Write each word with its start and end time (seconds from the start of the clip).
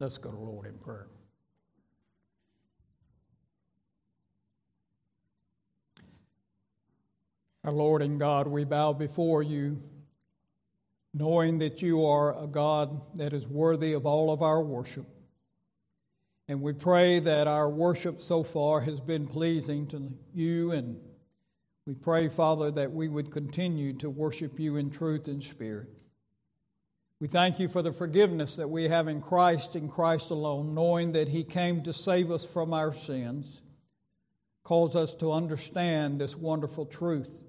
Let's 0.00 0.18
go 0.18 0.30
to 0.30 0.36
Lord 0.36 0.66
in 0.66 0.78
prayer. 0.78 1.08
Our 7.64 7.72
Lord 7.72 8.00
and 8.02 8.18
God, 8.18 8.46
we 8.46 8.64
bow 8.64 8.92
before 8.92 9.42
you, 9.42 9.82
knowing 11.12 11.58
that 11.58 11.82
you 11.82 12.06
are 12.06 12.42
a 12.42 12.46
God 12.46 13.00
that 13.16 13.32
is 13.32 13.48
worthy 13.48 13.92
of 13.92 14.06
all 14.06 14.32
of 14.32 14.40
our 14.40 14.62
worship. 14.62 15.06
And 16.46 16.62
we 16.62 16.72
pray 16.72 17.18
that 17.18 17.46
our 17.46 17.68
worship 17.68 18.22
so 18.22 18.42
far 18.42 18.80
has 18.82 19.00
been 19.00 19.26
pleasing 19.26 19.86
to 19.88 20.14
you. 20.32 20.70
And 20.72 20.98
we 21.86 21.94
pray, 21.94 22.28
Father, 22.28 22.70
that 22.70 22.92
we 22.92 23.08
would 23.08 23.30
continue 23.30 23.92
to 23.94 24.08
worship 24.08 24.58
you 24.58 24.76
in 24.76 24.90
truth 24.90 25.28
and 25.28 25.42
spirit. 25.42 25.88
We 27.20 27.26
thank 27.26 27.58
you 27.58 27.66
for 27.66 27.82
the 27.82 27.92
forgiveness 27.92 28.56
that 28.56 28.70
we 28.70 28.84
have 28.84 29.08
in 29.08 29.20
Christ 29.20 29.74
and 29.74 29.90
Christ 29.90 30.30
alone, 30.30 30.72
knowing 30.72 31.12
that 31.12 31.26
He 31.26 31.42
came 31.42 31.82
to 31.82 31.92
save 31.92 32.30
us 32.30 32.44
from 32.44 32.72
our 32.72 32.92
sins, 32.92 33.60
calls 34.62 34.94
us 34.94 35.16
to 35.16 35.32
understand 35.32 36.20
this 36.20 36.36
wonderful 36.36 36.86
truth 36.86 37.42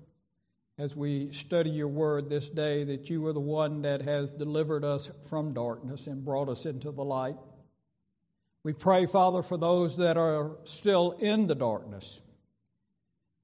as 0.80 0.96
we 0.96 1.30
study 1.30 1.70
your 1.70 1.88
word 1.88 2.30
this 2.30 2.50
day 2.50 2.84
that 2.86 3.12
you 3.12 3.28
are 3.28 3.34
the 3.34 3.40
one 3.40 3.84
that 3.84 4.02
has 4.02 4.32
delivered 4.32 4.84
us 4.84 5.12
from 5.30 5.54
darkness 5.54 6.08
and 6.08 6.26
brought 6.26 6.50
us 6.50 6.66
into 6.66 6.92
the 6.92 7.04
light. 7.04 7.36
We 8.64 8.74
pray, 8.74 9.06
Father, 9.06 9.44
for 9.44 9.58
those 9.58 9.98
that 9.98 10.18
are 10.18 10.58
still 10.64 11.12
in 11.20 11.46
the 11.46 11.54
darkness, 11.54 12.22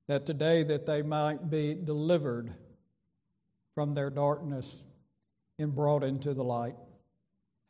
that 0.07 0.25
today 0.25 0.63
that 0.63 0.87
they 0.87 1.03
might 1.03 1.51
be 1.51 1.75
delivered 1.75 2.55
from 3.75 3.93
their 3.93 4.09
darkness 4.09 4.83
and 5.57 5.73
brought 5.73 6.03
into 6.03 6.33
the 6.33 6.43
light. 6.43 6.75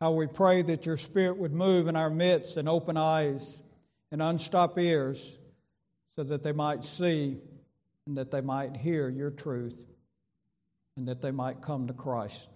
How 0.01 0.11
we 0.11 0.27
pray 0.27 0.61
that 0.61 0.85
your 0.85 0.97
Spirit 0.97 1.37
would 1.37 1.53
move 1.53 1.87
in 1.87 1.95
our 1.95 2.09
midst 2.09 2.57
and 2.57 2.67
open 2.67 2.97
eyes 2.97 3.61
and 4.11 4.21
unstop 4.21 4.77
ears 4.77 5.37
so 6.15 6.23
that 6.23 6.43
they 6.43 6.51
might 6.51 6.83
see 6.83 7.39
and 8.05 8.17
that 8.17 8.31
they 8.31 8.41
might 8.41 8.75
hear 8.75 9.09
your 9.09 9.31
truth 9.31 9.85
and 10.97 11.07
that 11.07 11.21
they 11.21 11.31
might 11.31 11.61
come 11.61 11.87
to 11.87 11.93
Christ. 11.93 12.49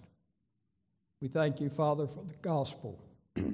We 1.20 1.28
thank 1.28 1.60
you, 1.60 1.68
Father, 1.68 2.06
for 2.06 2.24
the 2.24 2.36
gospel. 2.42 3.02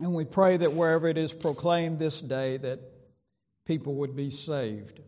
And 0.00 0.14
we 0.14 0.24
pray 0.24 0.56
that 0.56 0.74
wherever 0.74 1.08
it 1.08 1.18
is 1.18 1.32
proclaimed 1.32 1.98
this 1.98 2.20
day, 2.20 2.56
that 2.58 2.80
people 3.66 3.94
would 3.96 4.14
be 4.14 4.30
saved. 4.30 5.00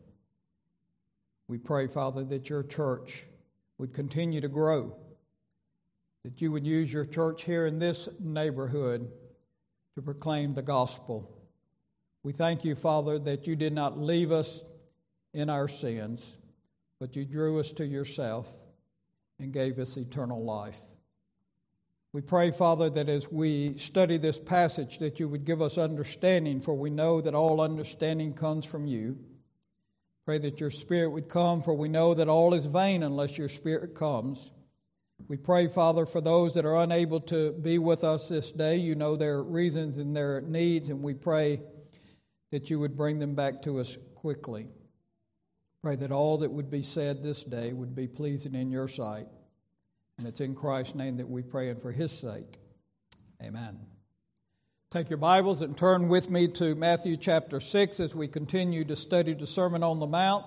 We 1.47 1.59
pray, 1.59 1.87
Father, 1.87 2.25
that 2.25 2.51
your 2.51 2.63
church 2.63 3.25
would 3.79 3.95
continue 3.95 4.41
to 4.41 4.49
grow, 4.49 4.97
that 6.25 6.43
you 6.43 6.53
would 6.53 6.67
use 6.67 6.93
your 6.93 7.05
church 7.05 7.45
here 7.45 7.67
in 7.67 7.79
this 7.79 8.09
neighborhood 8.19 9.11
to 9.95 10.03
proclaim 10.03 10.55
the 10.55 10.63
gospel. 10.63 11.37
We 12.23 12.33
thank 12.33 12.65
you, 12.65 12.75
Father, 12.75 13.19
that 13.21 13.47
you 13.47 13.57
did 13.57 13.73
not 13.73 13.99
leave 13.99 14.31
us 14.31 14.65
in 15.33 15.49
our 15.49 15.69
sins, 15.69 16.37
but 16.99 17.17
you 17.17 17.25
drew 17.25 17.59
us 17.59 17.73
to 17.73 17.87
yourself 17.87 18.55
and 19.39 19.53
gave 19.53 19.79
us 19.79 19.97
eternal 19.97 20.45
life. 20.45 20.79
We 22.13 22.21
pray, 22.21 22.51
Father, 22.51 22.91
that 22.91 23.09
as 23.09 23.31
we 23.31 23.79
study 23.79 24.17
this 24.19 24.39
passage, 24.39 24.99
that 24.99 25.21
you 25.21 25.29
would 25.29 25.45
give 25.45 25.63
us 25.63 25.79
understanding, 25.79 26.61
for 26.61 26.75
we 26.75 26.91
know 26.91 27.21
that 27.21 27.35
all 27.35 27.61
understanding 27.61 28.35
comes 28.35 28.67
from 28.67 28.87
you. 28.87 29.17
Pray 30.27 30.39
that 30.39 30.61
your 30.61 30.71
Spirit 30.71 31.11
would 31.11 31.29
come, 31.29 31.63
for 31.63 31.73
we 31.73 31.89
know 31.89 32.13
that 32.13 32.29
all 32.29 32.53
is 32.53 32.67
vain 32.67 33.05
unless 33.05 33.39
your 33.39 33.49
Spirit 33.49 33.95
comes. 33.95 34.51
We 35.29 35.37
pray, 35.37 35.69
Father, 35.69 36.07
for 36.07 36.21
those 36.21 36.55
that 36.55 36.65
are 36.65 36.77
unable 36.77 37.21
to 37.23 37.53
be 37.53 37.79
with 37.79 38.05
us 38.05 38.29
this 38.29 38.51
day. 38.53 38.77
You 38.77 38.95
know 38.95 39.17
their 39.17 39.43
reasons 39.43 39.97
and 39.97 40.17
their 40.17 40.41
needs, 40.41 40.89
and 40.89 41.03
we 41.03 41.15
pray 41.15 41.61
that 42.51 42.71
you 42.71 42.81
would 42.81 42.97
bring 42.97 43.19
them 43.19 43.35
back 43.35 43.63
to 43.63 43.79
us 43.79 43.97
quickly. 44.15 44.69
Pray 45.83 45.97
that 45.97 46.13
all 46.13 46.39
that 46.39 46.51
would 46.51 46.71
be 46.71 46.83
said 46.83 47.23
this 47.23 47.45
day 47.45 47.73
would 47.73 47.95
be 47.95 48.07
pleasing 48.07 48.55
in 48.55 48.71
your 48.71 48.89
sight. 48.89 49.27
And 50.19 50.27
it's 50.27 50.41
in 50.41 50.55
Christ's 50.55 50.95
name 50.95 51.17
that 51.17 51.29
we 51.29 51.43
pray 51.43 51.71
and 51.71 51.81
for 51.81 51.93
his 51.93 52.13
sake. 52.13 52.59
Amen. 53.43 53.79
Take 54.91 55.09
your 55.09 55.19
Bibles 55.19 55.63
and 55.63 55.77
turn 55.77 56.09
with 56.09 56.29
me 56.29 56.49
to 56.49 56.75
Matthew 56.75 57.17
chapter 57.17 57.61
6 57.61 58.01
as 58.01 58.15
we 58.15 58.29
continue 58.29 58.85
to 58.85 58.97
study 58.97 59.33
the 59.33 59.47
Sermon 59.47 59.83
on 59.83 60.01
the 60.01 60.07
Mount. 60.07 60.45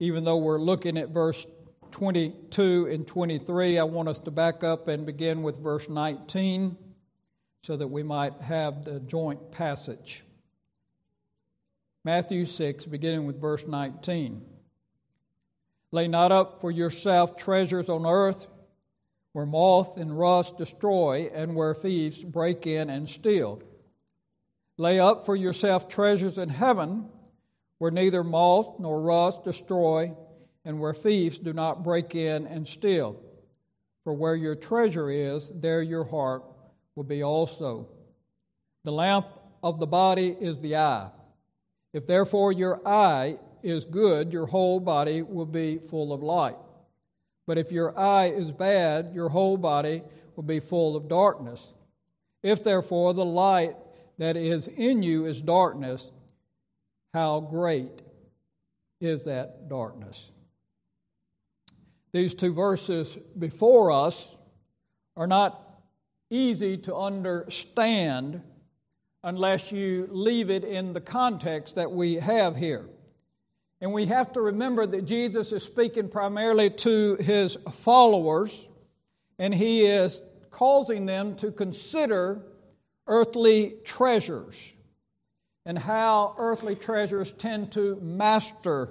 Even 0.00 0.24
though 0.24 0.38
we're 0.38 0.58
looking 0.58 0.96
at 0.96 1.10
verse 1.10 1.46
22 1.92 2.88
and 2.90 3.06
23, 3.06 3.78
I 3.78 3.84
want 3.84 4.08
us 4.08 4.18
to 4.20 4.30
back 4.30 4.64
up 4.64 4.88
and 4.88 5.06
begin 5.06 5.42
with 5.42 5.58
verse 5.58 5.88
19 5.88 6.76
so 7.62 7.76
that 7.76 7.88
we 7.88 8.02
might 8.02 8.40
have 8.42 8.84
the 8.84 9.00
joint 9.00 9.52
passage. 9.52 10.24
Matthew 12.04 12.44
6, 12.44 12.86
beginning 12.86 13.26
with 13.26 13.40
verse 13.40 13.66
19. 13.66 14.42
Lay 15.92 16.08
not 16.08 16.32
up 16.32 16.60
for 16.60 16.70
yourself 16.70 17.36
treasures 17.36 17.88
on 17.88 18.06
earth 18.06 18.46
where 19.32 19.46
moth 19.46 19.96
and 19.96 20.18
rust 20.18 20.58
destroy 20.58 21.30
and 21.34 21.54
where 21.54 21.74
thieves 21.74 22.24
break 22.24 22.66
in 22.66 22.90
and 22.90 23.08
steal. 23.08 23.62
Lay 24.76 24.98
up 24.98 25.26
for 25.26 25.36
yourself 25.36 25.88
treasures 25.88 26.38
in 26.38 26.48
heaven 26.48 27.08
where 27.78 27.90
neither 27.90 28.24
moth 28.24 28.78
nor 28.78 29.00
rust 29.00 29.44
destroy 29.44 30.14
and 30.64 30.78
where 30.78 30.94
thieves 30.94 31.38
do 31.38 31.52
not 31.52 31.82
break 31.82 32.14
in 32.14 32.46
and 32.46 32.66
steal. 32.66 33.20
For 34.04 34.12
where 34.12 34.34
your 34.34 34.54
treasure 34.54 35.10
is, 35.10 35.50
there 35.50 35.82
your 35.82 36.04
heart 36.04 36.42
will 36.94 37.04
be 37.04 37.22
also. 37.22 37.88
The 38.84 38.92
lamp 38.92 39.26
of 39.62 39.78
the 39.78 39.86
body 39.86 40.36
is 40.40 40.58
the 40.58 40.76
eye. 40.76 41.10
If 41.92 42.06
therefore 42.06 42.52
your 42.52 42.80
eye 42.86 43.38
is 43.62 43.84
good, 43.84 44.32
your 44.32 44.46
whole 44.46 44.80
body 44.80 45.22
will 45.22 45.46
be 45.46 45.78
full 45.78 46.12
of 46.12 46.22
light. 46.22 46.56
But 47.46 47.58
if 47.58 47.72
your 47.72 47.98
eye 47.98 48.26
is 48.26 48.52
bad, 48.52 49.12
your 49.12 49.28
whole 49.28 49.56
body 49.56 50.02
will 50.36 50.44
be 50.44 50.60
full 50.60 50.96
of 50.96 51.08
darkness. 51.08 51.72
If 52.42 52.64
therefore 52.64 53.12
the 53.12 53.24
light 53.24 53.76
that 54.18 54.36
is 54.36 54.68
in 54.68 55.02
you 55.02 55.26
is 55.26 55.42
darkness, 55.42 56.10
how 57.12 57.40
great 57.40 58.02
is 59.00 59.24
that 59.24 59.68
darkness? 59.68 60.32
These 62.12 62.34
two 62.34 62.52
verses 62.52 63.16
before 63.38 63.92
us 63.92 64.36
are 65.16 65.26
not 65.26 65.80
easy 66.28 66.76
to 66.78 66.94
understand 66.94 68.42
unless 69.22 69.70
you 69.70 70.08
leave 70.10 70.50
it 70.50 70.64
in 70.64 70.92
the 70.92 71.00
context 71.00 71.74
that 71.76 71.92
we 71.92 72.14
have 72.14 72.56
here. 72.56 72.88
And 73.80 73.92
we 73.92 74.06
have 74.06 74.32
to 74.32 74.40
remember 74.40 74.86
that 74.86 75.06
Jesus 75.06 75.52
is 75.52 75.62
speaking 75.62 76.08
primarily 76.08 76.70
to 76.70 77.16
his 77.16 77.56
followers, 77.70 78.68
and 79.38 79.54
he 79.54 79.82
is 79.86 80.20
causing 80.50 81.06
them 81.06 81.36
to 81.36 81.50
consider 81.50 82.42
earthly 83.06 83.74
treasures 83.84 84.72
and 85.64 85.78
how 85.78 86.34
earthly 86.38 86.74
treasures 86.74 87.32
tend 87.32 87.72
to 87.72 87.96
master 88.00 88.90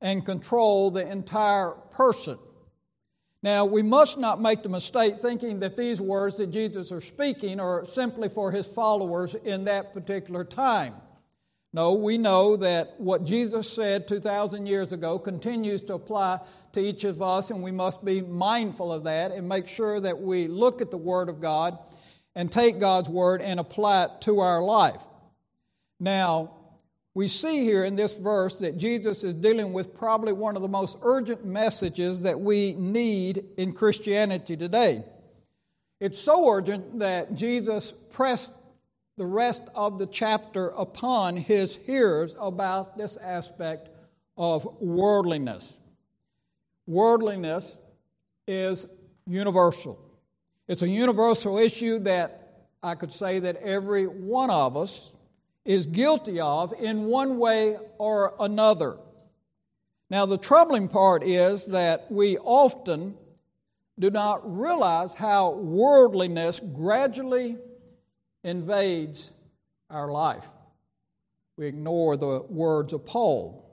and 0.00 0.24
control 0.24 0.90
the 0.90 1.06
entire 1.06 1.70
person. 1.92 2.38
Now, 3.42 3.64
we 3.64 3.82
must 3.82 4.18
not 4.18 4.40
make 4.40 4.62
the 4.62 4.68
mistake 4.68 5.20
thinking 5.20 5.60
that 5.60 5.76
these 5.76 6.00
words 6.00 6.38
that 6.38 6.48
Jesus 6.48 6.90
is 6.90 7.04
speaking 7.04 7.60
are 7.60 7.84
simply 7.84 8.28
for 8.28 8.50
his 8.50 8.66
followers 8.66 9.34
in 9.36 9.64
that 9.64 9.92
particular 9.92 10.44
time. 10.44 10.94
No, 11.72 11.92
we 11.92 12.18
know 12.18 12.56
that 12.56 12.98
what 12.98 13.24
Jesus 13.24 13.70
said 13.70 14.08
2,000 14.08 14.66
years 14.66 14.92
ago 14.92 15.18
continues 15.18 15.82
to 15.84 15.94
apply 15.94 16.40
to 16.72 16.80
each 16.80 17.04
of 17.04 17.20
us, 17.22 17.50
and 17.50 17.62
we 17.62 17.70
must 17.70 18.04
be 18.04 18.22
mindful 18.22 18.92
of 18.92 19.04
that 19.04 19.30
and 19.32 19.48
make 19.48 19.68
sure 19.68 20.00
that 20.00 20.18
we 20.18 20.48
look 20.48 20.80
at 20.80 20.90
the 20.90 20.96
Word 20.96 21.28
of 21.28 21.40
God 21.40 21.78
and 22.34 22.50
take 22.50 22.80
God's 22.80 23.08
Word 23.08 23.42
and 23.42 23.60
apply 23.60 24.04
it 24.04 24.20
to 24.22 24.40
our 24.40 24.62
life. 24.62 25.06
Now, 26.00 26.57
we 27.18 27.26
see 27.26 27.64
here 27.64 27.82
in 27.82 27.96
this 27.96 28.12
verse 28.12 28.60
that 28.60 28.76
Jesus 28.76 29.24
is 29.24 29.34
dealing 29.34 29.72
with 29.72 29.92
probably 29.92 30.32
one 30.32 30.54
of 30.54 30.62
the 30.62 30.68
most 30.68 30.96
urgent 31.02 31.44
messages 31.44 32.22
that 32.22 32.38
we 32.38 32.74
need 32.74 33.44
in 33.56 33.72
Christianity 33.72 34.56
today. 34.56 35.02
It's 35.98 36.16
so 36.16 36.48
urgent 36.48 37.00
that 37.00 37.34
Jesus 37.34 37.92
pressed 38.12 38.52
the 39.16 39.26
rest 39.26 39.62
of 39.74 39.98
the 39.98 40.06
chapter 40.06 40.68
upon 40.68 41.36
his 41.36 41.74
hearers 41.74 42.36
about 42.40 42.96
this 42.96 43.16
aspect 43.16 43.88
of 44.36 44.68
worldliness. 44.80 45.80
Worldliness 46.86 47.78
is 48.46 48.86
universal. 49.26 49.98
It's 50.68 50.82
a 50.82 50.88
universal 50.88 51.58
issue 51.58 51.98
that 51.98 52.68
I 52.80 52.94
could 52.94 53.10
say 53.10 53.40
that 53.40 53.56
every 53.56 54.06
one 54.06 54.50
of 54.50 54.76
us 54.76 55.16
is 55.68 55.84
guilty 55.86 56.40
of 56.40 56.72
in 56.80 57.04
one 57.04 57.38
way 57.38 57.76
or 57.98 58.34
another. 58.40 58.96
Now, 60.08 60.24
the 60.24 60.38
troubling 60.38 60.88
part 60.88 61.22
is 61.22 61.66
that 61.66 62.10
we 62.10 62.38
often 62.38 63.14
do 63.98 64.10
not 64.10 64.40
realize 64.58 65.14
how 65.14 65.50
worldliness 65.50 66.58
gradually 66.60 67.58
invades 68.42 69.30
our 69.90 70.10
life. 70.10 70.48
We 71.58 71.66
ignore 71.66 72.16
the 72.16 72.46
words 72.48 72.94
of 72.94 73.04
Paul 73.04 73.68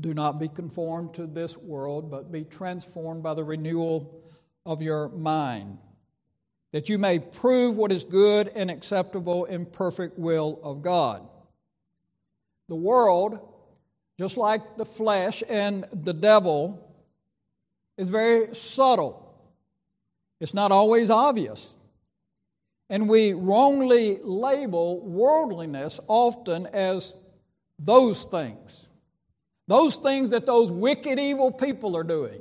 do 0.00 0.14
not 0.14 0.40
be 0.40 0.48
conformed 0.48 1.14
to 1.14 1.26
this 1.26 1.56
world, 1.56 2.10
but 2.10 2.32
be 2.32 2.44
transformed 2.44 3.22
by 3.22 3.34
the 3.34 3.44
renewal 3.44 4.22
of 4.66 4.82
your 4.82 5.08
mind, 5.10 5.78
that 6.74 6.88
you 6.88 6.98
may 6.98 7.20
prove 7.20 7.76
what 7.76 7.92
is 7.92 8.02
good 8.02 8.48
and 8.48 8.68
acceptable 8.68 9.44
and 9.44 9.72
perfect 9.72 10.18
will 10.18 10.58
of 10.64 10.82
God. 10.82 11.24
The 12.66 12.74
world, 12.74 13.38
just 14.18 14.36
like 14.36 14.76
the 14.76 14.84
flesh 14.84 15.44
and 15.48 15.84
the 15.92 16.12
devil, 16.12 16.84
is 17.96 18.08
very 18.08 18.56
subtle. 18.56 19.38
It's 20.40 20.52
not 20.52 20.72
always 20.72 21.10
obvious. 21.10 21.76
And 22.90 23.08
we 23.08 23.34
wrongly 23.34 24.18
label 24.24 25.00
worldliness 25.00 26.00
often 26.08 26.66
as 26.66 27.14
those 27.78 28.24
things. 28.24 28.88
Those 29.68 29.94
things 29.98 30.30
that 30.30 30.44
those 30.44 30.72
wicked, 30.72 31.20
evil 31.20 31.52
people 31.52 31.96
are 31.96 32.02
doing. 32.02 32.40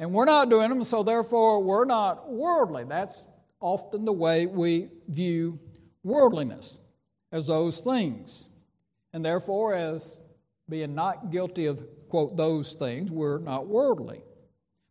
And 0.00 0.14
we're 0.14 0.24
not 0.24 0.48
doing 0.48 0.70
them, 0.70 0.82
so 0.82 1.02
therefore 1.02 1.62
we're 1.62 1.84
not 1.84 2.32
worldly. 2.32 2.84
That's 2.84 3.26
often 3.60 4.06
the 4.06 4.12
way 4.12 4.46
we 4.46 4.88
view 5.06 5.60
worldliness, 6.02 6.78
as 7.30 7.46
those 7.46 7.82
things. 7.82 8.48
And 9.12 9.22
therefore, 9.22 9.74
as 9.74 10.18
being 10.70 10.94
not 10.94 11.30
guilty 11.30 11.66
of, 11.66 11.86
quote, 12.08 12.36
those 12.36 12.72
things, 12.72 13.10
we're 13.12 13.40
not 13.40 13.66
worldly. 13.66 14.22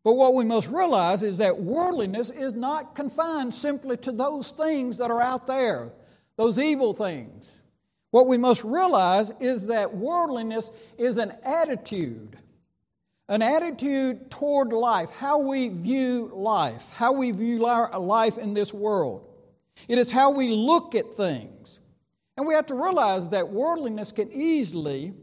But 0.03 0.13
what 0.13 0.35
we 0.35 0.45
must 0.45 0.69
realize 0.69 1.23
is 1.23 1.39
that 1.39 1.59
worldliness 1.59 2.29
is 2.29 2.53
not 2.53 2.93
confined 2.93 3.53
simply 3.53 3.97
to 3.97 4.11
those 4.11 4.51
things 4.51 4.99
that 4.99 5.09
are 5.09 5.21
out 5.21 5.47
there, 5.47 5.91
those 6.37 6.59
evil 6.59 6.93
things. 6.93 7.63
What 8.11 8.27
we 8.27 8.37
must 8.37 8.63
realize 8.63 9.31
is 9.39 9.67
that 9.67 9.95
worldliness 9.95 10.71
is 10.99 11.17
an 11.17 11.33
attitude, 11.43 12.37
an 13.29 13.43
attitude 13.43 14.31
toward 14.31 14.73
life, 14.73 15.15
how 15.15 15.39
we 15.39 15.69
view 15.69 16.31
life, 16.33 16.93
how 16.95 17.13
we 17.13 17.31
view 17.31 17.59
life 17.59 18.39
in 18.39 18.55
this 18.55 18.73
world. 18.73 19.29
It 19.87 19.99
is 19.99 20.11
how 20.11 20.31
we 20.31 20.49
look 20.49 20.95
at 20.95 21.13
things. 21.13 21.79
And 22.35 22.47
we 22.47 22.55
have 22.55 22.65
to 22.67 22.75
realize 22.75 23.29
that 23.29 23.49
worldliness 23.49 24.11
can 24.11 24.31
easily 24.31 25.13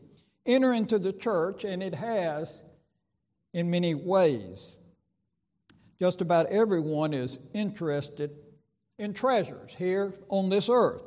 enter 0.46 0.72
into 0.72 0.98
the 0.98 1.12
church, 1.12 1.64
and 1.64 1.82
it 1.82 1.94
has 1.94 2.62
in 3.52 3.70
many 3.70 3.94
ways. 3.94 4.76
Just 5.98 6.20
about 6.20 6.46
everyone 6.46 7.12
is 7.12 7.40
interested 7.54 8.30
in 8.98 9.14
treasures 9.14 9.74
here 9.74 10.14
on 10.28 10.48
this 10.48 10.68
earth. 10.68 11.02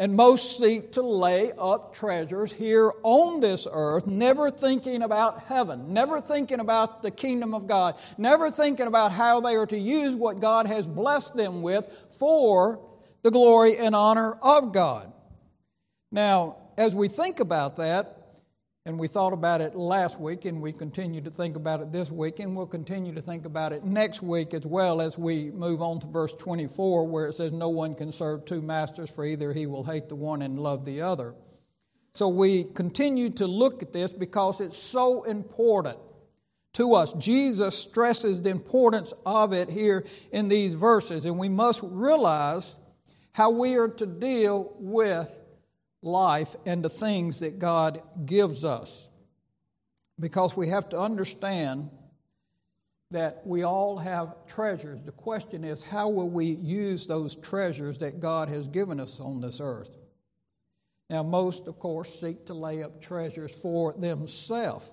And 0.00 0.14
most 0.14 0.58
seek 0.58 0.92
to 0.92 1.02
lay 1.02 1.50
up 1.58 1.92
treasures 1.92 2.52
here 2.52 2.92
on 3.02 3.40
this 3.40 3.66
earth, 3.70 4.06
never 4.06 4.48
thinking 4.48 5.02
about 5.02 5.42
heaven, 5.44 5.92
never 5.92 6.20
thinking 6.20 6.60
about 6.60 7.02
the 7.02 7.10
kingdom 7.10 7.52
of 7.52 7.66
God, 7.66 7.96
never 8.16 8.48
thinking 8.48 8.86
about 8.86 9.10
how 9.10 9.40
they 9.40 9.56
are 9.56 9.66
to 9.66 9.78
use 9.78 10.14
what 10.14 10.38
God 10.38 10.68
has 10.68 10.86
blessed 10.86 11.34
them 11.34 11.62
with 11.62 11.92
for 12.16 12.80
the 13.22 13.32
glory 13.32 13.76
and 13.76 13.96
honor 13.96 14.38
of 14.40 14.72
God. 14.72 15.12
Now, 16.12 16.56
as 16.76 16.94
we 16.94 17.08
think 17.08 17.40
about 17.40 17.76
that, 17.76 18.17
and 18.88 18.98
we 18.98 19.06
thought 19.06 19.34
about 19.34 19.60
it 19.60 19.74
last 19.74 20.18
week, 20.18 20.46
and 20.46 20.62
we 20.62 20.72
continue 20.72 21.20
to 21.20 21.30
think 21.30 21.56
about 21.56 21.82
it 21.82 21.92
this 21.92 22.10
week, 22.10 22.38
and 22.38 22.56
we'll 22.56 22.66
continue 22.66 23.12
to 23.12 23.20
think 23.20 23.44
about 23.44 23.70
it 23.70 23.84
next 23.84 24.22
week 24.22 24.54
as 24.54 24.64
well 24.64 25.02
as 25.02 25.18
we 25.18 25.50
move 25.50 25.82
on 25.82 26.00
to 26.00 26.06
verse 26.06 26.32
24, 26.32 27.06
where 27.06 27.26
it 27.26 27.34
says, 27.34 27.52
No 27.52 27.68
one 27.68 27.94
can 27.94 28.10
serve 28.10 28.46
two 28.46 28.62
masters, 28.62 29.10
for 29.10 29.26
either 29.26 29.52
he 29.52 29.66
will 29.66 29.84
hate 29.84 30.08
the 30.08 30.16
one 30.16 30.40
and 30.40 30.58
love 30.58 30.86
the 30.86 31.02
other. 31.02 31.34
So 32.14 32.28
we 32.28 32.64
continue 32.64 33.28
to 33.32 33.46
look 33.46 33.82
at 33.82 33.92
this 33.92 34.14
because 34.14 34.58
it's 34.62 34.78
so 34.78 35.24
important 35.24 35.98
to 36.72 36.94
us. 36.94 37.12
Jesus 37.12 37.76
stresses 37.76 38.40
the 38.40 38.48
importance 38.48 39.12
of 39.26 39.52
it 39.52 39.68
here 39.68 40.06
in 40.32 40.48
these 40.48 40.72
verses, 40.72 41.26
and 41.26 41.38
we 41.38 41.50
must 41.50 41.82
realize 41.82 42.78
how 43.32 43.50
we 43.50 43.76
are 43.76 43.88
to 43.88 44.06
deal 44.06 44.74
with 44.78 45.38
life 46.02 46.54
and 46.66 46.84
the 46.84 46.90
things 46.90 47.40
that 47.40 47.58
God 47.58 48.00
gives 48.24 48.64
us. 48.64 49.08
Because 50.20 50.56
we 50.56 50.68
have 50.68 50.88
to 50.90 50.98
understand 50.98 51.90
that 53.10 53.40
we 53.46 53.62
all 53.62 53.96
have 53.98 54.34
treasures. 54.46 55.00
The 55.02 55.12
question 55.12 55.64
is, 55.64 55.82
how 55.82 56.08
will 56.08 56.28
we 56.28 56.46
use 56.46 57.06
those 57.06 57.34
treasures 57.34 57.98
that 57.98 58.20
God 58.20 58.48
has 58.48 58.68
given 58.68 59.00
us 59.00 59.18
on 59.20 59.40
this 59.40 59.60
earth? 59.60 59.96
Now, 61.08 61.22
most, 61.22 61.68
of 61.68 61.78
course, 61.78 62.20
seek 62.20 62.46
to 62.46 62.54
lay 62.54 62.82
up 62.82 63.00
treasures 63.00 63.50
for 63.50 63.94
themselves. 63.94 64.92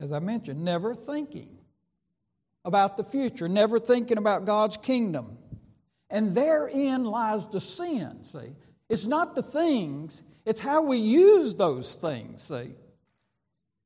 As 0.00 0.12
I 0.12 0.20
mentioned, 0.20 0.64
never 0.64 0.94
thinking 0.94 1.58
about 2.64 2.96
the 2.96 3.04
future, 3.04 3.48
never 3.48 3.80
thinking 3.80 4.18
about 4.18 4.44
God's 4.44 4.76
kingdom. 4.76 5.38
And 6.10 6.34
therein 6.34 7.04
lies 7.04 7.48
the 7.48 7.60
sin, 7.60 8.22
see. 8.22 8.54
It's 8.88 9.06
not 9.06 9.34
the 9.34 9.42
things, 9.42 10.22
it's 10.44 10.60
how 10.60 10.82
we 10.82 10.98
use 10.98 11.54
those 11.54 11.94
things, 11.94 12.42
see. 12.42 12.72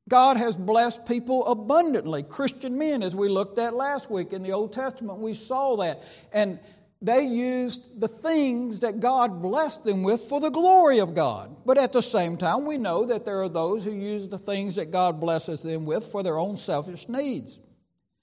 God 0.08 0.38
has 0.38 0.56
blessed 0.56 1.06
people 1.06 1.46
abundantly. 1.46 2.22
Christian 2.22 2.78
men, 2.78 3.02
as 3.02 3.14
we 3.14 3.28
looked 3.28 3.58
at 3.58 3.74
last 3.74 4.10
week 4.10 4.32
in 4.32 4.42
the 4.42 4.52
Old 4.52 4.72
Testament, 4.72 5.18
we 5.18 5.34
saw 5.34 5.76
that. 5.76 6.02
And 6.32 6.58
they 7.00 7.24
used 7.24 8.00
the 8.00 8.08
things 8.08 8.80
that 8.80 9.00
God 9.00 9.42
blessed 9.42 9.84
them 9.84 10.02
with 10.02 10.22
for 10.22 10.40
the 10.40 10.50
glory 10.50 10.98
of 10.98 11.14
God. 11.14 11.54
But 11.64 11.78
at 11.78 11.92
the 11.92 12.02
same 12.02 12.38
time, 12.38 12.64
we 12.64 12.78
know 12.78 13.04
that 13.04 13.24
there 13.24 13.42
are 13.42 13.48
those 13.48 13.84
who 13.84 13.92
use 13.92 14.26
the 14.26 14.38
things 14.38 14.76
that 14.76 14.90
God 14.90 15.20
blesses 15.20 15.62
them 15.62 15.84
with 15.84 16.06
for 16.06 16.22
their 16.22 16.38
own 16.38 16.56
selfish 16.56 17.08
needs. 17.08 17.60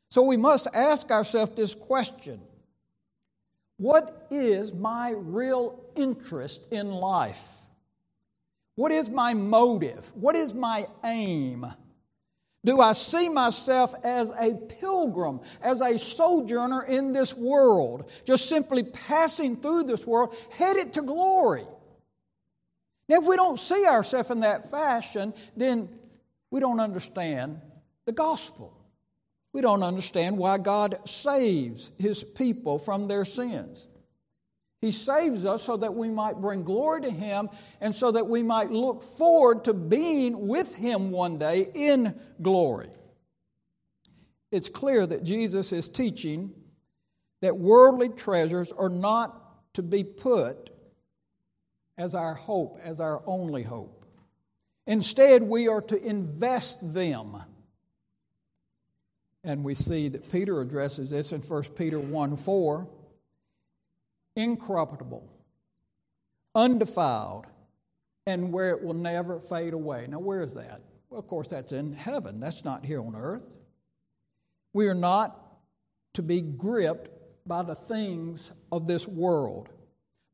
So 0.10 0.24
we 0.24 0.38
must 0.38 0.68
ask 0.74 1.12
ourselves 1.12 1.54
this 1.56 1.76
question 1.76 2.42
what 3.78 4.28
is 4.32 4.74
my 4.74 5.14
real 5.16 5.85
interest 5.96 6.68
in 6.72 6.92
life? 6.92 7.52
What 8.76 8.92
is 8.92 9.10
my 9.10 9.34
motive? 9.34 10.12
What 10.16 10.36
is 10.36 10.54
my 10.54 10.88
aim? 11.04 11.66
Do 12.66 12.82
I 12.82 12.94
see 12.94 13.30
myself 13.30 13.94
as 14.04 14.32
a 14.32 14.56
pilgrim, 14.56 15.40
as 15.62 15.82
a 15.82 16.00
sojourner 16.00 16.84
in 16.84 17.14
this 17.14 17.36
world, 17.36 18.10
just 18.26 18.50
simply 18.50 18.82
passing 18.82 19.56
through 19.56 19.84
this 19.84 20.06
world, 20.06 20.36
headed 20.52 20.94
to 20.94 21.04
glory? 21.04 21.66
Now, 23.08 23.20
if 23.20 23.26
we 23.26 23.36
don't 23.36 23.60
see 23.60 23.86
ourselves 23.86 24.32
in 24.32 24.40
that 24.40 24.70
fashion, 24.70 25.34
then 25.56 25.90
we 26.50 26.60
don't 26.60 26.80
understand 26.80 27.62
the 28.06 28.12
gospel. 28.12 28.74
We 29.54 29.62
don't 29.62 29.84
understand 29.84 30.38
why 30.38 30.58
God 30.58 31.08
saves 31.08 31.92
his 31.98 32.24
people 32.24 32.80
from 32.80 33.08
their 33.08 33.26
sins. 33.26 33.88
He 34.86 34.92
saves 34.92 35.48
us 35.48 35.64
so 35.64 35.78
that 35.78 35.96
we 35.96 36.10
might 36.10 36.36
bring 36.36 36.62
glory 36.62 37.02
to 37.02 37.10
Him 37.10 37.50
and 37.82 37.92
so 37.92 38.12
that 38.12 38.28
we 38.28 38.44
might 38.44 38.70
look 38.70 39.02
forward 39.02 39.66
to 39.66 39.74
being 39.74 40.48
with 40.48 40.76
Him 40.76 41.10
one 41.10 41.40
day 41.40 41.72
in 41.74 42.14
glory. 42.40 42.90
It's 44.52 44.70
clear 44.70 45.08
that 45.08 45.24
Jesus 45.24 45.74
is 45.74 45.90
teaching 45.90 46.54
that 47.42 47.58
worldly 47.58 48.10
treasures 48.10 48.72
are 48.72 48.90
not 48.90 49.74
to 49.74 49.82
be 49.82 50.04
put 50.04 50.70
as 51.98 52.14
our 52.14 52.36
hope, 52.36 52.78
as 52.84 53.00
our 53.00 53.24
only 53.26 53.64
hope. 53.64 54.06
Instead, 54.86 55.42
we 55.42 55.68
are 55.68 55.82
to 55.82 56.00
invest 56.00 56.94
them 56.94 57.38
and 59.44 59.64
we 59.64 59.74
see 59.74 60.10
that 60.10 60.32
Peter 60.32 60.62
addresses 60.62 61.10
this 61.10 61.32
in 61.32 61.42
1 61.42 61.64
Peter 61.76 62.00
1 62.00 62.38
4. 62.38 62.88
Incorruptible, 64.36 65.28
undefiled, 66.54 67.46
and 68.28 68.52
where 68.52 68.72
it 68.72 68.84
will 68.84 68.94
never 68.94 69.40
fade 69.40 69.74
away. 69.74 70.08
Now, 70.10 70.20
where 70.20 70.42
is 70.42 70.54
that? 70.54 70.82
Well, 71.10 71.20
of 71.20 71.28
course, 71.28 71.48
that's 71.48 71.72
in 71.72 71.94
heaven. 71.94 72.40
That's 72.40 72.66
not 72.66 72.86
here 72.86 73.02
on 73.02 73.16
earth. 73.16 73.44
We 74.74 74.88
are 74.88 74.96
not 74.96 75.40
to 76.16 76.22
be 76.22 76.42
gripped 76.42 77.10
by 77.48 77.62
the 77.62 77.76
things 77.76 78.52
of 78.72 78.88
this 78.88 79.08
world 79.08 79.70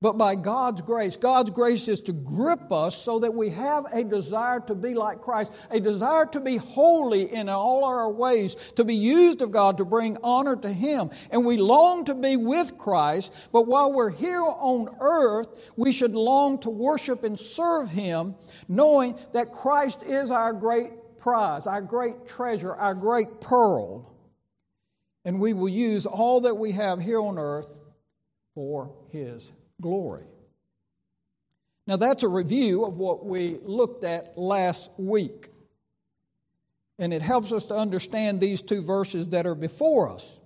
but 0.02 0.18
by 0.18 0.34
God's 0.34 0.82
grace. 0.82 1.16
God's 1.16 1.52
grace 1.52 1.88
is 1.88 2.02
to 2.02 2.14
grip 2.14 2.72
us 2.72 2.98
so 2.98 3.20
that 3.20 3.36
we 3.36 3.52
have 3.52 3.86
a 3.94 4.04
desire 4.04 4.60
to 4.62 4.74
be 4.74 4.96
like 4.96 5.22
Christ, 5.22 5.54
a 5.70 5.80
desire 5.80 6.26
to 6.28 6.40
be 6.40 6.58
holy 6.58 7.32
in 7.32 7.50
all 7.50 7.86
our 7.86 8.12
ways, 8.12 8.56
to 8.76 8.84
be 8.84 8.96
used 8.96 9.44
of 9.44 9.52
God 9.52 9.78
to 9.78 9.86
bring 9.86 10.18
honor 10.24 10.56
to 10.56 10.74
Him. 10.74 11.12
And 11.30 11.46
we 11.46 11.58
long 11.58 12.06
to 12.06 12.16
be 12.16 12.36
with 12.36 12.78
Christ, 12.80 13.50
but 13.54 13.68
while 13.68 13.94
we're 13.94 14.10
here 14.10 14.42
on 14.42 14.96
earth, 15.00 15.72
we 15.78 15.92
should 15.92 16.16
long 16.16 16.58
to 16.62 16.72
worship 16.72 17.24
and 17.24 17.38
serve 17.38 17.92
Him, 17.92 18.34
knowing 18.68 19.16
that 19.34 19.52
Christ 19.52 20.02
is 20.02 20.32
our 20.32 20.52
great 20.52 21.20
prize, 21.20 21.68
our 21.68 21.82
great 21.82 22.26
treasure, 22.28 22.74
our 22.74 22.96
great 22.96 23.40
pearl. 23.40 24.12
And 25.24 25.40
we 25.40 25.54
will 25.54 25.70
use 25.70 26.08
all 26.08 26.42
that 26.42 26.56
we 26.56 26.72
have 26.72 27.00
here 27.04 27.22
on 27.22 27.38
earth 27.38 27.78
for 28.56 28.96
His 29.12 29.52
glory. 29.82 30.26
Now, 31.88 31.98
that's 31.98 32.24
a 32.24 32.28
review 32.28 32.86
of 32.86 33.00
what 33.00 33.26
we 33.26 33.58
looked 33.64 34.04
at 34.04 34.38
last 34.38 34.92
week. 34.98 35.50
And 37.00 37.14
it 37.14 37.22
helps 37.22 37.52
us 37.52 37.66
to 37.68 37.76
understand 37.76 38.40
these 38.40 38.62
two 38.62 38.82
verses 38.82 39.30
that 39.30 39.48
are 39.48 39.56
before 39.56 40.10
us. 40.10 40.40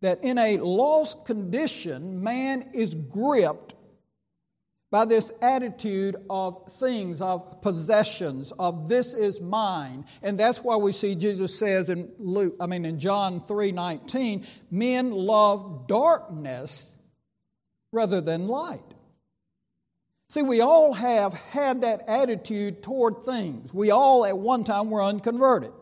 That 0.00 0.24
in 0.24 0.38
a 0.38 0.56
lost 0.56 1.26
condition, 1.26 2.24
man 2.24 2.70
is 2.72 2.94
gripped 2.94 3.74
by 4.90 5.04
this 5.04 5.30
attitude 5.40 6.16
of 6.28 6.72
things, 6.72 7.20
of 7.20 7.62
possessions, 7.62 8.52
of 8.58 8.88
this 8.88 9.14
is 9.14 9.40
mine. 9.40 10.04
And 10.22 10.40
that's 10.40 10.64
why 10.64 10.76
we 10.76 10.92
see 10.92 11.14
Jesus 11.14 11.56
says 11.56 11.90
in 11.90 12.10
Luke, 12.18 12.56
I 12.58 12.66
mean 12.66 12.84
in 12.84 12.98
John 12.98 13.40
3 13.40 13.72
19, 13.72 14.46
men 14.70 15.12
love 15.12 15.86
darkness 15.86 16.96
rather 17.92 18.20
than 18.20 18.48
light. 18.48 18.82
See, 20.28 20.42
we 20.42 20.60
all 20.60 20.92
have 20.94 21.34
had 21.34 21.80
that 21.80 22.08
attitude 22.08 22.82
toward 22.82 23.22
things. 23.22 23.74
We 23.74 23.90
all 23.90 24.24
at 24.24 24.38
one 24.38 24.62
time 24.62 24.90
were 24.90 25.02
unconverted. 25.02 25.72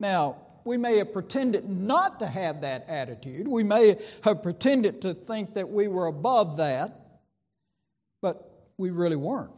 Now, 0.00 0.36
we 0.64 0.76
may 0.76 0.98
have 0.98 1.12
pretended 1.12 1.68
not 1.68 2.20
to 2.20 2.26
have 2.26 2.62
that 2.62 2.86
attitude. 2.88 3.46
We 3.46 3.64
may 3.64 3.96
have 4.22 4.42
pretended 4.42 5.02
to 5.02 5.12
think 5.14 5.54
that 5.54 5.68
we 5.68 5.88
were 5.88 6.06
above 6.06 6.58
that, 6.58 7.20
but 8.22 8.50
we 8.78 8.90
really 8.90 9.16
weren't. 9.16 9.52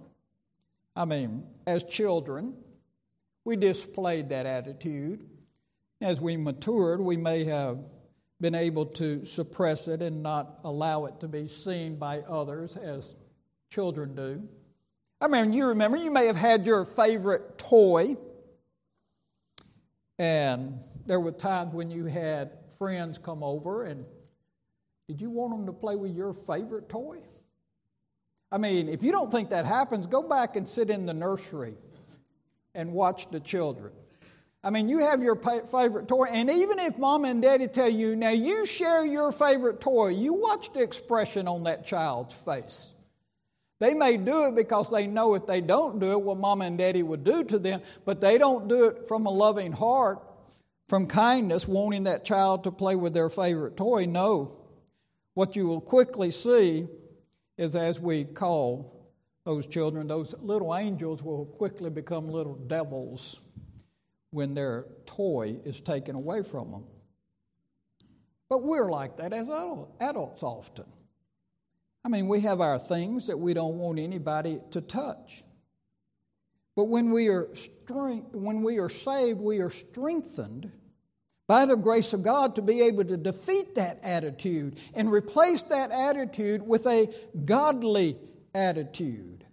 I 0.96 1.04
mean, 1.04 1.44
as 1.66 1.84
children, 1.84 2.54
we 3.44 3.56
displayed 3.56 4.28
that 4.30 4.46
attitude. 4.46 5.24
As 6.00 6.20
we 6.20 6.36
matured, 6.36 7.00
we 7.00 7.16
may 7.16 7.44
have 7.44 7.78
been 8.40 8.54
able 8.54 8.86
to 8.86 9.24
suppress 9.24 9.86
it 9.88 10.00
and 10.02 10.22
not 10.22 10.60
allow 10.64 11.04
it 11.04 11.20
to 11.20 11.28
be 11.28 11.46
seen 11.46 11.96
by 11.96 12.20
others 12.20 12.76
as 12.76 13.14
children 13.70 14.14
do. 14.14 14.48
I 15.20 15.28
mean, 15.28 15.52
you 15.52 15.66
remember, 15.66 15.98
you 15.98 16.10
may 16.10 16.26
have 16.26 16.36
had 16.36 16.64
your 16.64 16.84
favorite 16.84 17.58
toy, 17.58 18.16
and 20.18 20.80
there 21.04 21.20
were 21.20 21.32
times 21.32 21.74
when 21.74 21.90
you 21.90 22.06
had 22.06 22.52
friends 22.78 23.18
come 23.18 23.42
over, 23.42 23.84
and 23.84 24.06
did 25.08 25.20
you 25.20 25.28
want 25.28 25.52
them 25.52 25.66
to 25.66 25.72
play 25.72 25.96
with 25.96 26.12
your 26.12 26.32
favorite 26.32 26.88
toy? 26.88 27.18
I 28.50 28.58
mean, 28.58 28.88
if 28.88 29.02
you 29.02 29.12
don't 29.12 29.30
think 29.30 29.50
that 29.50 29.66
happens, 29.66 30.06
go 30.06 30.22
back 30.22 30.56
and 30.56 30.66
sit 30.66 30.88
in 30.88 31.04
the 31.04 31.14
nursery 31.14 31.76
and 32.74 32.92
watch 32.92 33.30
the 33.30 33.40
children. 33.40 33.92
I 34.62 34.68
mean, 34.68 34.90
you 34.90 34.98
have 34.98 35.22
your 35.22 35.36
favorite 35.36 36.06
toy, 36.06 36.26
and 36.30 36.50
even 36.50 36.78
if 36.78 36.98
mom 36.98 37.24
and 37.24 37.40
daddy 37.40 37.66
tell 37.66 37.88
you, 37.88 38.14
now 38.14 38.30
you 38.30 38.66
share 38.66 39.06
your 39.06 39.32
favorite 39.32 39.80
toy, 39.80 40.08
you 40.08 40.34
watch 40.34 40.72
the 40.74 40.82
expression 40.82 41.48
on 41.48 41.64
that 41.64 41.86
child's 41.86 42.34
face. 42.34 42.92
They 43.78 43.94
may 43.94 44.18
do 44.18 44.48
it 44.48 44.54
because 44.54 44.90
they 44.90 45.06
know 45.06 45.34
if 45.34 45.46
they 45.46 45.62
don't 45.62 45.98
do 45.98 46.12
it, 46.12 46.20
what 46.20 46.36
mom 46.36 46.60
and 46.60 46.76
daddy 46.76 47.02
would 47.02 47.24
do 47.24 47.42
to 47.44 47.58
them, 47.58 47.80
but 48.04 48.20
they 48.20 48.36
don't 48.36 48.68
do 48.68 48.84
it 48.84 49.08
from 49.08 49.24
a 49.24 49.30
loving 49.30 49.72
heart, 49.72 50.18
from 50.90 51.06
kindness, 51.06 51.66
wanting 51.66 52.04
that 52.04 52.26
child 52.26 52.64
to 52.64 52.70
play 52.70 52.94
with 52.96 53.14
their 53.14 53.30
favorite 53.30 53.78
toy. 53.78 54.04
No. 54.04 54.58
What 55.32 55.56
you 55.56 55.66
will 55.66 55.80
quickly 55.80 56.30
see 56.30 56.86
is 57.56 57.74
as 57.74 57.98
we 57.98 58.24
call 58.24 59.10
those 59.44 59.66
children, 59.66 60.06
those 60.06 60.34
little 60.42 60.76
angels 60.76 61.22
will 61.22 61.46
quickly 61.46 61.88
become 61.88 62.28
little 62.28 62.56
devils 62.56 63.40
when 64.30 64.54
their 64.54 64.86
toy 65.06 65.58
is 65.64 65.80
taken 65.80 66.14
away 66.14 66.42
from 66.42 66.70
them. 66.70 66.84
But 68.48 68.62
we're 68.62 68.90
like 68.90 69.16
that 69.18 69.32
as 69.32 69.48
adults 70.00 70.42
often. 70.42 70.86
I 72.04 72.08
mean, 72.08 72.28
we 72.28 72.40
have 72.40 72.60
our 72.60 72.78
things 72.78 73.26
that 73.26 73.38
we 73.38 73.54
don't 73.54 73.78
want 73.78 73.98
anybody 73.98 74.58
to 74.70 74.80
touch. 74.80 75.44
But 76.74 76.84
when 76.84 77.10
we 77.10 77.28
are 77.28 77.54
strength, 77.54 78.34
when 78.34 78.62
we 78.62 78.78
are 78.78 78.88
saved, 78.88 79.40
we 79.40 79.58
are 79.58 79.70
strengthened 79.70 80.72
by 81.46 81.66
the 81.66 81.76
grace 81.76 82.12
of 82.12 82.22
God 82.22 82.54
to 82.56 82.62
be 82.62 82.82
able 82.82 83.04
to 83.04 83.16
defeat 83.16 83.74
that 83.74 83.98
attitude 84.02 84.78
and 84.94 85.12
replace 85.12 85.64
that 85.64 85.90
attitude 85.90 86.62
with 86.62 86.86
a 86.86 87.12
godly 87.44 88.16
attitude. 88.54 89.44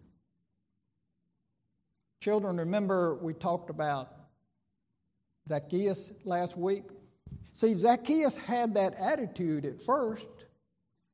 Children, 2.22 2.58
remember 2.58 3.16
we 3.16 3.34
talked 3.34 3.70
about 3.70 4.12
Zacchaeus 5.48 6.14
last 6.26 6.58
week? 6.58 6.84
See, 7.54 7.74
Zacchaeus 7.76 8.38
had 8.38 8.76
that 8.76 8.94
attitude 8.96 9.66
at 9.66 9.82
first. 9.82 10.30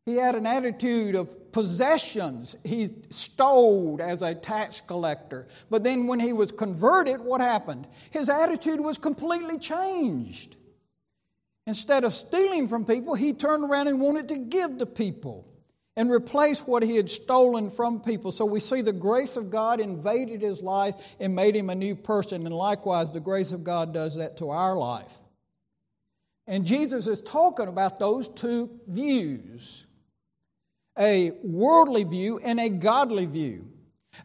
He 0.05 0.15
had 0.15 0.35
an 0.35 0.45
attitude 0.45 1.15
of 1.15 1.51
possessions. 1.53 2.57
He 2.65 2.89
stole 3.09 3.99
as 4.01 4.21
a 4.21 4.35
tax 4.35 4.81
collector. 4.81 5.47
But 5.69 5.83
then 5.83 6.07
when 6.07 6.19
he 6.19 6.33
was 6.33 6.51
converted, 6.51 7.21
what 7.21 7.39
happened? 7.39 7.87
His 8.11 8.29
attitude 8.29 8.81
was 8.81 8.97
completely 8.97 9.57
changed. 9.57 10.57
Instead 11.65 12.03
of 12.03 12.13
stealing 12.13 12.67
from 12.67 12.83
people, 12.83 13.15
he 13.15 13.31
turned 13.31 13.63
around 13.63 13.87
and 13.87 14.01
wanted 14.01 14.27
to 14.29 14.37
give 14.37 14.79
to 14.79 14.85
people 14.85 15.47
and 15.95 16.12
replace 16.12 16.62
what 16.62 16.83
he 16.83 16.95
had 16.95 17.09
stolen 17.09 17.69
from 17.69 18.01
people. 18.01 18.31
So 18.31 18.45
we 18.45 18.59
see 18.59 18.81
the 18.81 18.93
grace 18.93 19.38
of 19.38 19.51
God 19.51 19.79
invaded 19.79 20.41
his 20.41 20.62
life 20.62 21.15
and 21.19 21.35
made 21.35 21.55
him 21.55 21.69
a 21.69 21.75
new 21.75 21.95
person. 21.95 22.45
And 22.45 22.55
likewise, 22.55 23.12
the 23.12 23.19
grace 23.19 23.51
of 23.51 23.63
God 23.63 23.93
does 23.93 24.15
that 24.15 24.38
to 24.38 24.50
our 24.50 24.75
life. 24.75 25.13
And 26.47 26.65
Jesus 26.65 27.07
is 27.07 27.21
talking 27.21 27.67
about 27.67 28.00
those 28.00 28.27
two 28.27 28.69
views 28.88 29.85
a 30.97 31.31
worldly 31.41 32.03
view 32.03 32.39
and 32.39 32.59
a 32.59 32.69
godly 32.69 33.25
view. 33.25 33.67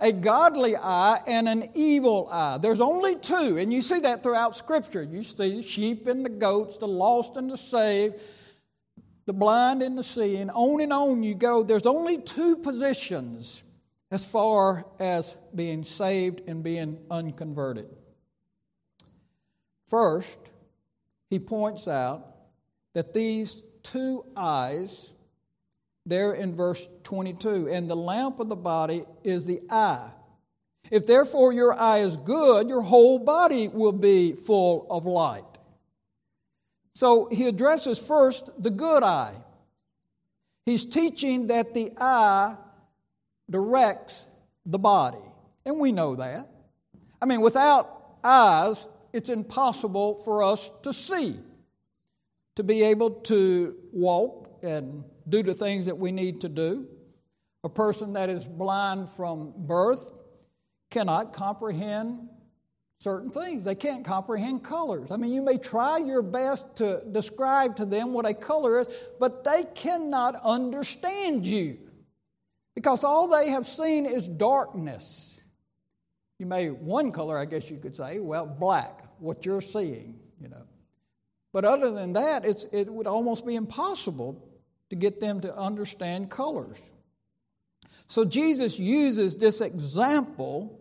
A 0.00 0.12
godly 0.12 0.76
eye 0.76 1.22
and 1.26 1.48
an 1.48 1.70
evil 1.75 2.28
eye. 2.30 2.58
There's 2.58 2.80
only 2.80 3.16
two, 3.16 3.56
and 3.56 3.72
you 3.72 3.80
see 3.80 4.00
that 4.00 4.22
throughout 4.22 4.54
Scripture. 4.54 5.02
You 5.02 5.22
see 5.22 5.56
the 5.56 5.62
sheep 5.62 6.06
and 6.06 6.26
the 6.26 6.30
goats, 6.30 6.76
the 6.76 6.87
lost 6.87 7.38
and 7.38 7.50
the 7.50 7.56
saved, 7.56 8.20
the 9.28 9.35
blind 9.35 9.82
and 9.82 9.99
the 9.99 10.02
seeing. 10.02 10.49
On 10.49 10.80
and 10.80 10.90
on 10.90 11.23
you 11.23 11.35
go. 11.35 11.62
There's 11.62 11.85
only 11.85 12.16
two 12.16 12.56
positions 12.56 13.62
as 14.11 14.25
far 14.25 14.87
as 14.99 15.37
being 15.54 15.85
saved 15.85 16.40
and 16.47 16.64
being 16.64 16.99
unconverted. 17.11 17.94
First, 19.87 20.38
he 21.28 21.38
points 21.38 21.87
out 21.87 22.26
that 22.94 23.12
these 23.12 23.62
two 23.82 24.25
eyes 24.35 25.12
there 26.06 26.32
in 26.32 26.56
verse 26.56 26.88
22. 27.04 27.68
And 27.68 27.88
the 27.88 27.97
lamp 27.97 28.40
of 28.40 28.49
the 28.49 28.56
body 28.56 29.04
is 29.25 29.44
the 29.44 29.61
eye. 29.68 30.11
If 30.90 31.06
therefore 31.06 31.52
your 31.52 31.78
eye 31.78 31.99
is 31.99 32.16
good, 32.16 32.70
your 32.70 32.80
whole 32.80 33.18
body 33.18 33.68
will 33.68 33.92
be 33.92 34.32
full 34.32 34.87
of 34.88 35.04
light. 35.04 35.44
So 36.98 37.28
he 37.30 37.46
addresses 37.46 37.96
first 37.96 38.50
the 38.60 38.70
good 38.70 39.04
eye. 39.04 39.36
He's 40.66 40.84
teaching 40.84 41.46
that 41.46 41.72
the 41.72 41.92
eye 41.96 42.56
directs 43.48 44.26
the 44.66 44.80
body. 44.80 45.22
And 45.64 45.78
we 45.78 45.92
know 45.92 46.16
that. 46.16 46.48
I 47.22 47.26
mean, 47.26 47.40
without 47.40 48.16
eyes, 48.24 48.88
it's 49.12 49.30
impossible 49.30 50.16
for 50.16 50.42
us 50.42 50.72
to 50.82 50.92
see, 50.92 51.38
to 52.56 52.64
be 52.64 52.82
able 52.82 53.10
to 53.30 53.76
walk 53.92 54.58
and 54.64 55.04
do 55.28 55.44
the 55.44 55.54
things 55.54 55.86
that 55.86 55.98
we 55.98 56.10
need 56.10 56.40
to 56.40 56.48
do. 56.48 56.88
A 57.62 57.68
person 57.68 58.14
that 58.14 58.28
is 58.28 58.44
blind 58.44 59.08
from 59.08 59.54
birth 59.56 60.10
cannot 60.90 61.32
comprehend 61.32 62.28
certain 62.98 63.30
things. 63.30 63.64
They 63.64 63.74
can't 63.74 64.04
comprehend 64.04 64.64
colors. 64.64 65.10
I 65.10 65.16
mean, 65.16 65.32
you 65.32 65.42
may 65.42 65.56
try 65.56 65.98
your 65.98 66.22
best 66.22 66.76
to 66.76 67.02
describe 67.10 67.76
to 67.76 67.84
them 67.84 68.12
what 68.12 68.26
a 68.26 68.34
color 68.34 68.80
is, 68.80 68.88
but 69.18 69.44
they 69.44 69.64
cannot 69.74 70.34
understand 70.44 71.46
you 71.46 71.78
because 72.74 73.04
all 73.04 73.28
they 73.28 73.50
have 73.50 73.66
seen 73.66 74.04
is 74.04 74.28
darkness. 74.28 75.42
You 76.38 76.46
may, 76.46 76.70
one 76.70 77.10
color, 77.10 77.38
I 77.38 77.44
guess 77.44 77.70
you 77.70 77.78
could 77.78 77.96
say, 77.96 78.20
well, 78.20 78.46
black, 78.46 79.02
what 79.18 79.44
you're 79.46 79.60
seeing, 79.60 80.18
you 80.40 80.48
know. 80.48 80.62
But 81.52 81.64
other 81.64 81.90
than 81.90 82.12
that, 82.12 82.44
it's, 82.44 82.64
it 82.72 82.88
would 82.88 83.06
almost 83.06 83.46
be 83.46 83.56
impossible 83.56 84.48
to 84.90 84.96
get 84.96 85.20
them 85.20 85.40
to 85.40 85.56
understand 85.56 86.30
colors. 86.30 86.92
So 88.06 88.24
Jesus 88.24 88.78
uses 88.78 89.36
this 89.36 89.60
example 89.60 90.77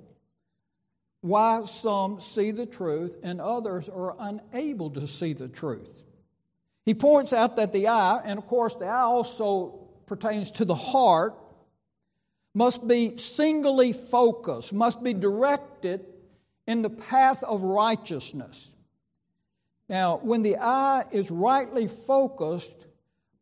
why 1.28 1.64
some 1.66 2.20
see 2.20 2.52
the 2.52 2.66
truth 2.66 3.18
and 3.24 3.42
others 3.42 3.90
are 3.90 4.16
unable 4.20 4.90
to 4.92 5.08
see 5.08 5.34
the 5.34 5.48
truth. 5.48 6.04
He 6.86 6.94
points 6.94 7.34
out 7.34 7.58
that 7.58 7.74
the 7.74 7.90
eye, 7.90 8.22
and 8.24 8.40
of 8.40 8.46
course, 8.48 8.76
the 8.76 8.86
eye 8.86 9.02
also 9.02 9.88
pertains 10.06 10.52
to 10.52 10.66
the 10.66 10.76
heart, 10.76 11.36
must 12.54 12.88
be 12.88 13.18
singly 13.18 13.94
focused, 13.94 14.74
must 14.74 15.04
be 15.04 15.14
directed 15.14 16.06
in 16.66 16.82
the 16.82 16.90
path 16.90 17.44
of 17.44 17.64
righteousness. 17.64 18.72
Now, 19.90 20.18
when 20.18 20.42
the 20.42 20.58
eye 20.58 21.04
is 21.12 21.30
rightly 21.30 21.88
focused, 21.88 22.76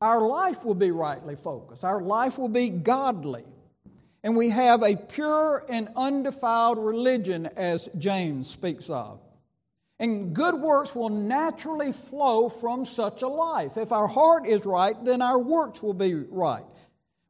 our 0.01 0.22
life 0.22 0.65
will 0.65 0.75
be 0.75 0.92
rightly 0.92 1.36
focused, 1.36 1.84
our 1.84 2.01
life 2.01 2.38
will 2.38 2.50
be 2.50 2.70
godly. 2.70 3.46
And 4.25 4.36
we 4.36 4.50
have 4.50 4.82
a 4.82 4.96
pure 4.96 5.63
and 5.70 5.88
undefiled 5.96 6.79
religion, 6.79 7.46
as 7.55 7.89
James 7.96 8.50
speaks 8.50 8.89
of. 8.89 9.22
And 10.00 10.34
good 10.34 10.55
works 10.55 10.96
will 10.96 11.10
naturally 11.10 11.91
flow 11.91 12.50
from 12.50 12.86
such 12.86 13.22
a 13.22 13.27
life. 13.27 13.77
If 13.77 13.91
our 13.91 14.08
heart 14.08 14.48
is 14.48 14.65
right, 14.65 14.96
then 15.05 15.22
our 15.22 15.38
works 15.38 15.84
will 15.84 15.94
be 15.94 16.15
right. 16.15 16.65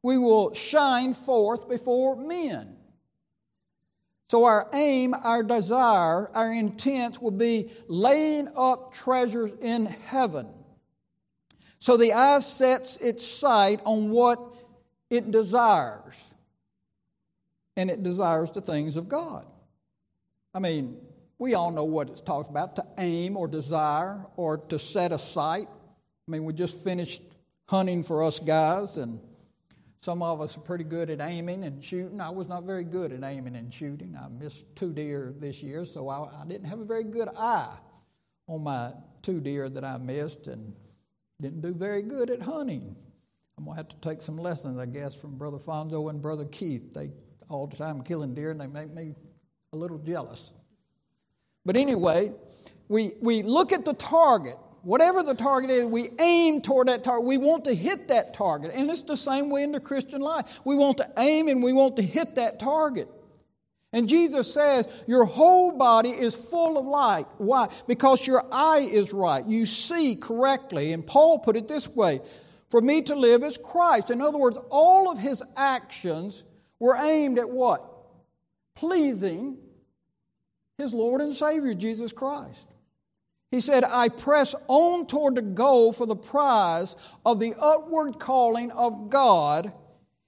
We 0.03 0.17
will 0.17 0.53
shine 0.53 1.13
forth 1.13 1.67
before 1.67 2.15
men. 2.15 2.77
So, 4.29 4.45
our 4.45 4.69
aim, 4.73 5.13
our 5.13 5.43
desire, 5.43 6.29
our 6.29 6.53
intent 6.53 7.21
will 7.21 7.31
be 7.31 7.71
laying 7.89 8.47
up 8.55 8.93
treasures 8.93 9.51
in 9.61 9.85
heaven. 9.87 10.47
So, 11.79 11.97
the 11.97 12.13
eye 12.13 12.39
sets 12.39 12.95
its 12.97 13.27
sight 13.27 13.81
on 13.83 14.11
what 14.11 14.39
it 15.09 15.29
desires, 15.29 16.31
and 17.77 17.91
it 17.91 18.03
desires 18.03 18.51
the 18.51 18.61
things 18.61 18.97
of 18.97 19.07
God. 19.07 19.45
I 20.53 20.59
mean, 20.59 20.97
we 21.37 21.53
all 21.53 21.71
know 21.71 21.83
what 21.83 22.09
it 22.09 22.21
talks 22.25 22.47
about 22.47 22.77
to 22.77 22.85
aim 22.97 23.35
or 23.35 23.47
desire 23.47 24.25
or 24.37 24.57
to 24.57 24.79
set 24.79 25.11
a 25.11 25.17
sight. 25.17 25.67
I 26.27 26.31
mean, 26.31 26.45
we 26.45 26.53
just 26.53 26.83
finished 26.83 27.21
hunting 27.67 28.03
for 28.03 28.23
us 28.23 28.39
guys, 28.39 28.97
and 28.97 29.19
some 29.99 30.21
of 30.21 30.39
us 30.39 30.55
are 30.57 30.61
pretty 30.61 30.85
good 30.85 31.09
at 31.09 31.19
aiming 31.19 31.63
and 31.65 31.83
shooting. 31.83 32.21
I 32.21 32.29
was 32.29 32.47
not 32.47 32.63
very 32.63 32.83
good 32.83 33.11
at 33.11 33.23
aiming 33.23 33.55
and 33.55 33.73
shooting. 33.73 34.17
I 34.17 34.29
missed 34.29 34.75
two 34.75 34.93
deer 34.93 35.33
this 35.37 35.61
year, 35.61 35.83
so 35.83 36.07
I, 36.07 36.41
I 36.41 36.45
didn't 36.47 36.67
have 36.67 36.79
a 36.79 36.85
very 36.85 37.03
good 37.03 37.27
eye 37.37 37.75
on 38.47 38.63
my 38.63 38.93
two 39.21 39.41
deer 39.41 39.67
that 39.67 39.83
I 39.83 39.97
missed 39.97 40.47
and 40.47 40.73
didn't 41.41 41.61
do 41.61 41.73
very 41.73 42.01
good 42.01 42.29
at 42.29 42.41
hunting. 42.41 42.95
I'm 43.57 43.65
going 43.65 43.75
to 43.75 43.77
have 43.77 43.89
to 43.89 43.97
take 43.97 44.21
some 44.21 44.37
lessons, 44.37 44.79
I 44.79 44.85
guess, 44.85 45.15
from 45.15 45.37
Brother 45.37 45.57
Fonzo 45.57 46.09
and 46.09 46.21
Brother 46.21 46.45
Keith. 46.45 46.93
They 46.93 47.11
all 47.49 47.67
the 47.67 47.75
time 47.75 48.01
killing 48.01 48.33
deer 48.33 48.51
and 48.51 48.59
they 48.59 48.67
make 48.67 48.93
me 48.93 49.15
a 49.73 49.77
little 49.77 49.97
jealous. 49.99 50.51
But 51.65 51.77
anyway, 51.77 52.31
we, 52.87 53.13
we 53.21 53.43
look 53.43 53.71
at 53.71 53.85
the 53.85 53.93
target 53.93 54.57
whatever 54.85 55.23
the 55.23 55.33
target 55.33 55.71
is, 55.71 55.85
we 55.85 56.11
aim 56.19 56.61
toward 56.61 56.87
that 56.87 57.03
target. 57.03 57.25
We 57.25 57.37
want 57.37 57.65
to 57.65 57.75
hit 57.75 58.07
that 58.09 58.33
target. 58.33 58.71
And 58.73 58.89
it's 58.89 59.01
the 59.01 59.17
same 59.17 59.49
way 59.49 59.63
in 59.63 59.71
the 59.71 59.79
Christian 59.79 60.21
life. 60.21 60.61
We 60.63 60.75
want 60.75 60.97
to 60.97 61.11
aim 61.17 61.47
and 61.49 61.61
we 61.61 61.73
want 61.73 61.97
to 61.97 62.03
hit 62.03 62.35
that 62.35 62.59
target. 62.59 63.09
And 63.91 64.07
Jesus 64.07 64.53
says, 64.53 64.87
Your 65.07 65.25
whole 65.25 65.71
body 65.71 66.09
is 66.09 66.35
full 66.35 66.77
of 66.77 66.85
light. 66.85 67.25
Why? 67.37 67.69
Because 67.87 68.25
your 68.27 68.45
eye 68.51 68.87
is 68.89 69.11
right. 69.11 69.45
You 69.45 69.65
see 69.65 70.15
correctly. 70.15 70.93
And 70.93 71.05
Paul 71.05 71.39
put 71.39 71.55
it 71.55 71.67
this 71.67 71.89
way 71.89 72.21
For 72.69 72.79
me 72.79 73.01
to 73.03 73.15
live 73.15 73.43
is 73.43 73.57
Christ. 73.57 74.11
In 74.11 74.21
other 74.21 74.37
words, 74.37 74.57
all 74.69 75.11
of 75.11 75.17
his 75.17 75.41
actions 75.57 76.43
were 76.79 76.95
aimed 76.95 77.39
at 77.39 77.49
what? 77.49 77.83
Pleasing 78.75 79.57
his 80.77 80.93
Lord 80.93 81.21
and 81.21 81.33
Savior, 81.33 81.73
Jesus 81.73 82.11
Christ. 82.11 82.67
He 83.51 83.61
said, 83.61 83.83
I 83.85 84.09
press 84.09 84.53
on 84.67 85.07
toward 85.07 85.35
the 85.35 85.41
goal 85.41 85.93
for 85.93 86.05
the 86.05 86.15
prize 86.15 86.97
of 87.25 87.39
the 87.39 87.53
upward 87.57 88.19
calling 88.19 88.71
of 88.71 89.09
God 89.09 89.71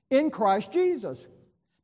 in 0.09 0.29
Christ 0.29 0.71
Jesus. 0.71 1.27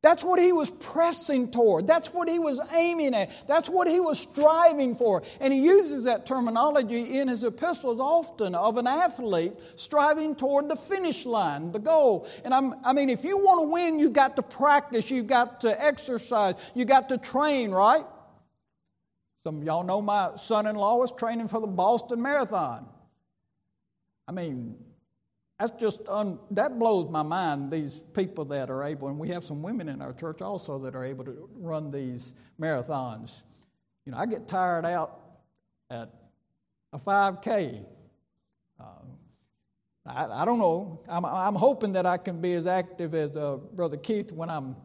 That's 0.03 0.21
what 0.21 0.37
he 0.37 0.51
was 0.51 0.69
pressing 0.69 1.49
toward. 1.49 1.87
That's 1.87 2.13
what 2.13 2.27
he 2.27 2.37
was 2.37 2.59
aiming 2.73 3.15
at. 3.15 3.47
That's 3.47 3.69
what 3.69 3.87
he 3.87 4.01
was 4.01 4.19
striving 4.19 4.95
for. 4.95 5.23
And 5.39 5.53
he 5.53 5.63
uses 5.63 6.03
that 6.03 6.25
terminology 6.25 7.19
in 7.19 7.29
his 7.29 7.45
epistles 7.45 8.01
often 8.01 8.53
of 8.53 8.75
an 8.75 8.85
athlete 8.85 9.53
striving 9.77 10.35
toward 10.35 10.67
the 10.67 10.75
finish 10.75 11.25
line, 11.25 11.71
the 11.71 11.79
goal. 11.79 12.27
And 12.43 12.53
I'm, 12.53 12.75
i 12.83 12.91
mean, 12.91 13.09
if 13.09 13.23
you 13.23 13.37
want 13.37 13.61
to 13.61 13.69
win, 13.69 13.97
you've 13.97 14.11
got 14.11 14.35
to 14.35 14.43
practice, 14.43 15.09
you've 15.09 15.27
got 15.27 15.61
to 15.61 15.81
exercise, 15.81 16.55
you've 16.75 16.89
got 16.89 17.07
to 17.07 17.17
train, 17.17 17.71
right? 17.71 18.03
Some 19.45 19.59
of 19.59 19.63
y'all 19.63 19.83
know 19.83 20.01
my 20.01 20.35
son 20.35 20.67
in 20.67 20.75
law 20.75 20.97
was 20.97 21.13
training 21.13 21.47
for 21.47 21.61
the 21.61 21.67
Boston 21.67 22.21
Marathon. 22.21 22.85
I 24.27 24.33
mean, 24.33 24.75
that's 25.59 25.79
just, 25.79 26.07
un, 26.09 26.39
that 26.51 26.79
blows 26.79 27.09
my 27.09 27.21
mind, 27.21 27.71
these 27.71 28.03
people 28.13 28.45
that 28.45 28.69
are 28.69 28.83
able, 28.83 29.07
and 29.07 29.19
we 29.19 29.29
have 29.29 29.43
some 29.43 29.61
women 29.61 29.87
in 29.87 30.01
our 30.01 30.13
church 30.13 30.41
also 30.41 30.79
that 30.79 30.95
are 30.95 31.05
able 31.05 31.25
to 31.25 31.49
run 31.55 31.91
these 31.91 32.33
marathons. 32.59 33.43
You 34.05 34.11
know, 34.11 34.17
I 34.17 34.25
get 34.25 34.47
tired 34.47 34.85
out 34.85 35.19
at 35.89 36.09
a 36.91 36.99
5K. 36.99 37.85
Uh, 38.79 38.83
I, 40.05 40.41
I, 40.41 40.45
don't 40.45 40.59
know. 40.59 41.01
I'm, 41.07 41.23
I'm, 41.23 41.55
hoping 41.55 41.93
that 41.93 42.05
I 42.05 42.17
can 42.17 42.41
be 42.41 42.53
as 42.53 42.67
active 42.67 43.15
as 43.15 43.37
uh, 43.37 43.57
Brother 43.73 43.97
Keith 43.97 44.31
when 44.31 44.49
I'm 44.49 44.75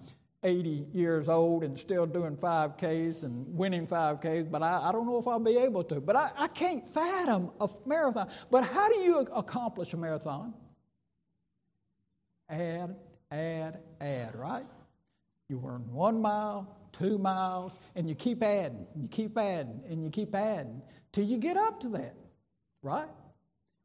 80 0.42 0.86
years 0.92 1.28
old 1.28 1.64
and 1.64 1.78
still 1.78 2.06
doing 2.06 2.36
5Ks 2.36 3.24
and 3.24 3.46
winning 3.56 3.86
5Ks, 3.86 4.50
but 4.50 4.62
I, 4.62 4.88
I 4.88 4.92
don't 4.92 5.06
know 5.06 5.18
if 5.18 5.26
I'll 5.26 5.40
be 5.40 5.56
able 5.56 5.82
to. 5.84 6.00
But 6.00 6.16
I, 6.16 6.30
I 6.36 6.48
can't 6.48 6.86
fathom 6.86 7.50
a 7.60 7.68
marathon. 7.86 8.28
But 8.50 8.64
how 8.64 8.88
do 8.88 8.96
you 9.00 9.18
accomplish 9.18 9.92
a 9.94 9.96
marathon? 9.96 10.54
Add, 12.48 12.96
add, 13.30 13.80
add, 14.00 14.36
right? 14.36 14.66
You 15.48 15.58
run 15.58 15.90
one 15.92 16.22
mile, 16.22 16.76
two 16.92 17.18
miles, 17.18 17.78
and 17.96 18.08
you 18.08 18.14
keep 18.14 18.42
adding, 18.42 18.86
you 18.94 19.08
keep 19.08 19.36
adding, 19.36 19.82
and 19.88 20.04
you 20.04 20.10
keep 20.10 20.34
adding 20.34 20.82
till 21.12 21.24
you 21.24 21.38
get 21.38 21.56
up 21.56 21.80
to 21.80 21.88
that, 21.90 22.14
right? 22.82 23.08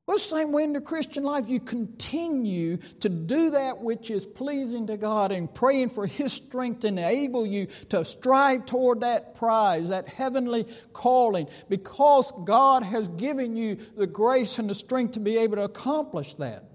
Well, 0.05 0.17
the 0.17 0.23
same 0.23 0.51
way 0.51 0.63
in 0.63 0.73
the 0.73 0.81
Christian 0.81 1.23
life, 1.23 1.47
you 1.47 1.61
continue 1.61 2.75
to 2.99 3.07
do 3.07 3.51
that 3.51 3.79
which 3.79 4.11
is 4.11 4.25
pleasing 4.25 4.87
to 4.87 4.97
God 4.97 5.31
and 5.31 5.53
praying 5.53 5.91
for 5.91 6.05
His 6.05 6.33
strength 6.33 6.81
to 6.81 6.87
enable 6.87 7.45
you 7.45 7.67
to 7.89 8.03
strive 8.03 8.65
toward 8.65 8.99
that 9.01 9.33
prize, 9.33 9.89
that 9.89 10.09
heavenly 10.09 10.67
calling, 10.91 11.47
because 11.69 12.33
God 12.43 12.83
has 12.83 13.07
given 13.07 13.55
you 13.55 13.77
the 13.95 14.07
grace 14.07 14.59
and 14.59 14.69
the 14.69 14.75
strength 14.75 15.13
to 15.13 15.21
be 15.21 15.37
able 15.37 15.55
to 15.55 15.63
accomplish 15.63 16.33
that. 16.33 16.65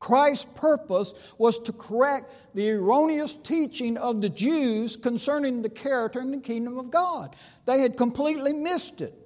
Christ's 0.00 0.48
purpose 0.54 1.12
was 1.36 1.58
to 1.60 1.72
correct 1.72 2.32
the 2.54 2.70
erroneous 2.70 3.36
teaching 3.36 3.98
of 3.98 4.22
the 4.22 4.30
Jews 4.30 4.96
concerning 4.96 5.60
the 5.60 5.68
character 5.68 6.18
and 6.18 6.32
the 6.32 6.38
kingdom 6.38 6.78
of 6.78 6.90
God. 6.90 7.36
They 7.66 7.80
had 7.80 7.98
completely 7.98 8.54
missed 8.54 9.02
it 9.02 9.21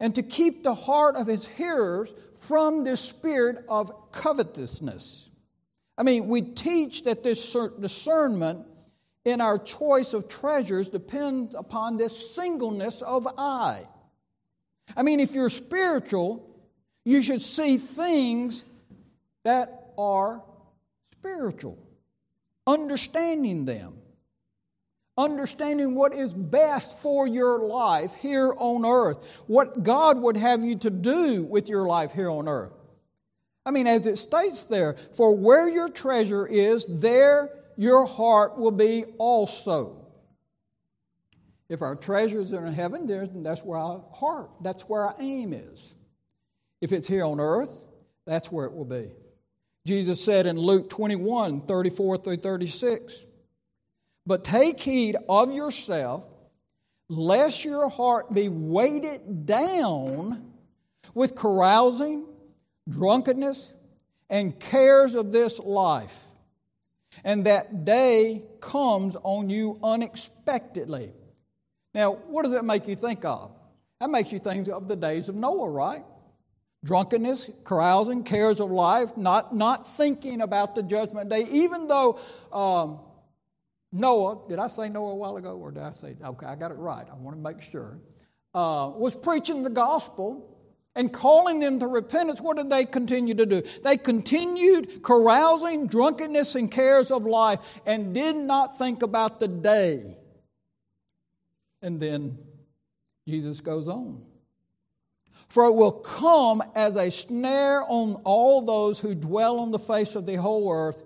and 0.00 0.14
to 0.14 0.22
keep 0.22 0.62
the 0.62 0.74
heart 0.74 1.16
of 1.16 1.26
his 1.26 1.46
hearers 1.46 2.12
from 2.34 2.84
this 2.84 3.00
spirit 3.00 3.64
of 3.68 4.12
covetousness. 4.12 5.30
I 5.96 6.04
mean, 6.04 6.28
we 6.28 6.42
teach 6.42 7.02
that 7.02 7.24
this 7.24 7.56
discernment 7.80 8.66
in 9.24 9.40
our 9.40 9.58
choice 9.58 10.14
of 10.14 10.28
treasures 10.28 10.88
depends 10.88 11.54
upon 11.54 11.96
this 11.96 12.34
singleness 12.34 13.02
of 13.02 13.26
eye. 13.36 13.82
I 14.96 15.02
mean, 15.02 15.20
if 15.20 15.34
you're 15.34 15.50
spiritual, 15.50 16.48
you 17.04 17.20
should 17.20 17.42
see 17.42 17.76
things 17.76 18.64
that 19.44 19.92
are 19.98 20.42
spiritual, 21.12 21.78
understanding 22.66 23.64
them 23.64 23.97
understanding 25.18 25.94
what 25.94 26.14
is 26.14 26.32
best 26.32 27.02
for 27.02 27.26
your 27.26 27.58
life 27.58 28.14
here 28.14 28.54
on 28.56 28.86
earth, 28.86 29.42
what 29.48 29.82
God 29.82 30.18
would 30.18 30.36
have 30.36 30.64
you 30.64 30.78
to 30.78 30.90
do 30.90 31.42
with 31.42 31.68
your 31.68 31.84
life 31.84 32.12
here 32.12 32.30
on 32.30 32.48
earth. 32.48 32.72
I 33.66 33.70
mean, 33.70 33.86
as 33.86 34.06
it 34.06 34.16
states 34.16 34.64
there, 34.64 34.94
for 35.14 35.34
where 35.34 35.68
your 35.68 35.90
treasure 35.90 36.46
is, 36.46 36.86
there 37.00 37.50
your 37.76 38.06
heart 38.06 38.56
will 38.56 38.70
be 38.70 39.04
also. 39.18 40.06
If 41.68 41.82
our 41.82 41.94
treasures 41.94 42.54
are 42.54 42.64
in 42.64 42.72
heaven, 42.72 43.06
that's 43.42 43.62
where 43.62 43.78
our 43.78 44.04
heart, 44.14 44.50
that's 44.62 44.84
where 44.88 45.02
our 45.02 45.14
aim 45.20 45.52
is. 45.52 45.94
If 46.80 46.92
it's 46.92 47.08
here 47.08 47.24
on 47.24 47.40
earth, 47.40 47.82
that's 48.26 48.50
where 48.50 48.64
it 48.64 48.72
will 48.72 48.86
be. 48.86 49.10
Jesus 49.86 50.24
said 50.24 50.46
in 50.46 50.58
Luke 50.58 50.88
21 50.88 51.62
34 51.62 52.18
through 52.18 52.36
36, 52.36 53.24
but 54.28 54.44
take 54.44 54.78
heed 54.78 55.16
of 55.26 55.54
yourself, 55.54 56.22
lest 57.08 57.64
your 57.64 57.88
heart 57.88 58.34
be 58.34 58.50
weighted 58.50 59.46
down 59.46 60.52
with 61.14 61.34
carousing, 61.34 62.26
drunkenness, 62.86 63.72
and 64.28 64.60
cares 64.60 65.14
of 65.14 65.32
this 65.32 65.58
life, 65.58 66.26
and 67.24 67.46
that 67.46 67.86
day 67.86 68.42
comes 68.60 69.16
on 69.22 69.48
you 69.48 69.80
unexpectedly. 69.82 71.10
Now, 71.94 72.12
what 72.12 72.42
does 72.42 72.52
that 72.52 72.66
make 72.66 72.86
you 72.86 72.96
think 72.96 73.24
of? 73.24 73.50
That 73.98 74.10
makes 74.10 74.30
you 74.30 74.40
think 74.40 74.68
of 74.68 74.88
the 74.88 74.96
days 74.96 75.30
of 75.30 75.36
Noah, 75.36 75.70
right? 75.70 76.04
Drunkenness, 76.84 77.48
carousing, 77.64 78.24
cares 78.24 78.60
of 78.60 78.70
life, 78.70 79.16
not, 79.16 79.56
not 79.56 79.86
thinking 79.86 80.42
about 80.42 80.74
the 80.74 80.82
judgment 80.82 81.30
day, 81.30 81.46
even 81.50 81.88
though 81.88 82.20
um, 82.52 83.00
Noah, 83.92 84.48
did 84.48 84.58
I 84.58 84.66
say 84.66 84.88
Noah 84.88 85.12
a 85.12 85.16
while 85.16 85.36
ago, 85.36 85.56
or 85.56 85.70
did 85.70 85.82
I 85.82 85.92
say, 85.92 86.14
okay, 86.22 86.46
I 86.46 86.56
got 86.56 86.70
it 86.70 86.78
right. 86.78 87.06
I 87.10 87.14
want 87.14 87.36
to 87.36 87.42
make 87.42 87.62
sure. 87.62 87.98
Uh, 88.54 88.90
was 88.94 89.14
preaching 89.14 89.62
the 89.62 89.70
gospel, 89.70 90.58
and 90.98 91.12
calling 91.12 91.60
them 91.60 91.78
to 91.78 91.86
repentance, 91.86 92.40
what 92.40 92.56
did 92.56 92.68
they 92.70 92.84
continue 92.84 93.32
to 93.32 93.46
do? 93.46 93.62
They 93.84 93.96
continued 93.96 95.00
carousing, 95.04 95.86
drunkenness, 95.86 96.56
and 96.56 96.68
cares 96.68 97.12
of 97.12 97.24
life 97.24 97.80
and 97.86 98.12
did 98.12 98.34
not 98.34 98.76
think 98.76 99.04
about 99.04 99.38
the 99.38 99.46
day. 99.46 100.16
And 101.82 102.00
then 102.00 102.36
Jesus 103.28 103.60
goes 103.60 103.88
on. 103.88 104.24
For 105.48 105.66
it 105.66 105.74
will 105.74 105.92
come 105.92 106.64
as 106.74 106.96
a 106.96 107.12
snare 107.12 107.84
on 107.86 108.20
all 108.24 108.62
those 108.62 108.98
who 108.98 109.14
dwell 109.14 109.60
on 109.60 109.70
the 109.70 109.78
face 109.78 110.16
of 110.16 110.26
the 110.26 110.34
whole 110.34 110.68
earth. 110.72 111.04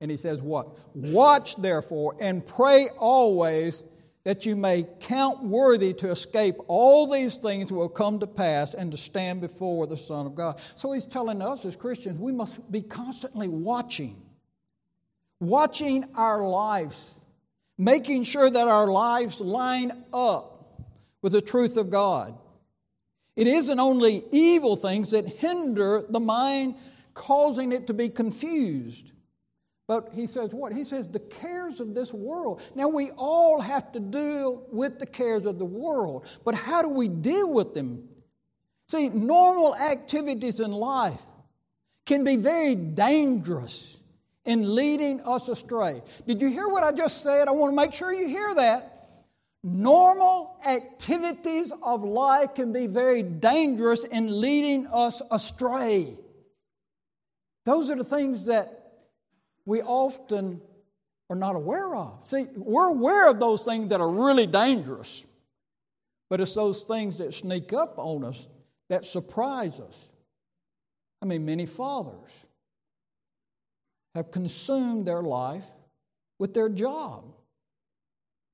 And 0.00 0.10
he 0.10 0.16
says, 0.16 0.42
What? 0.42 0.76
Watch 0.94 1.56
therefore 1.56 2.16
and 2.20 2.46
pray 2.46 2.88
always 2.98 3.84
that 4.28 4.44
you 4.44 4.56
may 4.56 4.86
count 5.00 5.42
worthy 5.42 5.94
to 5.94 6.10
escape 6.10 6.56
all 6.66 7.10
these 7.10 7.38
things 7.38 7.72
will 7.72 7.88
come 7.88 8.20
to 8.20 8.26
pass 8.26 8.74
and 8.74 8.92
to 8.92 8.98
stand 8.98 9.40
before 9.40 9.86
the 9.86 9.96
Son 9.96 10.26
of 10.26 10.34
God. 10.34 10.60
So 10.74 10.92
he's 10.92 11.06
telling 11.06 11.40
us 11.40 11.64
as 11.64 11.76
Christians, 11.76 12.18
we 12.18 12.32
must 12.32 12.70
be 12.70 12.82
constantly 12.82 13.48
watching, 13.48 14.20
watching 15.40 16.04
our 16.14 16.46
lives, 16.46 17.22
making 17.78 18.24
sure 18.24 18.50
that 18.50 18.68
our 18.68 18.86
lives 18.86 19.40
line 19.40 20.04
up 20.12 20.82
with 21.22 21.32
the 21.32 21.40
truth 21.40 21.78
of 21.78 21.88
God. 21.88 22.36
It 23.34 23.46
isn't 23.46 23.80
only 23.80 24.24
evil 24.30 24.76
things 24.76 25.12
that 25.12 25.26
hinder 25.26 26.04
the 26.06 26.20
mind, 26.20 26.74
causing 27.14 27.72
it 27.72 27.86
to 27.86 27.94
be 27.94 28.08
confused. 28.08 29.10
But 29.88 30.10
he 30.12 30.26
says 30.26 30.52
what? 30.52 30.74
He 30.74 30.84
says 30.84 31.08
the 31.08 31.18
cares 31.18 31.80
of 31.80 31.94
this 31.94 32.12
world. 32.12 32.60
Now, 32.74 32.88
we 32.88 33.10
all 33.12 33.58
have 33.60 33.90
to 33.92 34.00
deal 34.00 34.62
with 34.70 34.98
the 34.98 35.06
cares 35.06 35.46
of 35.46 35.58
the 35.58 35.64
world, 35.64 36.26
but 36.44 36.54
how 36.54 36.82
do 36.82 36.90
we 36.90 37.08
deal 37.08 37.52
with 37.52 37.72
them? 37.72 38.06
See, 38.88 39.08
normal 39.08 39.74
activities 39.74 40.60
in 40.60 40.72
life 40.72 41.22
can 42.04 42.22
be 42.22 42.36
very 42.36 42.74
dangerous 42.74 43.98
in 44.44 44.74
leading 44.74 45.20
us 45.22 45.48
astray. 45.48 46.02
Did 46.26 46.40
you 46.40 46.50
hear 46.50 46.68
what 46.68 46.84
I 46.84 46.92
just 46.92 47.22
said? 47.22 47.48
I 47.48 47.52
want 47.52 47.72
to 47.72 47.76
make 47.76 47.92
sure 47.92 48.12
you 48.12 48.28
hear 48.28 48.54
that. 48.54 48.94
Normal 49.64 50.56
activities 50.66 51.72
of 51.82 52.04
life 52.04 52.54
can 52.54 52.72
be 52.72 52.86
very 52.86 53.22
dangerous 53.22 54.04
in 54.04 54.40
leading 54.40 54.86
us 54.86 55.20
astray. 55.30 56.16
Those 57.64 57.90
are 57.90 57.96
the 57.96 58.04
things 58.04 58.46
that 58.46 58.77
we 59.68 59.82
often 59.82 60.62
are 61.28 61.36
not 61.36 61.54
aware 61.54 61.94
of. 61.94 62.26
See, 62.26 62.46
we're 62.56 62.88
aware 62.88 63.28
of 63.28 63.38
those 63.38 63.62
things 63.64 63.90
that 63.90 64.00
are 64.00 64.08
really 64.08 64.46
dangerous, 64.46 65.26
but 66.30 66.40
it's 66.40 66.54
those 66.54 66.84
things 66.84 67.18
that 67.18 67.34
sneak 67.34 67.74
up 67.74 67.98
on 67.98 68.24
us 68.24 68.48
that 68.88 69.04
surprise 69.04 69.78
us. 69.78 70.10
I 71.20 71.26
mean, 71.26 71.44
many 71.44 71.66
fathers 71.66 72.46
have 74.14 74.30
consumed 74.30 75.04
their 75.04 75.20
life 75.20 75.66
with 76.38 76.54
their 76.54 76.70
job 76.70 77.24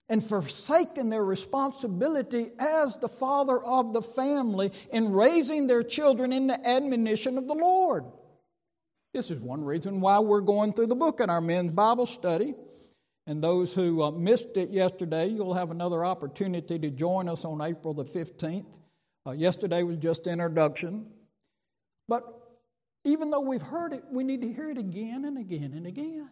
and 0.08 0.22
forsaken 0.22 1.10
their 1.10 1.24
responsibility 1.24 2.50
as 2.58 2.98
the 2.98 3.08
father 3.08 3.62
of 3.62 3.92
the 3.92 4.02
family 4.02 4.72
in 4.92 5.12
raising 5.12 5.68
their 5.68 5.84
children 5.84 6.32
in 6.32 6.48
the 6.48 6.68
admonition 6.68 7.38
of 7.38 7.46
the 7.46 7.54
Lord. 7.54 8.04
This 9.14 9.30
is 9.30 9.38
one 9.38 9.64
reason 9.64 10.00
why 10.00 10.18
we're 10.18 10.40
going 10.40 10.72
through 10.72 10.88
the 10.88 10.96
book 10.96 11.20
in 11.20 11.30
our 11.30 11.40
men's 11.40 11.70
Bible 11.70 12.04
study. 12.04 12.52
And 13.28 13.42
those 13.42 13.72
who 13.72 14.02
uh, 14.02 14.10
missed 14.10 14.56
it 14.56 14.70
yesterday, 14.70 15.28
you'll 15.28 15.54
have 15.54 15.70
another 15.70 16.04
opportunity 16.04 16.80
to 16.80 16.90
join 16.90 17.28
us 17.28 17.44
on 17.44 17.62
April 17.62 17.94
the 17.94 18.04
15th. 18.04 18.76
Uh, 19.24 19.30
yesterday 19.30 19.84
was 19.84 19.98
just 19.98 20.26
introduction. 20.26 21.06
But 22.08 22.24
even 23.04 23.30
though 23.30 23.40
we've 23.40 23.62
heard 23.62 23.92
it, 23.92 24.02
we 24.10 24.24
need 24.24 24.42
to 24.42 24.52
hear 24.52 24.68
it 24.68 24.78
again 24.78 25.24
and 25.24 25.38
again 25.38 25.72
and 25.74 25.86
again 25.86 26.28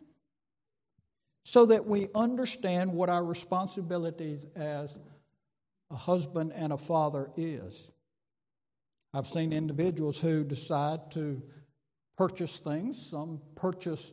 so 1.44 1.66
that 1.66 1.86
we 1.86 2.08
understand 2.16 2.92
what 2.92 3.08
our 3.08 3.24
responsibilities 3.24 4.44
as 4.56 4.98
a 5.92 5.96
husband 5.96 6.52
and 6.52 6.72
a 6.72 6.78
father 6.78 7.30
is. 7.36 7.92
I've 9.14 9.28
seen 9.28 9.52
individuals 9.52 10.20
who 10.20 10.42
decide 10.42 11.12
to 11.12 11.42
purchase 12.16 12.58
things. 12.58 13.10
Some 13.10 13.40
purchase 13.54 14.12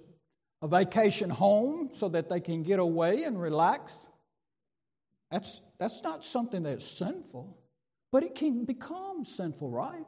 a 0.62 0.68
vacation 0.68 1.30
home 1.30 1.90
so 1.94 2.10
that 2.10 2.30
they 2.30 2.40
can 2.40 2.64
get 2.64 2.80
away 2.80 3.24
and 3.24 3.42
relax. 3.42 3.98
That's, 5.32 5.62
that's 5.80 6.04
not 6.04 6.26
something 6.26 6.64
that's 6.64 6.86
sinful, 6.86 7.58
but 8.12 8.24
it 8.24 8.36
can 8.36 8.66
become 8.66 9.24
sinful, 9.24 9.70
right? 9.70 10.06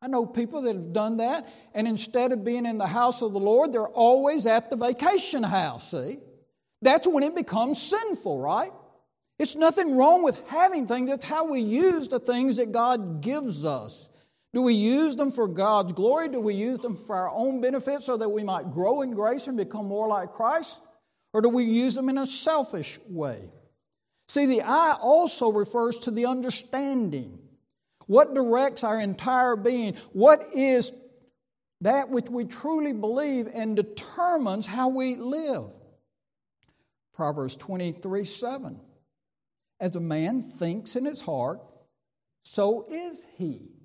I 0.00 0.08
know 0.08 0.26
people 0.26 0.62
that 0.62 0.74
have 0.74 0.92
done 0.92 1.18
that, 1.18 1.48
and 1.74 1.86
instead 1.86 2.32
of 2.32 2.44
being 2.44 2.66
in 2.66 2.78
the 2.78 2.86
house 2.86 3.22
of 3.22 3.32
the 3.32 3.40
Lord, 3.40 3.72
they're 3.72 3.86
always 3.86 4.46
at 4.46 4.70
the 4.70 4.76
vacation 4.76 5.42
house, 5.42 5.90
see? 5.90 6.18
That's 6.80 7.06
when 7.06 7.22
it 7.22 7.36
becomes 7.36 7.80
sinful, 7.80 8.40
right? 8.40 8.70
It's 9.38 9.54
nothing 9.54 9.96
wrong 9.96 10.22
with 10.22 10.48
having 10.48 10.86
things, 10.86 11.10
it's 11.10 11.24
how 11.24 11.44
we 11.44 11.60
use 11.60 12.08
the 12.08 12.18
things 12.18 12.56
that 12.56 12.72
God 12.72 13.20
gives 13.20 13.64
us. 13.64 14.08
Do 14.54 14.60
we 14.62 14.74
use 14.74 15.16
them 15.16 15.30
for 15.30 15.48
God's 15.48 15.92
glory? 15.92 16.28
Do 16.28 16.40
we 16.40 16.54
use 16.54 16.80
them 16.80 16.94
for 16.94 17.16
our 17.16 17.30
own 17.30 17.60
benefit 17.60 18.02
so 18.02 18.16
that 18.18 18.28
we 18.28 18.44
might 18.44 18.72
grow 18.72 19.00
in 19.00 19.12
grace 19.12 19.46
and 19.46 19.56
become 19.56 19.86
more 19.86 20.08
like 20.08 20.32
Christ? 20.32 20.80
Or 21.32 21.40
do 21.40 21.48
we 21.48 21.64
use 21.64 21.94
them 21.94 22.10
in 22.10 22.18
a 22.18 22.26
selfish 22.26 22.98
way? 23.08 23.50
See, 24.28 24.46
the 24.46 24.62
eye 24.62 24.96
also 25.00 25.50
refers 25.50 26.00
to 26.00 26.10
the 26.10 26.26
understanding. 26.26 27.38
What 28.06 28.34
directs 28.34 28.84
our 28.84 29.00
entire 29.00 29.56
being? 29.56 29.94
What 30.12 30.42
is 30.54 30.92
that 31.80 32.10
which 32.10 32.28
we 32.28 32.44
truly 32.44 32.92
believe 32.92 33.48
and 33.52 33.74
determines 33.74 34.66
how 34.66 34.88
we 34.88 35.16
live? 35.16 35.70
Proverbs 37.14 37.56
23 37.56 38.24
7. 38.24 38.80
As 39.80 39.96
a 39.96 40.00
man 40.00 40.42
thinks 40.42 40.94
in 40.94 41.06
his 41.06 41.22
heart, 41.22 41.60
so 42.42 42.86
is 42.90 43.26
he. 43.36 43.81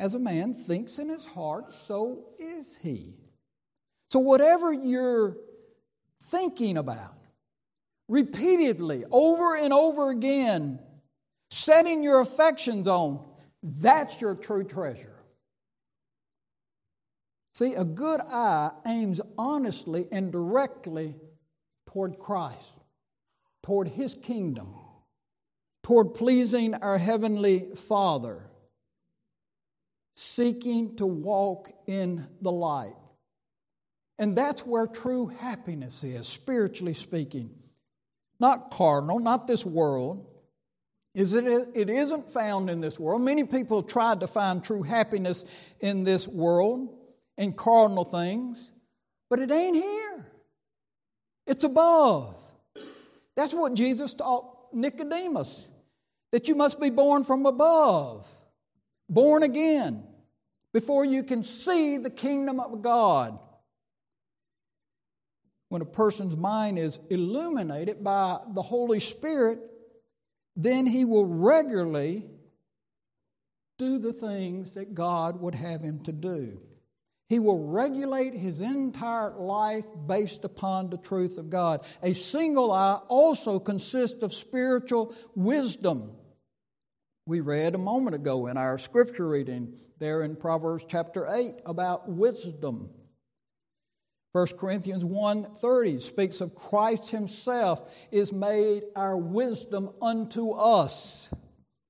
As 0.00 0.14
a 0.14 0.18
man 0.18 0.54
thinks 0.54 0.98
in 0.98 1.10
his 1.10 1.26
heart, 1.26 1.74
so 1.74 2.24
is 2.38 2.78
he. 2.78 3.16
So, 4.10 4.18
whatever 4.18 4.72
you're 4.72 5.36
thinking 6.22 6.78
about, 6.78 7.18
repeatedly, 8.08 9.04
over 9.10 9.56
and 9.56 9.74
over 9.74 10.08
again, 10.08 10.78
setting 11.50 12.02
your 12.02 12.20
affections 12.20 12.88
on, 12.88 13.22
that's 13.62 14.22
your 14.22 14.34
true 14.34 14.64
treasure. 14.64 15.22
See, 17.52 17.74
a 17.74 17.84
good 17.84 18.22
eye 18.22 18.70
aims 18.86 19.20
honestly 19.36 20.08
and 20.10 20.32
directly 20.32 21.14
toward 21.92 22.18
Christ, 22.18 22.78
toward 23.62 23.88
His 23.88 24.14
kingdom, 24.14 24.74
toward 25.82 26.14
pleasing 26.14 26.72
our 26.72 26.96
Heavenly 26.96 27.66
Father 27.76 28.49
seeking 30.20 30.94
to 30.96 31.06
walk 31.06 31.72
in 31.86 32.26
the 32.42 32.52
light. 32.52 32.94
And 34.18 34.36
that's 34.36 34.66
where 34.66 34.86
true 34.86 35.28
happiness 35.28 36.04
is, 36.04 36.28
spiritually 36.28 36.92
speaking. 36.92 37.48
Not 38.38 38.70
carnal, 38.70 39.18
not 39.18 39.46
this 39.46 39.64
world. 39.64 40.26
Is 41.14 41.32
it, 41.32 41.46
it 41.74 41.88
isn't 41.88 42.28
found 42.28 42.68
in 42.68 42.82
this 42.82 43.00
world. 43.00 43.22
Many 43.22 43.44
people 43.44 43.82
tried 43.82 44.20
to 44.20 44.26
find 44.26 44.62
true 44.62 44.82
happiness 44.82 45.46
in 45.80 46.04
this 46.04 46.28
world, 46.28 46.94
in 47.38 47.54
carnal 47.54 48.04
things, 48.04 48.72
but 49.30 49.38
it 49.38 49.50
ain't 49.50 49.76
here. 49.76 50.26
It's 51.46 51.64
above. 51.64 52.42
That's 53.36 53.54
what 53.54 53.72
Jesus 53.72 54.12
taught 54.12 54.74
Nicodemus 54.74 55.70
that 56.30 56.46
you 56.46 56.56
must 56.56 56.78
be 56.78 56.90
born 56.90 57.24
from 57.24 57.46
above, 57.46 58.30
born 59.08 59.42
again 59.42 60.04
before 60.72 61.04
you 61.04 61.22
can 61.22 61.42
see 61.42 61.96
the 61.96 62.10
kingdom 62.10 62.60
of 62.60 62.82
God. 62.82 63.38
When 65.68 65.82
a 65.82 65.86
person's 65.86 66.36
mind 66.36 66.78
is 66.78 67.00
illuminated 67.10 68.02
by 68.02 68.38
the 68.52 68.62
Holy 68.62 68.98
Spirit, 68.98 69.60
then 70.56 70.86
he 70.86 71.04
will 71.04 71.26
regularly 71.26 72.26
do 73.78 73.98
the 73.98 74.12
things 74.12 74.74
that 74.74 74.94
God 74.94 75.40
would 75.40 75.54
have 75.54 75.80
him 75.80 76.00
to 76.00 76.12
do. 76.12 76.60
He 77.28 77.38
will 77.38 77.64
regulate 77.68 78.34
his 78.34 78.60
entire 78.60 79.30
life 79.30 79.84
based 80.08 80.44
upon 80.44 80.90
the 80.90 80.98
truth 80.98 81.38
of 81.38 81.48
God. 81.48 81.86
A 82.02 82.12
single 82.12 82.72
eye 82.72 83.00
also 83.06 83.60
consists 83.60 84.24
of 84.24 84.34
spiritual 84.34 85.14
wisdom. 85.36 86.16
We 87.30 87.38
read 87.38 87.76
a 87.76 87.78
moment 87.78 88.16
ago 88.16 88.48
in 88.48 88.56
our 88.56 88.76
scripture 88.76 89.28
reading 89.28 89.78
there 90.00 90.24
in 90.24 90.34
Proverbs 90.34 90.84
chapter 90.88 91.28
8 91.28 91.60
about 91.64 92.10
wisdom. 92.10 92.90
1 94.32 94.46
Corinthians 94.58 95.04
1:30 95.04 96.02
speaks 96.02 96.40
of 96.40 96.56
Christ 96.56 97.12
himself 97.12 98.08
is 98.10 98.32
made 98.32 98.82
our 98.96 99.16
wisdom 99.16 99.90
unto 100.02 100.50
us. 100.50 101.32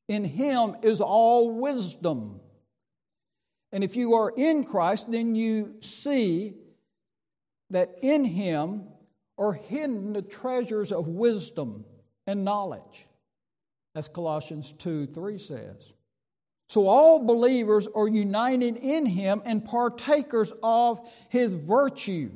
In 0.09 0.27
him 0.27 0.77
is 0.83 1.01
all 1.01 1.51
wisdom. 1.51 2.43
And 3.73 3.83
if 3.83 3.97
you 3.97 4.13
are 4.17 4.35
in 4.37 4.67
Christ, 4.67 5.11
then 5.11 5.35
you 5.35 5.81
see 5.81 6.59
that 7.71 7.97
in 8.03 8.27
him 8.27 8.91
are 9.39 9.55
hidden 9.55 10.13
the 10.13 10.21
treasures 10.21 10.93
of 10.93 11.09
wisdom 11.09 11.87
and 12.27 12.45
knowledge. 12.45 13.07
As 13.95 14.09
Colossians 14.09 14.73
2 14.73 15.07
3 15.07 15.39
says. 15.39 15.93
So 16.69 16.87
all 16.87 17.27
believers 17.27 17.89
are 17.97 18.07
united 18.07 18.77
in 18.77 19.05
him 19.05 19.43
and 19.45 19.65
partakers 19.65 20.53
of 20.63 21.01
his 21.29 21.55
virtue. 21.55 22.31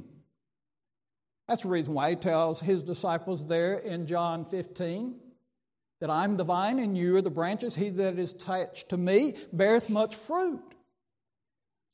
That's 1.46 1.62
the 1.62 1.68
reason 1.68 1.94
why 1.94 2.10
he 2.10 2.16
tells 2.16 2.60
his 2.60 2.82
disciples 2.82 3.46
there 3.46 3.78
in 3.78 4.06
John 4.06 4.44
15 4.44 5.14
that 6.00 6.10
I'm 6.10 6.36
the 6.36 6.44
vine 6.44 6.80
and 6.80 6.98
you 6.98 7.16
are 7.16 7.22
the 7.22 7.30
branches. 7.30 7.76
He 7.76 7.90
that 7.90 8.18
is 8.18 8.32
attached 8.32 8.88
to 8.90 8.96
me 8.96 9.34
beareth 9.52 9.88
much 9.88 10.16
fruit. 10.16 10.74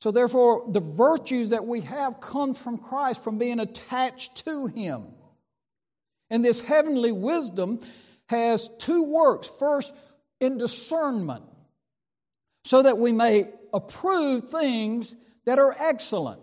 So 0.01 0.11
therefore, 0.11 0.65
the 0.69 0.81
virtues 0.81 1.51
that 1.51 1.67
we 1.67 1.83
have 1.83 2.21
comes 2.21 2.61
from 2.61 2.79
Christ, 2.79 3.23
from 3.23 3.37
being 3.37 3.61
attached 3.61 4.47
to 4.47 4.67
him. 4.67 5.09
And 6.31 6.43
this 6.43 6.63
heavenly 6.63 7.13
wisdom 7.13 7.81
has 8.31 8.69
two 8.79 9.05
works. 9.05 9.49
First, 9.49 9.93
in 10.41 10.57
discernment, 10.57 11.45
so 12.65 12.83
that 12.83 12.97
we 12.97 13.13
may 13.13 13.51
approve 13.75 14.49
things 14.49 15.15
that 15.45 15.59
are 15.59 15.75
excellent. 15.79 16.41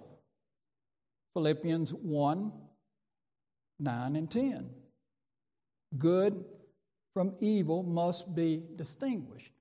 Philippians 1.33 1.93
1 1.93 2.51
9 3.79 4.15
and 4.15 4.31
10. 4.31 4.69
Good 5.97 6.43
from 7.13 7.35
evil 7.39 7.83
must 7.83 8.33
be 8.33 8.61
distinguished. 8.75 9.53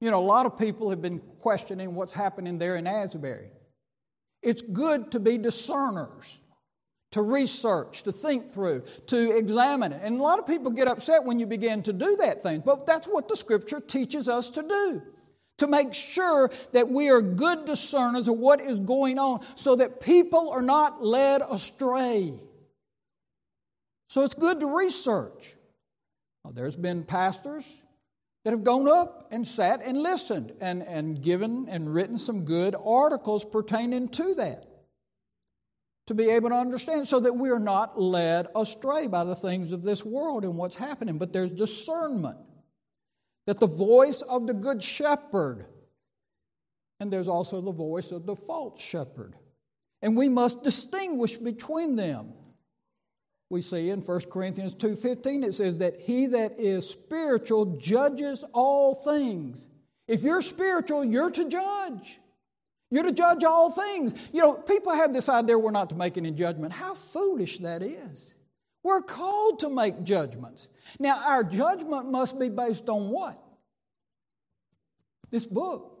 You 0.00 0.10
know, 0.10 0.20
a 0.20 0.24
lot 0.24 0.46
of 0.46 0.58
people 0.58 0.90
have 0.90 1.02
been 1.02 1.18
questioning 1.18 1.94
what's 1.94 2.12
happening 2.12 2.58
there 2.58 2.76
in 2.76 2.86
Asbury. 2.86 3.50
It's 4.42 4.62
good 4.62 5.10
to 5.12 5.20
be 5.20 5.38
discerners, 5.38 6.40
to 7.12 7.22
research, 7.22 8.02
to 8.02 8.12
think 8.12 8.46
through, 8.46 8.82
to 9.06 9.36
examine 9.36 9.92
it. 9.92 10.00
And 10.02 10.20
a 10.20 10.22
lot 10.22 10.38
of 10.38 10.46
people 10.46 10.70
get 10.70 10.88
upset 10.88 11.24
when 11.24 11.38
you 11.38 11.46
begin 11.46 11.82
to 11.84 11.92
do 11.92 12.16
that 12.16 12.42
thing, 12.42 12.62
but 12.64 12.86
that's 12.86 13.06
what 13.06 13.28
the 13.28 13.36
scripture 13.36 13.80
teaches 13.80 14.28
us 14.28 14.50
to 14.50 14.62
do. 14.62 15.02
To 15.58 15.66
make 15.66 15.92
sure 15.92 16.50
that 16.72 16.88
we 16.88 17.10
are 17.10 17.20
good 17.20 17.64
discerners 17.64 18.28
of 18.28 18.36
what 18.38 18.60
is 18.60 18.78
going 18.78 19.18
on 19.18 19.40
so 19.56 19.74
that 19.76 20.00
people 20.00 20.50
are 20.50 20.62
not 20.62 21.02
led 21.02 21.42
astray. 21.50 22.34
So 24.08 24.22
it's 24.22 24.34
good 24.34 24.60
to 24.60 24.66
research. 24.66 25.54
There's 26.52 26.76
been 26.76 27.04
pastors 27.04 27.84
that 28.44 28.52
have 28.52 28.64
gone 28.64 28.88
up 28.88 29.28
and 29.32 29.46
sat 29.46 29.82
and 29.84 30.00
listened 30.00 30.52
and, 30.60 30.82
and 30.82 31.20
given 31.20 31.66
and 31.68 31.92
written 31.92 32.16
some 32.16 32.44
good 32.44 32.74
articles 32.82 33.44
pertaining 33.44 34.08
to 34.10 34.34
that 34.36 34.67
to 36.08 36.14
be 36.14 36.28
able 36.30 36.48
to 36.48 36.54
understand 36.54 37.06
so 37.06 37.20
that 37.20 37.34
we 37.34 37.50
are 37.50 37.58
not 37.58 38.00
led 38.00 38.48
astray 38.56 39.06
by 39.06 39.24
the 39.24 39.34
things 39.34 39.72
of 39.72 39.82
this 39.82 40.04
world 40.04 40.44
and 40.44 40.56
what's 40.56 40.76
happening. 40.76 41.18
But 41.18 41.32
there's 41.32 41.52
discernment 41.52 42.38
that 43.46 43.60
the 43.60 43.66
voice 43.66 44.22
of 44.22 44.46
the 44.46 44.54
good 44.54 44.82
shepherd, 44.82 45.66
and 46.98 47.12
there's 47.12 47.28
also 47.28 47.60
the 47.60 47.72
voice 47.72 48.10
of 48.10 48.26
the 48.26 48.36
false 48.36 48.82
shepherd. 48.82 49.36
And 50.02 50.16
we 50.16 50.28
must 50.28 50.62
distinguish 50.62 51.36
between 51.36 51.96
them 51.96 52.32
we 53.50 53.62
see 53.62 53.90
in 53.90 54.02
1 54.02 54.20
Corinthians 54.30 54.74
2:15 54.74 55.42
it 55.42 55.54
says 55.54 55.78
that 55.78 56.00
he 56.00 56.26
that 56.26 56.58
is 56.60 56.88
spiritual 56.88 57.76
judges 57.78 58.44
all 58.52 58.94
things. 58.94 59.68
If 60.06 60.22
you're 60.22 60.42
spiritual, 60.42 61.04
you're 61.04 61.30
to 61.30 61.48
judge. 61.48 62.20
You're 62.90 63.04
to 63.04 63.12
judge 63.12 63.44
all 63.44 63.70
things. 63.70 64.14
You 64.32 64.40
know, 64.40 64.54
people 64.54 64.92
have 64.92 65.12
this 65.12 65.28
idea 65.28 65.58
we're 65.58 65.70
not 65.70 65.90
to 65.90 65.96
make 65.96 66.16
any 66.16 66.30
judgment. 66.30 66.72
How 66.72 66.94
foolish 66.94 67.58
that 67.58 67.82
is. 67.82 68.34
We're 68.82 69.02
called 69.02 69.60
to 69.60 69.68
make 69.68 70.02
judgments. 70.02 70.68
Now, 70.98 71.20
our 71.22 71.44
judgment 71.44 72.10
must 72.10 72.38
be 72.38 72.48
based 72.48 72.88
on 72.88 73.10
what? 73.10 73.38
This 75.30 75.46
book. 75.46 75.94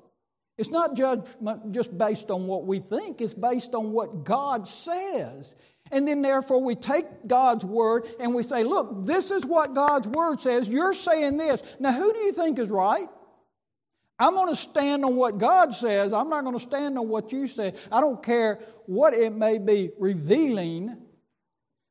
It's 0.56 0.70
not 0.70 0.96
judgment 0.96 1.72
just 1.72 1.96
based 1.96 2.30
on 2.30 2.46
what 2.46 2.66
we 2.66 2.80
think, 2.80 3.20
it's 3.20 3.34
based 3.34 3.74
on 3.74 3.92
what 3.92 4.24
God 4.24 4.66
says. 4.66 5.54
And 5.90 6.06
then, 6.06 6.20
therefore, 6.20 6.60
we 6.62 6.74
take 6.74 7.06
God's 7.26 7.64
word 7.64 8.06
and 8.20 8.34
we 8.34 8.42
say, 8.42 8.64
Look, 8.64 9.06
this 9.06 9.30
is 9.30 9.46
what 9.46 9.74
God's 9.74 10.08
word 10.08 10.40
says. 10.40 10.68
You're 10.68 10.94
saying 10.94 11.38
this. 11.38 11.62
Now, 11.78 11.92
who 11.92 12.12
do 12.12 12.18
you 12.18 12.32
think 12.32 12.58
is 12.58 12.70
right? 12.70 13.08
I'm 14.18 14.34
going 14.34 14.48
to 14.48 14.56
stand 14.56 15.04
on 15.04 15.14
what 15.14 15.38
God 15.38 15.74
says. 15.74 16.12
I'm 16.12 16.28
not 16.28 16.42
going 16.42 16.56
to 16.56 16.62
stand 16.62 16.98
on 16.98 17.08
what 17.08 17.30
you 17.32 17.46
say. 17.46 17.74
I 17.92 18.00
don't 18.00 18.22
care 18.22 18.58
what 18.86 19.14
it 19.14 19.32
may 19.32 19.58
be 19.58 19.90
revealing 19.98 20.96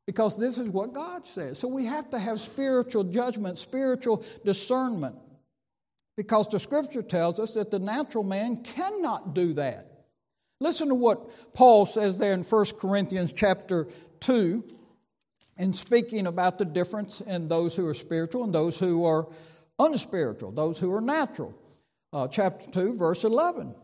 because 0.06 0.38
this 0.38 0.58
is 0.58 0.70
what 0.70 0.94
God 0.94 1.26
says. 1.26 1.60
So 1.60 1.68
we 1.68 1.86
have 1.86 2.10
to 2.10 2.20
have 2.20 2.40
spiritual 2.40 3.04
judgment, 3.06 3.58
spiritual 3.58 4.26
discernment 4.44 5.16
because 6.18 6.48
the 6.50 6.60
scripture 6.60 7.04
tells 7.04 7.40
us 7.40 7.54
that 7.54 7.72
the 7.72 7.80
natural 7.80 8.24
man 8.24 8.64
cannot 8.64 9.34
do 9.34 9.54
that. 9.54 9.92
Listen 10.60 10.88
to 10.88 10.96
what 10.96 11.54
Paul 11.54 11.86
says 11.86 12.18
there 12.18 12.34
in 12.34 12.42
1 12.42 12.66
Corinthians 12.80 13.32
chapter 13.32 13.88
2 14.22 14.64
in 15.60 15.74
speaking 15.74 16.26
about 16.28 16.58
the 16.58 16.66
difference 16.66 17.22
in 17.22 17.48
those 17.48 17.76
who 17.76 17.88
are 17.88 17.94
spiritual 17.94 18.44
and 18.44 18.54
those 18.54 18.80
who 18.80 19.06
are 19.06 19.28
unspiritual, 19.78 20.52
those 20.52 20.80
who 20.80 20.94
are 20.94 21.02
natural. 21.02 21.54
Uh, 22.18 22.28
chapter 22.28 22.68
2, 22.72 22.96
verse 22.96 23.24
11. 23.24 23.76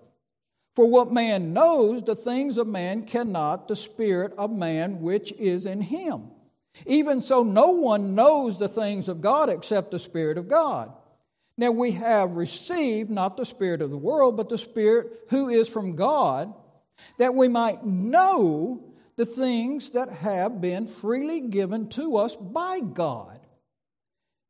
For 0.75 0.87
what 0.87 1.13
man 1.13 1.53
knows, 1.53 2.01
the 2.01 2.15
things 2.15 2.57
of 2.57 2.65
man 2.65 3.05
cannot, 3.05 3.67
the 3.67 3.75
spirit 3.75 4.33
of 4.39 4.49
man 4.49 5.01
which 5.01 5.31
is 5.33 5.67
in 5.67 5.81
him. 5.81 6.31
Even 6.87 7.21
so, 7.21 7.43
no 7.43 7.73
one 7.73 8.15
knows 8.15 8.57
the 8.57 8.67
things 8.67 9.07
of 9.07 9.21
God 9.21 9.51
except 9.51 9.91
the 9.91 9.99
Spirit 9.99 10.39
of 10.39 10.47
God. 10.47 10.91
Now 11.59 11.69
we 11.69 11.91
have 11.91 12.31
received 12.31 13.11
not 13.11 13.37
the 13.37 13.45
Spirit 13.45 13.83
of 13.83 13.91
the 13.91 13.99
world, 13.99 14.35
but 14.35 14.49
the 14.49 14.57
Spirit 14.57 15.25
who 15.29 15.49
is 15.49 15.69
from 15.69 15.95
God 15.95 16.51
that 17.19 17.35
we 17.35 17.47
might 17.47 17.85
know 17.85 18.95
the 19.15 19.27
things 19.27 19.91
that 19.91 20.09
have 20.09 20.59
been 20.59 20.87
freely 20.87 21.39
given 21.39 21.87
to 21.89 22.17
us 22.17 22.35
by 22.35 22.79
God. 22.79 23.39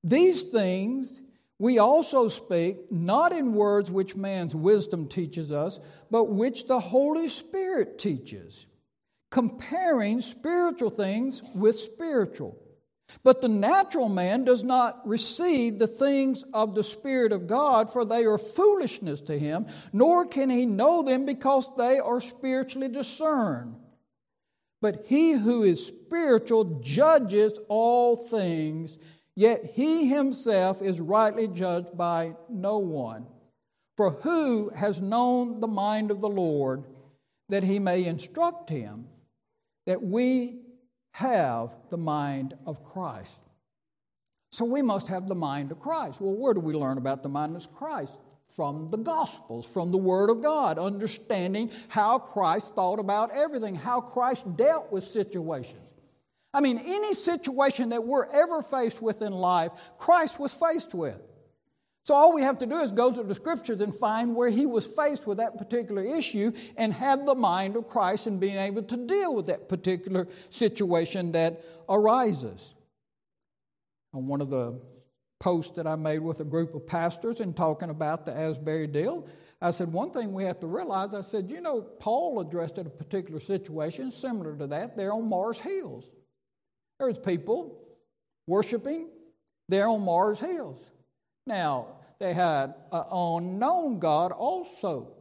These 0.06 0.44
things 0.44 1.20
we 1.64 1.80
also 1.80 2.28
speak 2.28 2.92
not 2.92 3.32
in 3.32 3.54
words 3.54 3.90
which 3.90 4.18
man's 4.18 4.54
wisdom 4.54 5.08
teaches 5.08 5.50
us, 5.50 5.80
but 6.12 6.26
which 6.26 6.68
the 6.68 6.82
Holy 6.82 7.30
Spirit 7.30 7.98
teaches, 7.98 8.68
comparing 9.32 10.20
spiritual 10.20 10.90
things 10.90 11.42
with 11.56 11.76
spiritual. 11.76 12.62
But 13.24 13.42
the 13.42 13.48
natural 13.48 14.10
man 14.10 14.44
does 14.44 14.66
not 14.66 15.08
receive 15.08 15.80
the 15.80 15.88
things 15.88 16.44
of 16.54 16.76
the 16.76 16.84
Spirit 16.84 17.32
of 17.32 17.48
God, 17.48 17.90
for 17.90 18.04
they 18.04 18.26
are 18.26 18.38
foolishness 18.38 19.22
to 19.22 19.40
him, 19.40 19.68
nor 19.94 20.26
can 20.26 20.50
he 20.50 20.66
know 20.66 21.02
them 21.02 21.26
because 21.26 21.74
they 21.78 21.98
are 21.98 22.20
spiritually 22.20 22.90
discerned. 22.90 23.78
But 24.82 25.06
he 25.08 25.32
who 25.32 25.64
is 25.64 25.86
spiritual 25.86 26.82
judges 26.82 27.58
all 27.70 28.18
things, 28.18 29.00
yet 29.36 29.66
he 29.74 30.08
himself 30.08 30.82
is 30.82 31.02
rightly 31.02 31.48
judged 31.48 31.98
by 31.98 32.36
no 32.50 32.78
one. 32.78 33.28
For 33.98 34.12
who 34.12 34.70
has 34.70 35.02
known 35.02 35.60
the 35.60 35.68
mind 35.68 36.10
of 36.12 36.20
the 36.20 36.30
Lord 36.30 36.84
that 37.50 37.64
he 37.64 37.80
may 37.80 38.06
instruct 38.06 38.70
him? 38.70 39.08
That 39.86 40.02
we 40.02 40.62
have 41.14 41.76
the 41.90 41.98
mind 41.98 42.56
of 42.66 42.84
Christ. 42.84 43.44
So 44.52 44.66
we 44.66 44.82
must 44.82 45.08
have 45.08 45.28
the 45.28 45.36
mind 45.36 45.72
of 45.72 45.80
Christ. 45.80 46.22
Well, 46.22 46.36
where 46.36 46.54
do 46.54 46.60
we 46.60 46.74
learn 46.74 46.98
about 46.98 47.24
the 47.24 47.30
mind 47.30 47.56
of 47.56 47.74
Christ? 47.74 48.18
From 48.48 48.90
the 48.90 48.98
Gospels, 48.98 49.66
from 49.66 49.90
the 49.90 49.98
Word 49.98 50.30
of 50.30 50.42
God, 50.42 50.78
understanding 50.78 51.72
how 51.88 52.20
Christ 52.20 52.76
thought 52.76 53.00
about 53.00 53.32
everything, 53.32 53.74
how 53.74 54.02
Christ 54.02 54.56
dealt 54.56 54.92
with 54.92 55.04
situations. 55.04 55.93
I 56.54 56.62
mean, 56.62 56.78
any 56.78 57.14
situation 57.16 57.90
that 57.90 58.04
we're 58.04 58.26
ever 58.26 58.62
faced 58.62 59.02
with 59.02 59.22
in 59.22 59.34
life, 59.34 59.72
Christ 59.98 60.40
was 60.40 60.54
faced 60.54 60.94
with. 60.94 61.20
So 62.04 62.14
all 62.14 62.34
we 62.34 62.42
have 62.42 62.60
to 62.60 62.66
do 62.66 62.80
is 62.80 62.92
go 62.92 63.12
to 63.12 63.24
the 63.24 63.34
scriptures 63.34 63.80
and 63.80 63.96
find 63.96 64.36
where 64.36 64.50
he 64.50 64.66
was 64.66 64.86
faced 64.86 65.26
with 65.26 65.38
that 65.38 65.58
particular 65.58 66.04
issue 66.04 66.52
and 66.76 66.92
have 66.94 67.26
the 67.26 67.34
mind 67.34 67.78
of 67.78 67.88
Christ 67.88 68.28
and 68.28 68.42
being 68.42 68.58
able 68.58 68.84
to 68.84 68.98
deal 69.08 69.34
with 69.34 69.48
that 69.48 69.70
particular 69.70 70.28
situation 70.50 71.32
that 71.32 71.64
arises. 71.88 72.74
On 74.14 74.28
one 74.28 74.42
of 74.42 74.50
the 74.50 74.82
posts 75.40 75.76
that 75.78 75.88
I 75.88 75.96
made 75.96 76.20
with 76.20 76.42
a 76.42 76.46
group 76.46 76.76
of 76.76 76.86
pastors 76.86 77.40
and 77.40 77.56
talking 77.56 77.90
about 77.90 78.26
the 78.26 78.38
Asbury 78.38 78.88
deal, 78.88 79.26
I 79.62 79.72
said, 79.72 79.92
one 79.92 80.12
thing 80.12 80.34
we 80.34 80.44
have 80.44 80.60
to 80.60 80.68
realize, 80.68 81.14
I 81.14 81.22
said, 81.22 81.50
you 81.50 81.62
know, 81.62 81.82
Paul 81.82 82.42
addressed 82.42 82.78
a 82.78 82.84
particular 82.84 83.40
situation 83.40 84.12
similar 84.12 84.58
to 84.58 84.68
that 84.68 84.98
there 84.98 85.14
on 85.14 85.30
Mars 85.30 85.62
Hills. 85.62 86.12
There's 87.00 87.20
people 87.20 87.80
worshiping 88.48 89.08
there 89.70 89.88
on 89.88 90.02
Mars 90.02 90.40
Hills. 90.40 90.92
Now, 91.46 91.88
they 92.20 92.34
had 92.34 92.74
an 92.92 93.04
unknown 93.12 94.00
God 94.00 94.32
also. 94.32 95.14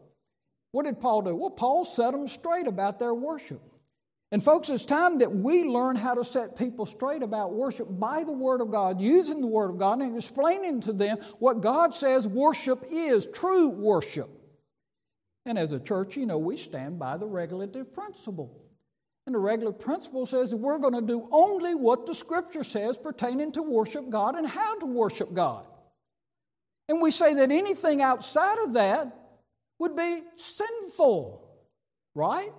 What 0.72 0.86
did 0.86 1.00
Paul 1.00 1.22
do? 1.22 1.34
Well, 1.34 1.50
Paul 1.50 1.84
set 1.84 2.12
them 2.12 2.28
straight 2.28 2.66
about 2.66 2.98
their 2.98 3.14
worship. 3.14 3.60
And, 4.30 4.42
folks, 4.42 4.70
it's 4.70 4.86
time 4.86 5.18
that 5.18 5.30
we 5.30 5.64
learn 5.64 5.96
how 5.96 6.14
to 6.14 6.24
set 6.24 6.56
people 6.56 6.86
straight 6.86 7.22
about 7.22 7.52
worship 7.52 7.86
by 7.90 8.24
the 8.24 8.32
Word 8.32 8.62
of 8.62 8.70
God, 8.70 8.98
using 8.98 9.42
the 9.42 9.46
Word 9.46 9.68
of 9.68 9.78
God 9.78 10.00
and 10.00 10.16
explaining 10.16 10.80
to 10.82 10.92
them 10.94 11.18
what 11.38 11.60
God 11.60 11.92
says 11.92 12.26
worship 12.26 12.82
is 12.90 13.26
true 13.26 13.68
worship. 13.68 14.30
And 15.44 15.58
as 15.58 15.72
a 15.72 15.80
church, 15.80 16.16
you 16.16 16.24
know, 16.24 16.38
we 16.38 16.56
stand 16.56 16.98
by 16.98 17.18
the 17.18 17.26
regulative 17.26 17.92
principle. 17.92 18.61
And 19.26 19.34
the 19.34 19.38
regular 19.38 19.72
principle 19.72 20.26
says 20.26 20.50
that 20.50 20.56
we're 20.56 20.78
going 20.78 20.94
to 20.94 21.02
do 21.02 21.28
only 21.30 21.74
what 21.74 22.06
the 22.06 22.14
Scripture 22.14 22.64
says 22.64 22.98
pertaining 22.98 23.52
to 23.52 23.62
worship 23.62 24.10
God 24.10 24.34
and 24.36 24.46
how 24.46 24.78
to 24.80 24.86
worship 24.86 25.32
God. 25.32 25.64
And 26.88 27.00
we 27.00 27.10
say 27.10 27.34
that 27.34 27.50
anything 27.50 28.02
outside 28.02 28.58
of 28.64 28.72
that 28.74 29.16
would 29.78 29.96
be 29.96 30.22
sinful, 30.36 31.48
right? 32.14 32.50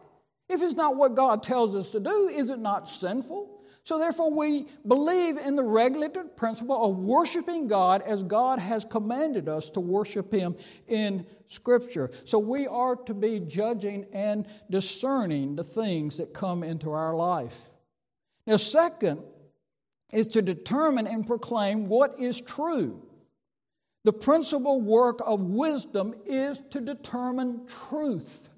If 0.50 0.62
it's 0.62 0.76
not 0.76 0.96
what 0.96 1.16
God 1.16 1.44
tells 1.44 1.76
us 1.76 1.92
to 1.92 2.00
do, 2.00 2.30
is 2.30 2.50
it 2.50 2.60
not 2.60 2.88
sinful? 2.88 3.63
So, 3.86 4.00
therefore, 4.00 4.32
we 4.32 4.68
believe 4.88 5.36
in 5.36 5.58
the 5.58 5.64
regulative 5.64 6.38
principle 6.38 6.86
of 6.86 6.98
worshiping 6.98 7.68
God 7.68 8.02
as 8.02 8.24
God 8.24 8.60
has 8.60 8.86
commanded 8.86 9.50
us 9.50 9.70
to 9.72 9.82
worship 9.82 10.34
Him 10.34 10.56
in 10.88 11.26
Scripture. 11.48 12.10
So, 12.24 12.40
we 12.40 12.66
are 12.66 12.96
to 12.96 13.14
be 13.14 13.42
judging 13.42 14.06
and 14.14 14.48
discerning 14.70 15.58
the 15.58 15.66
things 15.66 16.18
that 16.18 16.34
come 16.34 16.64
into 16.64 16.92
our 16.92 17.14
life. 17.14 17.72
Now, 18.48 18.56
second 18.56 19.22
is 20.14 20.30
to 20.30 20.42
determine 20.42 21.06
and 21.06 21.28
proclaim 21.28 21.90
what 21.90 22.18
is 22.18 22.40
true. 22.40 23.06
The 24.06 24.14
principal 24.14 24.80
work 24.80 25.20
of 25.26 25.42
wisdom 25.42 26.14
is 26.26 26.62
to 26.70 26.80
determine 26.80 27.68
truth. 27.68 28.50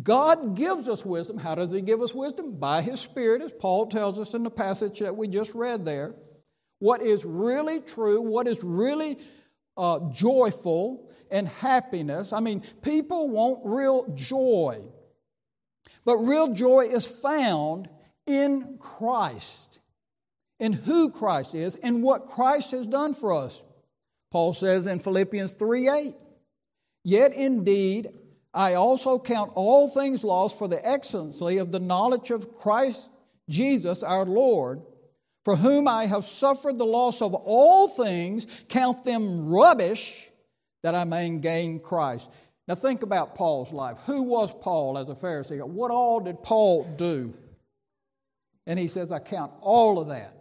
God 0.00 0.56
gives 0.56 0.88
us 0.88 1.04
wisdom. 1.04 1.38
How 1.38 1.54
does 1.54 1.72
He 1.72 1.80
give 1.80 2.00
us 2.00 2.14
wisdom? 2.14 2.58
By 2.58 2.82
His 2.82 3.00
Spirit, 3.00 3.42
as 3.42 3.52
Paul 3.52 3.86
tells 3.86 4.18
us 4.18 4.34
in 4.34 4.44
the 4.44 4.50
passage 4.50 5.00
that 5.00 5.16
we 5.16 5.26
just 5.28 5.54
read 5.54 5.84
there. 5.84 6.14
What 6.78 7.02
is 7.02 7.24
really 7.24 7.80
true, 7.80 8.20
what 8.22 8.46
is 8.46 8.62
really 8.62 9.18
uh, 9.76 10.10
joyful 10.12 11.10
and 11.30 11.48
happiness. 11.48 12.32
I 12.32 12.40
mean, 12.40 12.62
people 12.82 13.30
want 13.30 13.60
real 13.64 14.12
joy, 14.14 14.80
but 16.04 16.16
real 16.18 16.52
joy 16.52 16.82
is 16.82 17.06
found 17.06 17.88
in 18.26 18.76
Christ, 18.78 19.80
in 20.58 20.72
who 20.72 21.10
Christ 21.10 21.54
is, 21.54 21.76
and 21.76 22.02
what 22.02 22.26
Christ 22.26 22.72
has 22.72 22.86
done 22.86 23.14
for 23.14 23.32
us. 23.32 23.62
Paul 24.30 24.52
says 24.52 24.86
in 24.86 24.98
Philippians 24.98 25.52
3 25.52 25.88
8, 25.88 26.14
Yet 27.02 27.32
indeed 27.32 28.08
I 28.52 28.74
also 28.74 29.18
count 29.18 29.52
all 29.54 29.88
things 29.88 30.24
lost 30.24 30.58
for 30.58 30.66
the 30.66 30.86
excellency 30.86 31.58
of 31.58 31.70
the 31.70 31.80
knowledge 31.80 32.30
of 32.30 32.52
Christ 32.58 33.08
Jesus 33.48 34.02
our 34.02 34.26
Lord, 34.26 34.82
for 35.44 35.56
whom 35.56 35.88
I 35.88 36.06
have 36.06 36.24
suffered 36.24 36.78
the 36.78 36.86
loss 36.86 37.22
of 37.22 37.34
all 37.34 37.88
things, 37.88 38.46
count 38.68 39.04
them 39.04 39.48
rubbish, 39.48 40.28
that 40.82 40.94
I 40.94 41.04
may 41.04 41.30
gain 41.38 41.80
Christ. 41.80 42.30
Now 42.66 42.74
think 42.74 43.02
about 43.02 43.34
Paul's 43.34 43.72
life. 43.72 43.98
Who 44.06 44.22
was 44.22 44.52
Paul 44.52 44.98
as 44.98 45.08
a 45.08 45.14
Pharisee? 45.14 45.62
What 45.62 45.90
all 45.90 46.20
did 46.20 46.42
Paul 46.42 46.84
do? 46.96 47.34
And 48.66 48.78
he 48.78 48.88
says, 48.88 49.10
I 49.10 49.18
count 49.18 49.52
all 49.60 49.98
of 49.98 50.08
that 50.08 50.39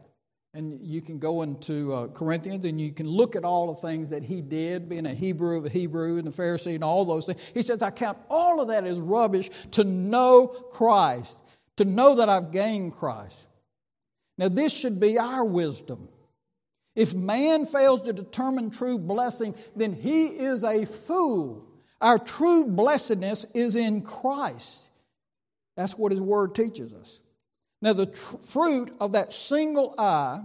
and 0.54 0.80
you 0.82 1.02
can 1.02 1.20
go 1.20 1.44
into 1.44 1.94
uh, 1.94 2.08
Corinthians 2.08 2.66
and 2.66 2.82
you 2.82 2.92
can 2.92 3.08
look 3.08 3.36
at 3.36 3.44
all 3.44 3.68
the 3.68 3.82
things 3.82 4.10
that 4.10 4.24
he 4.24 4.42
did, 4.42 4.90
being 4.90 5.06
a 5.06 5.14
Hebrew 5.14 5.58
of 5.58 5.66
a 5.66 5.70
Hebrew 5.70 6.18
and 6.18 6.28
a 6.28 6.32
Pharisee 6.32 6.76
and 6.76 6.84
all 6.84 7.06
those 7.06 7.28
things. 7.28 7.42
He 7.54 7.62
says, 7.62 7.82
I 7.82 7.92
count 7.92 8.18
all 8.30 8.60
of 8.60 8.70
that 8.70 8.86
as 8.86 9.00
rubbish 9.00 9.50
to 9.72 9.84
know 9.84 10.48
Christ, 10.48 11.40
to 11.78 11.86
know 11.86 12.16
that 12.16 12.30
I've 12.30 12.52
gained 12.52 12.94
Christ. 12.94 13.48
Now, 14.38 14.50
this 14.50 14.76
should 14.76 15.00
be 15.00 15.20
our 15.20 15.44
wisdom. 15.44 16.08
If 16.96 17.14
man 17.14 17.66
fails 17.66 18.02
to 18.04 18.14
determine 18.14 18.72
true 18.72 18.98
blessing, 18.98 19.54
then 19.76 19.94
he 19.94 20.28
is 20.28 20.64
a 20.64 20.86
fool. 20.86 21.68
Our 22.02 22.18
true 22.18 22.66
blessedness 22.66 23.46
is 23.54 23.76
in 23.76 24.02
Christ. 24.02 24.90
That's 25.76 25.98
what 25.98 26.12
his 26.12 26.22
word 26.22 26.56
teaches 26.56 26.94
us. 26.94 27.20
Now, 27.82 27.94
the 27.94 28.08
tr- 28.08 28.38
fruit 28.38 28.96
of 29.00 29.14
that 29.14 29.34
single 29.34 29.96
eye 29.98 30.44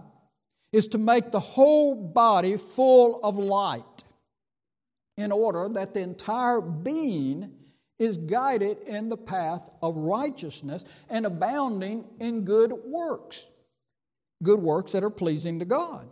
is 0.72 0.88
to 0.88 0.98
make 0.98 1.30
the 1.30 1.40
whole 1.40 1.94
body 1.94 2.56
full 2.56 3.20
of 3.22 3.36
light 3.36 4.04
in 5.16 5.30
order 5.32 5.68
that 5.68 5.94
the 5.94 6.00
entire 6.00 6.60
being 6.60 7.52
is 7.98 8.18
guided 8.18 8.78
in 8.80 9.08
the 9.08 9.16
path 9.16 9.70
of 9.80 9.96
righteousness 9.96 10.84
and 11.08 11.26
abounding 11.26 12.04
in 12.18 12.44
good 12.44 12.72
works, 12.86 13.46
good 14.42 14.58
works 14.58 14.92
that 14.92 15.04
are 15.04 15.10
pleasing 15.10 15.60
to 15.60 15.64
God. 15.64 16.08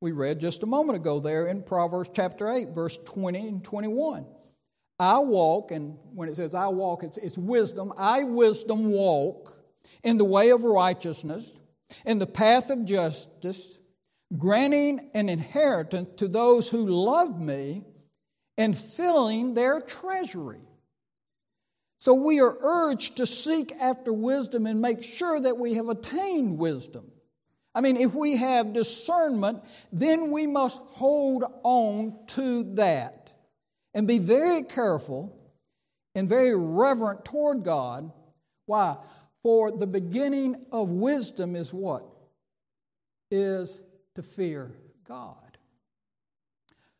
We 0.00 0.12
read 0.12 0.40
just 0.40 0.62
a 0.62 0.66
moment 0.66 0.96
ago 0.96 1.20
there 1.20 1.46
in 1.46 1.62
Proverbs 1.62 2.10
chapter 2.12 2.48
8, 2.50 2.70
verse 2.70 2.96
20 2.98 3.48
and 3.48 3.64
21. 3.64 4.26
I 4.98 5.18
walk, 5.18 5.70
and 5.70 5.96
when 6.14 6.28
it 6.28 6.36
says 6.36 6.54
I 6.54 6.68
walk, 6.68 7.04
it's, 7.04 7.18
it's 7.18 7.38
wisdom. 7.38 7.92
I, 7.96 8.24
wisdom, 8.24 8.90
walk 8.90 9.59
in 10.02 10.18
the 10.18 10.24
way 10.24 10.50
of 10.50 10.64
righteousness, 10.64 11.54
in 12.04 12.18
the 12.18 12.26
path 12.26 12.70
of 12.70 12.84
justice, 12.84 13.78
granting 14.36 15.10
an 15.14 15.28
inheritance 15.28 16.08
to 16.16 16.28
those 16.28 16.70
who 16.70 16.86
love 16.86 17.40
me, 17.40 17.84
and 18.56 18.76
filling 18.76 19.54
their 19.54 19.80
treasury. 19.80 20.60
So 21.98 22.14
we 22.14 22.40
are 22.40 22.56
urged 22.60 23.16
to 23.18 23.26
seek 23.26 23.72
after 23.80 24.12
wisdom 24.12 24.66
and 24.66 24.80
make 24.80 25.02
sure 25.02 25.40
that 25.40 25.58
we 25.58 25.74
have 25.74 25.88
attained 25.88 26.58
wisdom. 26.58 27.10
I 27.74 27.80
mean, 27.80 27.96
if 27.96 28.14
we 28.14 28.36
have 28.36 28.72
discernment, 28.72 29.62
then 29.92 30.30
we 30.30 30.46
must 30.46 30.80
hold 30.88 31.44
on 31.62 32.18
to 32.28 32.64
that 32.74 33.32
and 33.94 34.06
be 34.08 34.18
very 34.18 34.62
careful 34.62 35.36
and 36.14 36.28
very 36.28 36.54
reverent 36.56 37.24
toward 37.24 37.64
God. 37.64 38.10
Why? 38.66 38.96
For 39.42 39.72
the 39.72 39.86
beginning 39.86 40.66
of 40.70 40.90
wisdom 40.90 41.56
is 41.56 41.72
what? 41.72 42.04
Is 43.30 43.80
to 44.14 44.22
fear 44.22 44.72
God. 45.06 45.58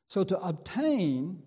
So 0.09 0.24
to 0.24 0.38
obtain 0.40 1.42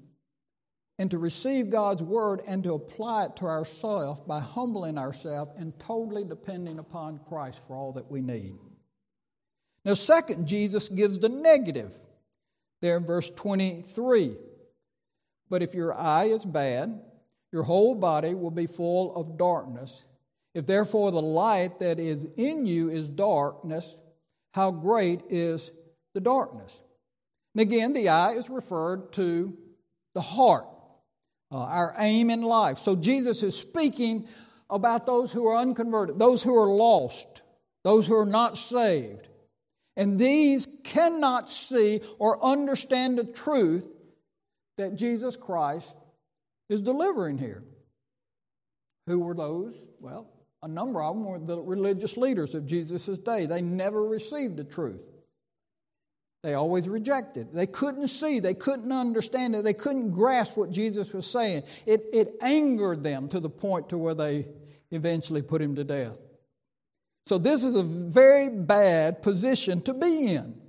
and 1.00 1.10
to 1.12 1.18
receive 1.18 1.70
God's 1.70 2.04
word 2.04 2.42
and 2.48 2.64
to 2.64 2.76
apply 2.76 3.26
it 3.26 3.36
to 3.38 3.46
ourselves 3.46 4.22
by 4.28 4.40
humbling 4.40 4.98
ourselves 4.98 5.52
and 5.58 5.78
totally 5.80 6.24
depending 6.24 6.80
upon 6.80 7.20
Christ 7.28 7.62
for 7.66 7.76
all 7.76 7.94
that 7.94 8.10
we 8.10 8.22
need. 8.22 8.56
Now, 9.84 9.96
second, 9.96 10.48
Jesus 10.48 10.88
gives 10.88 11.20
the 11.20 11.30
negative 11.30 12.00
there 12.82 12.98
in 12.98 13.06
verse 13.06 13.30
23. 13.32 14.36
But 15.50 15.62
if 15.62 15.74
your 15.74 15.94
eye 15.94 16.26
is 16.26 16.46
bad, 16.46 17.02
your 17.52 17.64
whole 17.64 17.96
body 17.96 18.34
will 18.34 18.52
be 18.52 18.68
full 18.68 19.16
of 19.16 19.38
darkness. 19.38 20.06
If 20.54 20.66
therefore 20.66 21.12
the 21.12 21.22
light 21.22 21.80
that 21.80 22.00
is 22.00 22.28
in 22.38 22.66
you 22.66 22.90
is 22.90 23.10
darkness, 23.10 23.98
how 24.54 24.72
great 24.72 25.22
is 25.30 25.72
the 26.14 26.22
darkness? 26.22 26.82
And 27.56 27.62
again, 27.62 27.94
the 27.94 28.10
eye 28.10 28.34
is 28.34 28.50
referred 28.50 29.14
to 29.14 29.58
the 30.14 30.22
heart, 30.22 30.68
uh, 31.52 31.58
our 31.58 31.96
aim 31.98 32.30
in 32.30 32.42
life. 32.42 32.78
So 32.78 32.96
Jesus 32.96 33.42
is 33.42 33.58
speaking 33.58 34.28
about 34.70 35.06
those 35.06 35.32
who 35.32 35.48
are 35.48 35.58
unconverted, 35.58 36.20
those 36.20 36.44
who 36.44 36.56
are 36.56 36.68
lost, 36.68 37.44
those 37.84 38.08
who 38.08 38.16
are 38.16 38.26
not 38.26 38.58
saved. 38.58 39.28
And 39.96 40.18
these 40.18 40.68
cannot 40.84 41.50
see 41.50 42.02
or 42.18 42.44
understand 42.44 43.18
the 43.18 43.24
truth 43.24 43.92
that 44.78 44.96
Jesus 44.96 45.36
Christ 45.36 45.96
is 46.70 46.82
delivering 46.82 47.38
here. 47.38 47.64
Who 49.06 49.20
were 49.20 49.36
those? 49.36 49.92
Well, 50.00 50.33
a 50.64 50.68
number 50.68 51.04
of 51.04 51.16
them 51.16 51.26
were 51.26 51.40
the 51.40 51.62
religious 51.62 52.16
leaders 52.16 52.56
of 52.56 52.66
Jesus' 52.66 53.06
day. 53.18 53.46
They 53.46 53.62
never 53.62 54.02
received 54.02 54.56
the 54.56 54.64
truth. 54.64 55.02
They 56.42 56.54
always 56.54 56.90
rejected. 56.90 57.54
They 57.54 57.68
couldn't 57.68 58.08
see, 58.08 58.40
they 58.40 58.54
couldn't 58.54 58.92
understand 58.92 59.56
it, 59.56 59.64
they 59.64 59.74
couldn't 59.74 60.12
grasp 60.12 60.58
what 60.58 60.72
Jesus 60.72 61.14
was 61.14 61.26
saying. 61.26 61.64
It, 61.86 62.06
it 62.14 62.36
angered 62.42 63.04
them 63.04 63.28
to 63.30 63.40
the 63.40 63.50
point 63.50 63.90
to 63.90 63.98
where 63.98 64.16
they 64.16 64.48
eventually 64.92 65.42
put 65.42 65.62
him 65.62 65.76
to 65.76 65.84
death. 65.84 66.20
So 67.26 67.38
this 67.38 67.64
is 67.64 67.76
a 67.76 67.84
very 67.84 68.50
bad 68.50 69.22
position 69.22 69.82
to 69.84 69.94
be 69.94 70.34
in. 70.34 70.62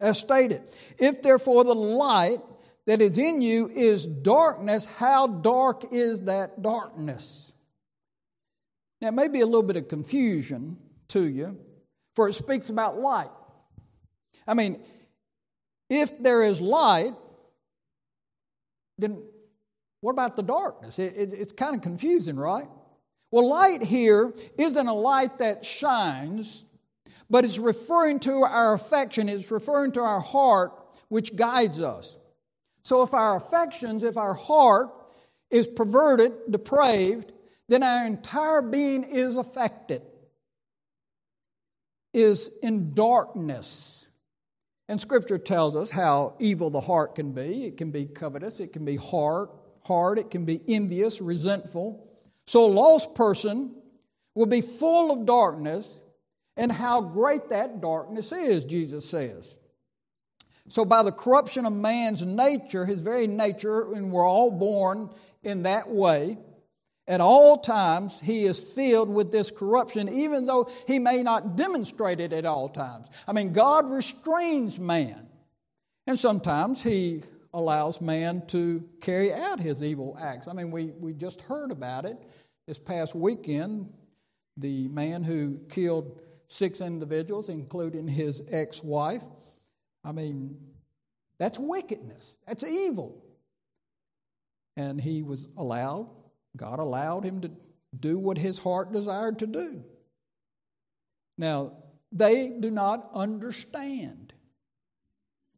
As 0.00 0.18
stated, 0.18 0.62
if 0.98 1.22
therefore 1.22 1.64
the 1.64 1.74
light 1.74 2.38
that 2.86 3.00
is 3.00 3.18
in 3.18 3.42
you 3.42 3.68
is 3.68 4.06
darkness, 4.06 4.84
how 4.84 5.26
dark 5.26 5.92
is 5.92 6.22
that 6.22 6.62
darkness? 6.62 7.52
Now, 9.00 9.08
it 9.08 9.14
may 9.14 9.28
be 9.28 9.40
a 9.40 9.46
little 9.46 9.62
bit 9.62 9.76
of 9.76 9.88
confusion 9.88 10.78
to 11.08 11.24
you, 11.24 11.58
for 12.14 12.28
it 12.28 12.32
speaks 12.32 12.68
about 12.68 12.98
light. 12.98 13.30
I 14.46 14.54
mean, 14.54 14.80
if 15.90 16.22
there 16.22 16.42
is 16.42 16.60
light, 16.60 17.12
then 18.98 19.22
what 20.00 20.12
about 20.12 20.36
the 20.36 20.42
darkness? 20.42 20.98
It, 20.98 21.14
it, 21.16 21.32
it's 21.32 21.52
kind 21.52 21.74
of 21.74 21.82
confusing, 21.82 22.36
right? 22.36 22.68
Well, 23.30 23.48
light 23.48 23.82
here 23.82 24.32
isn't 24.56 24.86
a 24.86 24.94
light 24.94 25.38
that 25.38 25.64
shines, 25.64 26.64
but 27.28 27.44
it's 27.44 27.58
referring 27.58 28.20
to 28.20 28.42
our 28.44 28.74
affection, 28.74 29.28
it's 29.28 29.50
referring 29.50 29.92
to 29.92 30.00
our 30.00 30.20
heart, 30.20 30.72
which 31.08 31.36
guides 31.36 31.82
us. 31.82 32.16
So 32.82 33.02
if 33.02 33.14
our 33.14 33.36
affections, 33.36 34.04
if 34.04 34.16
our 34.16 34.34
heart 34.34 34.90
is 35.50 35.66
perverted, 35.66 36.32
depraved, 36.48 37.32
then 37.68 37.82
our 37.82 38.06
entire 38.06 38.62
being 38.62 39.02
is 39.04 39.36
affected, 39.36 40.02
is 42.12 42.50
in 42.62 42.94
darkness. 42.94 44.08
And 44.88 45.00
Scripture 45.00 45.38
tells 45.38 45.74
us 45.74 45.90
how 45.90 46.34
evil 46.38 46.70
the 46.70 46.80
heart 46.80 47.16
can 47.16 47.32
be. 47.32 47.64
It 47.64 47.76
can 47.76 47.90
be 47.90 48.06
covetous, 48.06 48.60
it 48.60 48.72
can 48.72 48.84
be 48.84 48.96
hard, 48.96 49.48
hard, 49.84 50.18
it 50.18 50.30
can 50.30 50.44
be 50.44 50.60
envious, 50.68 51.20
resentful. 51.20 52.08
So 52.46 52.64
a 52.64 52.72
lost 52.72 53.14
person 53.14 53.74
will 54.34 54.46
be 54.46 54.60
full 54.60 55.10
of 55.10 55.26
darkness, 55.26 55.98
and 56.56 56.70
how 56.72 57.00
great 57.00 57.48
that 57.50 57.80
darkness 57.80 58.32
is, 58.32 58.64
Jesus 58.64 59.08
says. 59.08 59.58
So, 60.68 60.84
by 60.84 61.02
the 61.02 61.12
corruption 61.12 61.64
of 61.64 61.72
man's 61.72 62.24
nature, 62.24 62.86
his 62.86 63.00
very 63.00 63.26
nature, 63.26 63.92
and 63.92 64.10
we're 64.10 64.26
all 64.26 64.50
born 64.50 65.10
in 65.42 65.62
that 65.62 65.88
way, 65.88 66.38
at 67.08 67.20
all 67.20 67.58
times 67.58 68.20
he 68.20 68.44
is 68.44 68.58
filled 68.58 69.08
with 69.08 69.30
this 69.30 69.50
corruption, 69.50 70.08
even 70.08 70.46
though 70.46 70.68
he 70.86 70.98
may 70.98 71.22
not 71.22 71.56
demonstrate 71.56 72.20
it 72.20 72.32
at 72.32 72.44
all 72.44 72.68
times. 72.68 73.08
I 73.28 73.32
mean, 73.32 73.52
God 73.52 73.90
restrains 73.90 74.78
man, 74.78 75.28
and 76.06 76.18
sometimes 76.18 76.82
he 76.82 77.22
allows 77.52 78.00
man 78.00 78.46
to 78.48 78.84
carry 79.00 79.32
out 79.32 79.60
his 79.60 79.82
evil 79.82 80.16
acts. 80.20 80.48
I 80.48 80.52
mean, 80.52 80.70
we, 80.70 80.86
we 80.86 81.14
just 81.14 81.40
heard 81.42 81.70
about 81.70 82.04
it 82.04 82.18
this 82.66 82.78
past 82.78 83.14
weekend. 83.14 83.92
The 84.58 84.88
man 84.88 85.22
who 85.22 85.60
killed 85.68 86.18
six 86.48 86.80
individuals, 86.80 87.48
including 87.48 88.08
his 88.08 88.42
ex 88.50 88.82
wife. 88.82 89.22
I 90.04 90.12
mean, 90.12 90.56
that's 91.38 91.58
wickedness, 91.58 92.36
that's 92.46 92.64
evil. 92.64 93.22
And 94.76 95.00
he 95.00 95.22
was 95.22 95.48
allowed, 95.56 96.08
God 96.56 96.78
allowed 96.78 97.24
him 97.24 97.40
to 97.42 97.50
do 97.98 98.18
what 98.18 98.38
his 98.38 98.58
heart 98.58 98.92
desired 98.92 99.38
to 99.40 99.46
do. 99.46 99.84
Now, 101.38 101.72
they 102.12 102.50
do 102.50 102.70
not 102.70 103.10
understand. 103.14 104.32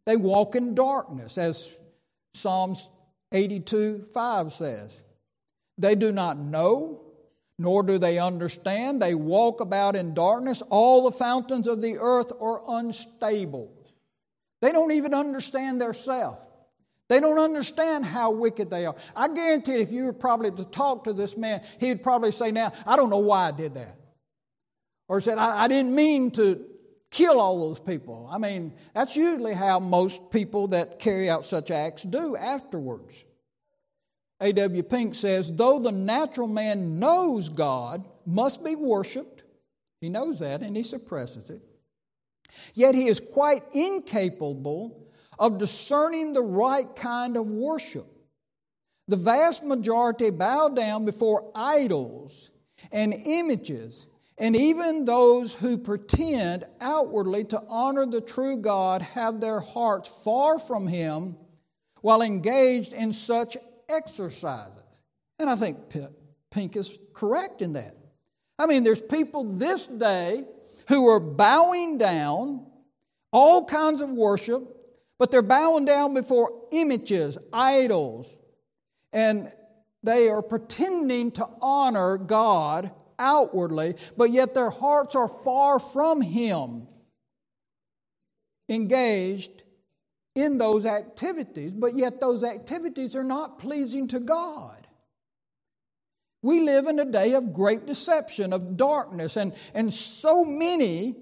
They 0.07 0.17
walk 0.17 0.55
in 0.55 0.75
darkness, 0.75 1.39
as 1.39 1.73
Psalms 2.35 2.91
82 3.33 4.07
5 4.13 4.53
says. 4.53 5.03
They 5.77 5.95
do 5.95 6.11
not 6.11 6.39
know, 6.39 7.03
nor 7.59 7.83
do 7.83 7.99
they 7.99 8.19
understand. 8.19 9.01
They 9.01 9.15
walk 9.15 9.61
about 9.61 9.95
in 9.95 10.15
darkness. 10.15 10.63
All 10.71 11.05
the 11.05 11.17
fountains 11.17 11.69
of 11.69 11.81
the 11.81 11.99
earth 11.99 12.33
are 12.41 12.63
unstable. 12.67 13.73
They 14.61 14.73
don't 14.73 14.93
even 14.93 15.15
understand 15.15 15.81
their 15.81 15.93
self. 15.93 16.39
They 17.09 17.21
don't 17.21 17.39
understand 17.39 18.05
how 18.05 18.33
wicked 18.33 18.71
they 18.71 18.85
are. 18.85 18.95
I 19.17 19.29
guarantee 19.29 19.81
if 19.81 19.93
you 19.93 20.05
were 20.05 20.13
probably 20.13 20.51
to 20.51 20.65
talk 20.65 21.05
to 21.05 21.13
this 21.13 21.37
man, 21.37 21.63
he'd 21.81 22.03
probably 22.03 22.31
say, 22.31 22.51
Now, 22.51 22.73
I 22.87 22.97
don't 22.97 23.11
know 23.11 23.19
why 23.19 23.49
I 23.49 23.51
did 23.51 23.75
that. 23.75 23.97
Or 25.09 25.21
said, 25.21 25.39
I, 25.39 25.65
I 25.65 25.69
didn't 25.69 25.95
mean 25.95 26.31
to 26.33 26.65
kill 27.11 27.41
all 27.41 27.61
those 27.61 27.81
people. 27.81 28.29
I 28.31 28.37
mean, 28.37 28.75
that's 28.93 29.17
usually 29.17 29.55
how 29.55 29.81
most 29.81 30.31
people 30.31 30.69
that 30.69 30.99
carry 30.99 31.31
out 31.31 31.47
such 31.47 31.71
acts 31.71 32.03
do 32.03 32.37
afterwards. 32.37 33.25
A.W. 34.41 34.83
Pink 34.83 35.15
says, 35.15 35.51
though 35.51 35.81
the 35.81 35.91
natural 35.91 36.47
man 36.47 36.99
knows 36.99 37.49
God 37.49 38.07
must 38.27 38.63
be 38.63 38.77
worshiped, 38.77 39.43
he 40.01 40.11
knows 40.11 40.41
that 40.41 40.63
and 40.63 40.77
he 40.77 40.83
suppresses 40.83 41.51
it, 41.51 41.63
yet 42.75 42.95
he 42.95 43.09
is 43.09 43.19
quite 43.19 43.63
incapable 43.73 45.08
of 45.39 45.59
discerning 45.59 46.33
the 46.33 46.43
right 46.43 46.95
kind 46.97 47.37
of 47.37 47.51
worship. 47.51 48.07
The 49.07 49.17
vast 49.17 49.65
majority 49.65 50.31
bow 50.31 50.69
down 50.69 51.05
before 51.05 51.51
idols 51.55 52.51
and 52.93 53.15
images, 53.15 54.07
and 54.37 54.55
even 54.55 55.05
those 55.05 55.55
who 55.55 55.79
pretend 55.79 56.65
outwardly 56.81 57.45
to 57.45 57.63
honor 57.69 58.07
the 58.07 58.21
true 58.21 58.59
God 58.59 59.03
have 59.03 59.41
their 59.41 59.61
hearts 59.61 60.09
far 60.25 60.59
from 60.59 60.87
Him 60.87 61.37
while 62.03 62.23
engaged 62.23 62.93
in 62.93 63.13
such 63.13 63.57
exercises. 63.89 64.77
And 65.39 65.49
I 65.49 65.57
think 65.57 65.79
Pink 66.51 66.77
is 66.77 66.99
correct 67.15 67.63
in 67.63 67.73
that. 67.73 67.97
I 68.59 68.67
mean, 68.67 68.85
there's 68.85 69.03
people 69.03 69.45
this 69.45 69.87
day 69.87 70.45
who 70.89 71.09
are 71.09 71.21
bowing 71.21 71.99
down, 71.99 72.67
all 73.33 73.65
kinds 73.65 74.01
of 74.01 74.11
worship, 74.11 74.78
but 75.19 75.31
they're 75.31 75.43
bowing 75.43 75.85
down 75.85 76.15
before 76.15 76.67
images, 76.73 77.39
idols, 77.53 78.39
and 79.13 79.53
they 80.03 80.29
are 80.29 80.43
pretending 80.43 81.33
to 81.33 81.47
honor 81.61 82.17
God 82.17 82.93
outwardly, 83.19 83.97
but 84.17 84.31
yet 84.31 84.55
their 84.55 84.71
hearts 84.71 85.17
are 85.17 85.29
far 85.29 85.79
from 85.81 86.23
Him, 86.23 86.87
engaged 88.69 89.65
in 90.35 90.59
those 90.59 90.87
activities, 90.87 91.73
but 91.73 91.97
yet 91.97 92.21
those 92.21 92.45
activities 92.45 93.17
are 93.17 93.25
not 93.25 93.59
pleasing 93.59 94.07
to 94.09 94.21
God. 94.21 94.87
We 96.43 96.61
live 96.61 96.87
in 96.87 97.01
a 97.01 97.05
day 97.05 97.33
of 97.35 97.53
great 97.53 97.87
deception, 97.87 98.53
of 98.53 98.77
darkness, 98.77 99.37
and, 99.37 99.53
and 99.75 99.93
so 99.93 100.45
many 100.45 101.17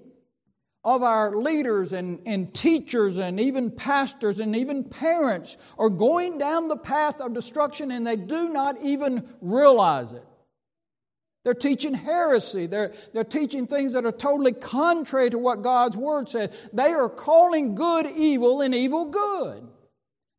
of 0.87 1.03
our 1.03 1.35
leaders 1.35 1.91
and, 1.91 2.21
and 2.25 2.53
teachers 2.53 3.17
and 3.17 3.41
even 3.41 3.69
pastors 3.69 4.39
and 4.39 4.55
even 4.55 4.85
parents 4.85 5.57
are 5.77 5.89
going 5.89 6.37
down 6.37 6.69
the 6.69 6.77
path 6.77 7.19
of 7.19 7.33
destruction 7.33 7.91
and 7.91 8.07
they 8.07 8.15
do 8.15 8.47
not 8.47 8.77
even 8.81 9.27
realize 9.41 10.13
it. 10.13 10.23
They're 11.43 11.53
teaching 11.53 11.93
heresy. 11.93 12.67
They're, 12.67 12.93
they're 13.13 13.25
teaching 13.25 13.67
things 13.67 13.91
that 13.93 14.05
are 14.05 14.13
totally 14.13 14.53
contrary 14.53 15.29
to 15.29 15.37
what 15.37 15.61
God's 15.61 15.97
Word 15.97 16.29
says. 16.29 16.55
They 16.71 16.93
are 16.93 17.09
calling 17.09 17.75
good 17.75 18.05
evil 18.05 18.61
and 18.61 18.73
evil 18.73 19.07
good. 19.07 19.67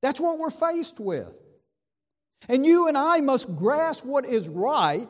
That's 0.01 0.19
what 0.19 0.39
we're 0.39 0.49
faced 0.49 0.99
with. 0.99 1.39
And 2.49 2.65
you 2.65 2.89
and 2.89 2.97
I 2.97 3.21
must 3.21 3.55
grasp 3.55 4.03
what 4.03 4.25
is 4.25 4.49
right. 4.49 5.09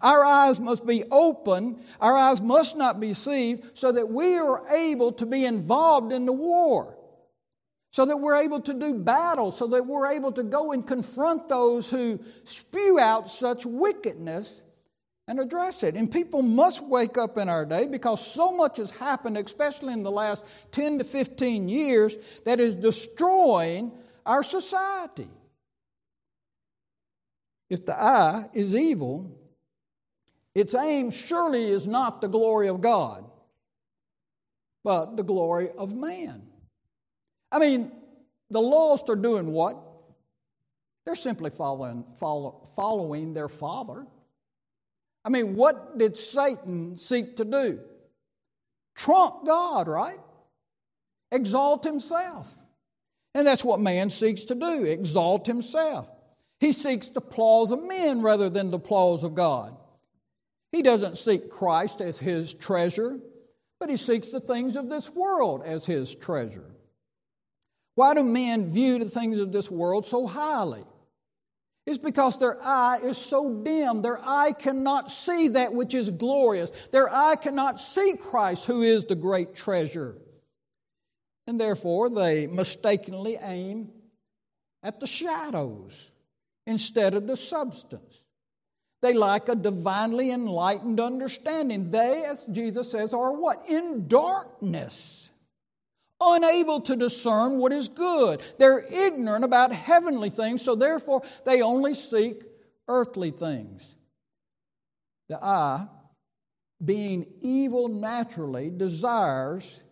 Our 0.00 0.24
eyes 0.24 0.58
must 0.58 0.86
be 0.86 1.04
open. 1.10 1.80
Our 2.00 2.16
eyes 2.16 2.40
must 2.40 2.76
not 2.76 3.00
be 3.00 3.08
deceived 3.08 3.76
so 3.76 3.92
that 3.92 4.08
we 4.08 4.36
are 4.36 4.68
able 4.74 5.12
to 5.12 5.26
be 5.26 5.44
involved 5.44 6.12
in 6.12 6.26
the 6.26 6.32
war. 6.32 6.96
So 7.92 8.04
that 8.04 8.18
we're 8.18 8.42
able 8.42 8.60
to 8.60 8.74
do 8.74 8.94
battle, 8.94 9.50
so 9.50 9.68
that 9.68 9.86
we're 9.86 10.12
able 10.12 10.32
to 10.32 10.42
go 10.42 10.72
and 10.72 10.86
confront 10.86 11.48
those 11.48 11.88
who 11.88 12.20
spew 12.44 12.98
out 13.00 13.26
such 13.26 13.64
wickedness 13.64 14.62
and 15.28 15.40
address 15.40 15.82
it. 15.82 15.94
And 15.94 16.10
people 16.10 16.42
must 16.42 16.86
wake 16.86 17.16
up 17.16 17.38
in 17.38 17.48
our 17.48 17.64
day 17.64 17.86
because 17.86 18.24
so 18.24 18.52
much 18.52 18.76
has 18.76 18.90
happened, 18.90 19.38
especially 19.38 19.94
in 19.94 20.02
the 20.02 20.10
last 20.10 20.44
10 20.72 20.98
to 20.98 21.04
15 21.04 21.68
years, 21.68 22.16
that 22.44 22.60
is 22.60 22.74
destroying 22.74 23.92
our 24.26 24.42
society. 24.42 25.28
If 27.70 27.86
the 27.86 28.00
eye 28.00 28.48
is 28.52 28.74
evil, 28.74 29.30
its 30.56 30.74
aim 30.74 31.10
surely 31.10 31.70
is 31.70 31.86
not 31.86 32.22
the 32.22 32.28
glory 32.28 32.68
of 32.68 32.80
God, 32.80 33.26
but 34.82 35.14
the 35.14 35.22
glory 35.22 35.68
of 35.76 35.92
man. 35.92 36.48
I 37.52 37.58
mean, 37.58 37.92
the 38.48 38.62
lost 38.62 39.10
are 39.10 39.16
doing 39.16 39.52
what? 39.52 39.76
They're 41.04 41.14
simply 41.14 41.50
following, 41.50 42.06
follow, 42.18 42.66
following 42.74 43.34
their 43.34 43.50
father. 43.50 44.06
I 45.26 45.28
mean, 45.28 45.56
what 45.56 45.98
did 45.98 46.16
Satan 46.16 46.96
seek 46.96 47.36
to 47.36 47.44
do? 47.44 47.80
Trump 48.94 49.44
God, 49.44 49.88
right? 49.88 50.20
Exalt 51.32 51.84
himself. 51.84 52.56
And 53.34 53.46
that's 53.46 53.62
what 53.62 53.78
man 53.78 54.08
seeks 54.08 54.46
to 54.46 54.54
do 54.54 54.84
exalt 54.84 55.46
himself. 55.46 56.08
He 56.60 56.72
seeks 56.72 57.10
the 57.10 57.18
applause 57.18 57.70
of 57.72 57.82
men 57.82 58.22
rather 58.22 58.48
than 58.48 58.70
the 58.70 58.78
applause 58.78 59.22
of 59.22 59.34
God. 59.34 59.76
He 60.76 60.82
doesn't 60.82 61.16
seek 61.16 61.48
Christ 61.48 62.02
as 62.02 62.18
his 62.18 62.52
treasure, 62.52 63.18
but 63.80 63.88
he 63.88 63.96
seeks 63.96 64.28
the 64.28 64.40
things 64.40 64.76
of 64.76 64.90
this 64.90 65.08
world 65.08 65.62
as 65.64 65.86
his 65.86 66.14
treasure. 66.14 66.70
Why 67.94 68.12
do 68.12 68.22
men 68.22 68.70
view 68.70 68.98
the 68.98 69.08
things 69.08 69.40
of 69.40 69.52
this 69.52 69.70
world 69.70 70.04
so 70.04 70.26
highly? 70.26 70.84
It's 71.86 71.96
because 71.96 72.38
their 72.38 72.62
eye 72.62 73.00
is 73.02 73.16
so 73.16 73.62
dim. 73.62 74.02
Their 74.02 74.20
eye 74.22 74.52
cannot 74.52 75.10
see 75.10 75.48
that 75.48 75.72
which 75.72 75.94
is 75.94 76.10
glorious. 76.10 76.70
Their 76.88 77.08
eye 77.10 77.36
cannot 77.36 77.80
see 77.80 78.12
Christ, 78.20 78.66
who 78.66 78.82
is 78.82 79.06
the 79.06 79.14
great 79.16 79.54
treasure. 79.54 80.18
and 81.46 81.58
therefore 81.58 82.10
they 82.10 82.46
mistakenly 82.46 83.38
aim 83.40 83.88
at 84.82 85.00
the 85.00 85.06
shadows 85.06 86.12
instead 86.66 87.14
of 87.14 87.26
the 87.26 87.36
substance. 87.36 88.25
They 89.02 89.12
lack 89.12 89.48
a 89.48 89.54
divinely 89.54 90.30
enlightened 90.30 91.00
understanding. 91.00 91.90
They, 91.90 92.24
as 92.24 92.46
Jesus 92.46 92.90
says, 92.90 93.12
are 93.12 93.32
what? 93.32 93.62
In 93.68 94.08
darkness, 94.08 95.30
unable 96.20 96.80
to 96.80 96.96
discern 96.96 97.58
what 97.58 97.72
is 97.72 97.88
good. 97.88 98.42
They're 98.58 98.84
ignorant 98.90 99.44
about 99.44 99.72
heavenly 99.72 100.30
things, 100.30 100.62
so 100.62 100.74
therefore 100.74 101.22
they 101.44 101.62
only 101.62 101.94
seek 101.94 102.42
earthly 102.88 103.30
things. 103.30 103.96
The 105.28 105.42
eye, 105.44 105.86
being 106.82 107.26
evil 107.40 107.88
naturally, 107.88 108.70
desires 108.70 109.82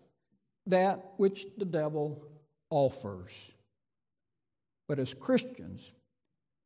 that 0.67 1.05
which 1.19 1.45
the 1.59 1.65
devil 1.65 2.27
offers. 2.71 3.53
But 4.89 4.99
as 4.99 5.13
Christians, 5.15 5.93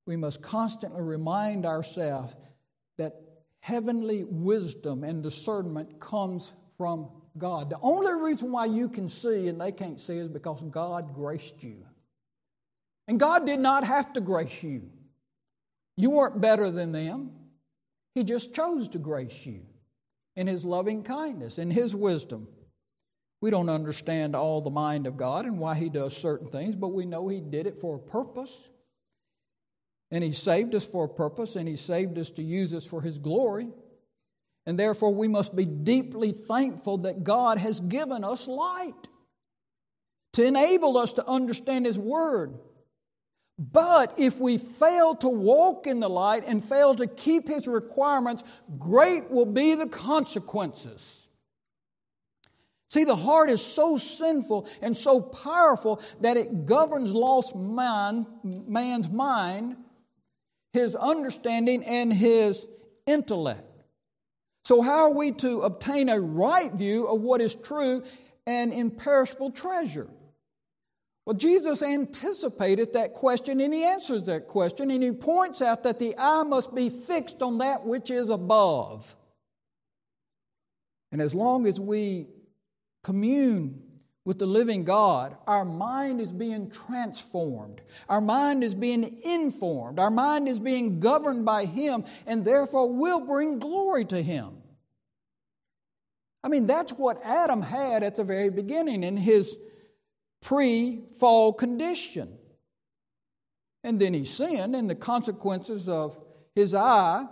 we 0.08 0.16
must 0.16 0.40
constantly 0.40 1.02
remind 1.02 1.66
ourselves 1.66 2.34
that 2.96 3.12
heavenly 3.60 4.24
wisdom 4.24 5.04
and 5.04 5.22
discernment 5.22 6.00
comes 6.00 6.54
from 6.78 7.10
God. 7.36 7.68
The 7.68 7.78
only 7.82 8.14
reason 8.14 8.50
why 8.50 8.64
you 8.64 8.88
can 8.88 9.06
see 9.06 9.48
and 9.48 9.60
they 9.60 9.70
can't 9.70 10.00
see 10.00 10.16
is 10.16 10.28
because 10.28 10.62
God 10.62 11.12
graced 11.12 11.62
you. 11.62 11.84
And 13.06 13.20
God 13.20 13.44
did 13.44 13.60
not 13.60 13.84
have 13.84 14.14
to 14.14 14.22
grace 14.22 14.62
you. 14.62 14.90
You 15.98 16.08
weren't 16.08 16.40
better 16.40 16.70
than 16.70 16.92
them. 16.92 17.32
He 18.14 18.24
just 18.24 18.54
chose 18.54 18.88
to 18.88 18.98
grace 18.98 19.44
you 19.44 19.60
in 20.36 20.46
His 20.46 20.64
loving 20.64 21.02
kindness, 21.02 21.58
in 21.58 21.70
His 21.70 21.94
wisdom. 21.94 22.48
We 23.42 23.50
don't 23.50 23.68
understand 23.68 24.34
all 24.34 24.62
the 24.62 24.70
mind 24.70 25.06
of 25.06 25.18
God 25.18 25.44
and 25.44 25.58
why 25.58 25.74
He 25.74 25.90
does 25.90 26.16
certain 26.16 26.48
things, 26.48 26.76
but 26.76 26.88
we 26.88 27.04
know 27.04 27.28
He 27.28 27.42
did 27.42 27.66
it 27.66 27.78
for 27.78 27.96
a 27.96 27.98
purpose. 27.98 28.70
And 30.10 30.24
He 30.24 30.32
saved 30.32 30.74
us 30.74 30.86
for 30.86 31.04
a 31.04 31.08
purpose, 31.08 31.56
and 31.56 31.68
He 31.68 31.76
saved 31.76 32.18
us 32.18 32.30
to 32.32 32.42
use 32.42 32.72
us 32.72 32.86
for 32.86 33.02
His 33.02 33.18
glory. 33.18 33.68
And 34.66 34.78
therefore, 34.78 35.14
we 35.14 35.28
must 35.28 35.56
be 35.56 35.64
deeply 35.64 36.32
thankful 36.32 36.98
that 36.98 37.24
God 37.24 37.58
has 37.58 37.80
given 37.80 38.24
us 38.24 38.48
light 38.48 39.08
to 40.34 40.44
enable 40.44 40.98
us 40.98 41.14
to 41.14 41.26
understand 41.26 41.86
His 41.86 41.98
Word. 41.98 42.58
But 43.58 44.14
if 44.18 44.38
we 44.38 44.56
fail 44.56 45.16
to 45.16 45.28
walk 45.28 45.86
in 45.86 46.00
the 46.00 46.08
light 46.08 46.44
and 46.46 46.62
fail 46.62 46.94
to 46.94 47.06
keep 47.06 47.48
His 47.48 47.66
requirements, 47.66 48.44
great 48.78 49.30
will 49.30 49.46
be 49.46 49.74
the 49.74 49.88
consequences. 49.88 51.28
See, 52.88 53.04
the 53.04 53.16
heart 53.16 53.50
is 53.50 53.62
so 53.62 53.98
sinful 53.98 54.66
and 54.80 54.96
so 54.96 55.20
powerful 55.20 56.00
that 56.20 56.36
it 56.36 56.64
governs 56.64 57.12
lost 57.12 57.54
man, 57.54 58.26
man's 58.42 59.10
mind, 59.10 59.76
his 60.72 60.94
understanding, 60.94 61.84
and 61.84 62.12
his 62.12 62.66
intellect. 63.06 63.66
So, 64.64 64.82
how 64.82 65.04
are 65.04 65.14
we 65.14 65.32
to 65.32 65.62
obtain 65.62 66.08
a 66.08 66.20
right 66.20 66.70
view 66.72 67.06
of 67.06 67.20
what 67.20 67.40
is 67.40 67.54
true 67.54 68.04
and 68.46 68.72
imperishable 68.72 69.50
treasure? 69.50 70.08
Well, 71.24 71.36
Jesus 71.36 71.82
anticipated 71.82 72.94
that 72.94 73.12
question 73.12 73.60
and 73.60 73.74
he 73.74 73.84
answers 73.84 74.24
that 74.24 74.46
question 74.46 74.90
and 74.90 75.02
he 75.02 75.12
points 75.12 75.60
out 75.60 75.82
that 75.82 75.98
the 75.98 76.14
eye 76.16 76.42
must 76.42 76.74
be 76.74 76.88
fixed 76.88 77.42
on 77.42 77.58
that 77.58 77.84
which 77.84 78.10
is 78.10 78.30
above. 78.30 79.14
And 81.12 81.20
as 81.20 81.34
long 81.34 81.66
as 81.66 81.78
we 81.78 82.28
commune 83.02 83.82
with 84.28 84.38
the 84.38 84.46
living 84.46 84.84
God, 84.84 85.34
our 85.46 85.64
mind 85.64 86.20
is 86.20 86.30
being 86.30 86.68
transformed. 86.70 87.80
Our 88.10 88.20
mind 88.20 88.62
is 88.62 88.74
being 88.74 89.18
informed. 89.24 89.98
Our 89.98 90.10
mind 90.10 90.48
is 90.48 90.60
being 90.60 91.00
governed 91.00 91.46
by 91.46 91.64
Him, 91.64 92.04
and 92.26 92.44
therefore 92.44 92.92
will 92.92 93.20
bring 93.20 93.58
glory 93.58 94.04
to 94.04 94.20
Him. 94.20 94.58
I 96.44 96.48
mean, 96.48 96.66
that's 96.66 96.92
what 96.92 97.24
Adam 97.24 97.62
had 97.62 98.02
at 98.02 98.16
the 98.16 98.22
very 98.22 98.50
beginning 98.50 99.02
in 99.02 99.16
his 99.16 99.56
pre 100.42 101.04
fall 101.18 101.54
condition. 101.54 102.36
And 103.82 103.98
then 103.98 104.12
he 104.12 104.26
sinned, 104.26 104.76
and 104.76 104.90
the 104.90 104.94
consequences 104.94 105.88
of 105.88 106.20
his 106.54 106.74
eye 106.74 107.24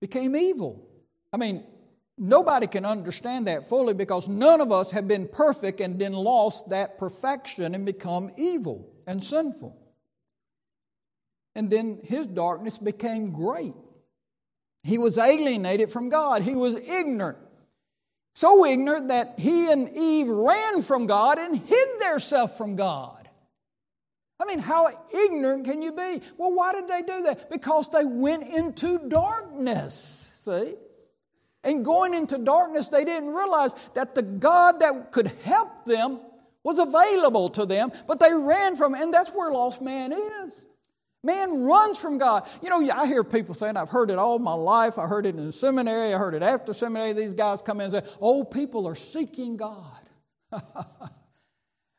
became 0.00 0.36
evil. 0.36 0.86
I 1.32 1.36
mean, 1.36 1.64
Nobody 2.16 2.66
can 2.68 2.84
understand 2.84 3.48
that 3.48 3.66
fully 3.66 3.92
because 3.92 4.28
none 4.28 4.60
of 4.60 4.70
us 4.70 4.92
have 4.92 5.08
been 5.08 5.26
perfect 5.26 5.80
and 5.80 5.98
then 5.98 6.12
lost 6.12 6.68
that 6.70 6.98
perfection 6.98 7.74
and 7.74 7.84
become 7.84 8.30
evil 8.38 8.88
and 9.06 9.22
sinful. 9.22 9.76
And 11.56 11.70
then 11.70 12.00
his 12.04 12.26
darkness 12.26 12.78
became 12.78 13.32
great. 13.32 13.74
He 14.84 14.98
was 14.98 15.18
alienated 15.18 15.90
from 15.90 16.08
God, 16.08 16.42
he 16.42 16.54
was 16.54 16.76
ignorant. 16.76 17.38
So 18.36 18.64
ignorant 18.64 19.08
that 19.08 19.38
he 19.38 19.70
and 19.70 19.88
Eve 19.88 20.28
ran 20.28 20.82
from 20.82 21.06
God 21.06 21.38
and 21.38 21.56
hid 21.56 22.00
themselves 22.00 22.56
from 22.56 22.74
God. 22.74 23.28
I 24.40 24.44
mean, 24.46 24.58
how 24.58 24.88
ignorant 25.12 25.64
can 25.64 25.82
you 25.82 25.92
be? 25.92 26.20
Well, 26.36 26.52
why 26.52 26.72
did 26.72 26.88
they 26.88 27.02
do 27.02 27.22
that? 27.22 27.48
Because 27.48 27.88
they 27.88 28.04
went 28.04 28.42
into 28.42 29.08
darkness, 29.08 29.94
see? 30.34 30.74
And 31.64 31.84
going 31.84 32.14
into 32.14 32.38
darkness, 32.38 32.88
they 32.88 33.04
didn't 33.04 33.30
realize 33.30 33.74
that 33.94 34.14
the 34.14 34.22
God 34.22 34.80
that 34.80 35.10
could 35.10 35.32
help 35.42 35.86
them 35.86 36.20
was 36.62 36.78
available 36.78 37.50
to 37.50 37.66
them, 37.66 37.90
but 38.06 38.20
they 38.20 38.32
ran 38.32 38.76
from 38.76 38.94
it, 38.94 39.02
and 39.02 39.12
that's 39.12 39.30
where 39.30 39.50
lost 39.50 39.82
man 39.82 40.12
is. 40.12 40.66
Man 41.22 41.62
runs 41.62 41.96
from 41.96 42.18
God. 42.18 42.46
You 42.62 42.68
know, 42.68 42.94
I 42.94 43.06
hear 43.06 43.24
people 43.24 43.54
saying, 43.54 43.78
I've 43.78 43.88
heard 43.88 44.10
it 44.10 44.18
all 44.18 44.38
my 44.38 44.52
life. 44.52 44.98
I 44.98 45.06
heard 45.06 45.24
it 45.24 45.36
in 45.36 45.52
seminary. 45.52 46.12
I 46.12 46.18
heard 46.18 46.34
it 46.34 46.42
after 46.42 46.74
seminary. 46.74 47.14
These 47.14 47.32
guys 47.32 47.62
come 47.62 47.80
in 47.80 47.94
and 47.94 48.04
say, 48.04 48.12
Oh, 48.20 48.44
people 48.44 48.86
are 48.86 48.94
seeking 48.94 49.56
God. 49.56 50.00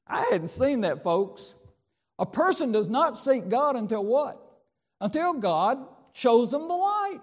I 0.08 0.28
hadn't 0.32 0.50
seen 0.50 0.82
that, 0.82 1.02
folks. 1.02 1.56
A 2.20 2.26
person 2.26 2.72
does 2.72 2.88
not 2.88 3.18
seek 3.18 3.50
God 3.50 3.76
until 3.76 4.06
what? 4.06 4.40
Until 5.02 5.34
God 5.34 5.80
shows 6.14 6.52
them 6.52 6.68
the 6.68 6.76
light 6.76 7.20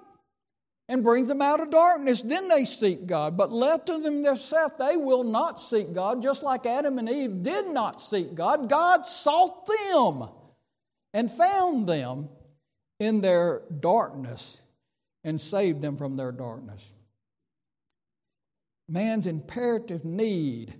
and 0.88 1.02
brings 1.02 1.28
them 1.28 1.40
out 1.40 1.60
of 1.60 1.70
darkness. 1.70 2.22
Then 2.22 2.48
they 2.48 2.64
seek 2.64 3.06
God. 3.06 3.36
But 3.36 3.52
left 3.52 3.86
to 3.86 3.98
them 3.98 4.22
themselves, 4.22 4.74
they 4.78 4.96
will 4.96 5.24
not 5.24 5.60
seek 5.60 5.92
God, 5.92 6.22
just 6.22 6.42
like 6.42 6.66
Adam 6.66 6.98
and 6.98 7.08
Eve 7.08 7.42
did 7.42 7.68
not 7.68 8.00
seek 8.00 8.34
God. 8.34 8.68
God 8.68 9.06
sought 9.06 9.66
them 9.66 10.28
and 11.14 11.30
found 11.30 11.88
them 11.88 12.28
in 12.98 13.20
their 13.20 13.62
darkness 13.80 14.62
and 15.24 15.40
saved 15.40 15.82
them 15.82 15.96
from 15.96 16.16
their 16.16 16.32
darkness. 16.32 16.94
Man's 18.88 19.26
imperative 19.26 20.04
need 20.04 20.74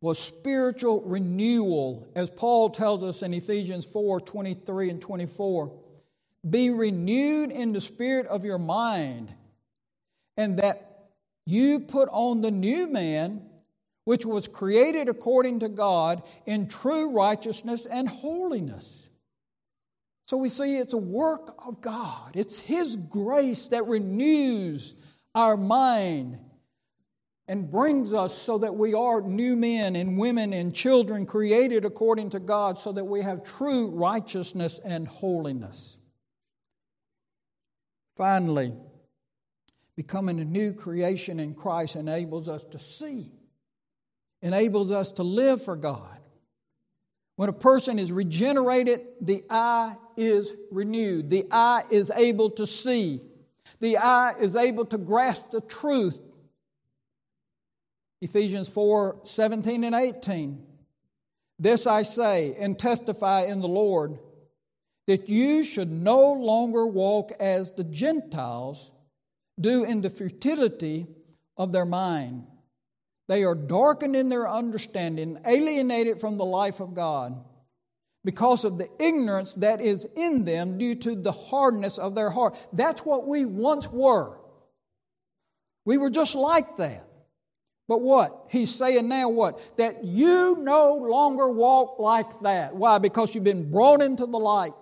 was 0.00 0.18
spiritual 0.18 1.02
renewal, 1.02 2.10
as 2.14 2.30
Paul 2.30 2.70
tells 2.70 3.02
us 3.02 3.22
in 3.22 3.34
Ephesians 3.34 3.84
4 3.86 4.20
23 4.20 4.90
and 4.90 5.00
24. 5.00 5.79
Be 6.48 6.70
renewed 6.70 7.50
in 7.50 7.72
the 7.72 7.80
spirit 7.80 8.26
of 8.26 8.44
your 8.44 8.58
mind, 8.58 9.34
and 10.36 10.58
that 10.58 11.08
you 11.46 11.80
put 11.80 12.08
on 12.10 12.40
the 12.40 12.50
new 12.50 12.86
man, 12.86 13.42
which 14.04 14.24
was 14.24 14.48
created 14.48 15.08
according 15.08 15.60
to 15.60 15.68
God 15.68 16.22
in 16.46 16.68
true 16.68 17.10
righteousness 17.10 17.86
and 17.86 18.08
holiness. 18.08 19.08
So 20.26 20.36
we 20.36 20.48
see 20.48 20.78
it's 20.78 20.94
a 20.94 20.98
work 20.98 21.54
of 21.66 21.80
God. 21.80 22.32
It's 22.34 22.58
His 22.58 22.96
grace 22.96 23.68
that 23.68 23.86
renews 23.86 24.94
our 25.34 25.56
mind 25.56 26.38
and 27.48 27.68
brings 27.68 28.14
us 28.14 28.38
so 28.38 28.58
that 28.58 28.76
we 28.76 28.94
are 28.94 29.20
new 29.20 29.56
men 29.56 29.96
and 29.96 30.16
women 30.16 30.52
and 30.52 30.72
children 30.72 31.26
created 31.26 31.84
according 31.84 32.30
to 32.30 32.38
God 32.38 32.78
so 32.78 32.92
that 32.92 33.04
we 33.04 33.22
have 33.22 33.42
true 33.42 33.88
righteousness 33.88 34.78
and 34.84 35.08
holiness. 35.08 35.98
Finally, 38.20 38.74
becoming 39.96 40.40
a 40.40 40.44
new 40.44 40.74
creation 40.74 41.40
in 41.40 41.54
Christ 41.54 41.96
enables 41.96 42.50
us 42.50 42.64
to 42.64 42.78
see, 42.78 43.32
enables 44.42 44.90
us 44.90 45.12
to 45.12 45.22
live 45.22 45.64
for 45.64 45.74
God. 45.74 46.18
When 47.36 47.48
a 47.48 47.54
person 47.54 47.98
is 47.98 48.12
regenerated, 48.12 49.00
the 49.22 49.42
eye 49.48 49.96
is 50.18 50.54
renewed. 50.70 51.30
The 51.30 51.46
eye 51.50 51.84
is 51.90 52.12
able 52.14 52.50
to 52.50 52.66
see. 52.66 53.22
The 53.80 53.96
eye 53.96 54.34
is 54.38 54.54
able 54.54 54.84
to 54.84 54.98
grasp 54.98 55.50
the 55.50 55.62
truth. 55.62 56.20
Ephesians 58.20 58.68
4 58.68 59.20
17 59.24 59.82
and 59.82 59.94
18. 59.94 60.62
This 61.58 61.86
I 61.86 62.02
say 62.02 62.54
and 62.60 62.78
testify 62.78 63.44
in 63.44 63.62
the 63.62 63.68
Lord 63.68 64.18
that 65.10 65.28
you 65.28 65.64
should 65.64 65.90
no 65.90 66.32
longer 66.34 66.86
walk 66.86 67.32
as 67.40 67.72
the 67.72 67.82
Gentiles 67.82 68.92
do 69.60 69.82
in 69.82 70.02
the 70.02 70.08
futility 70.08 71.04
of 71.56 71.72
their 71.72 71.84
mind. 71.84 72.46
They 73.26 73.42
are 73.42 73.56
darkened 73.56 74.14
in 74.14 74.28
their 74.28 74.48
understanding, 74.48 75.40
alienated 75.44 76.20
from 76.20 76.36
the 76.36 76.44
life 76.44 76.78
of 76.78 76.94
God 76.94 77.44
because 78.22 78.64
of 78.64 78.78
the 78.78 78.88
ignorance 79.00 79.56
that 79.56 79.80
is 79.80 80.06
in 80.14 80.44
them 80.44 80.78
due 80.78 80.94
to 80.94 81.16
the 81.16 81.32
hardness 81.32 81.98
of 81.98 82.14
their 82.14 82.30
heart. 82.30 82.56
That's 82.72 83.04
what 83.04 83.26
we 83.26 83.44
once 83.44 83.88
were. 83.90 84.38
We 85.84 85.98
were 85.98 86.10
just 86.10 86.36
like 86.36 86.76
that. 86.76 87.04
But 87.88 88.00
what? 88.00 88.44
He's 88.48 88.72
saying 88.72 89.08
now 89.08 89.28
what? 89.28 89.76
That 89.76 90.04
you 90.04 90.58
no 90.60 90.94
longer 90.94 91.48
walk 91.48 91.98
like 91.98 92.38
that. 92.42 92.76
Why? 92.76 92.98
Because 92.98 93.34
you've 93.34 93.42
been 93.42 93.72
brought 93.72 94.02
into 94.02 94.26
the 94.26 94.38
light. 94.38 94.74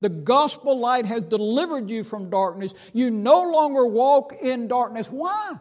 The 0.00 0.08
gospel 0.08 0.78
light 0.78 1.06
has 1.06 1.22
delivered 1.22 1.90
you 1.90 2.04
from 2.04 2.30
darkness. 2.30 2.74
You 2.94 3.10
no 3.10 3.50
longer 3.50 3.86
walk 3.86 4.32
in 4.40 4.68
darkness. 4.68 5.08
Why? 5.08 5.56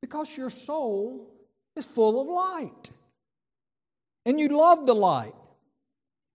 Because 0.00 0.36
your 0.36 0.50
soul 0.50 1.30
is 1.76 1.86
full 1.86 2.20
of 2.20 2.28
light. 2.28 2.90
And 4.26 4.40
you 4.40 4.48
love 4.48 4.86
the 4.86 4.94
light. 4.94 5.34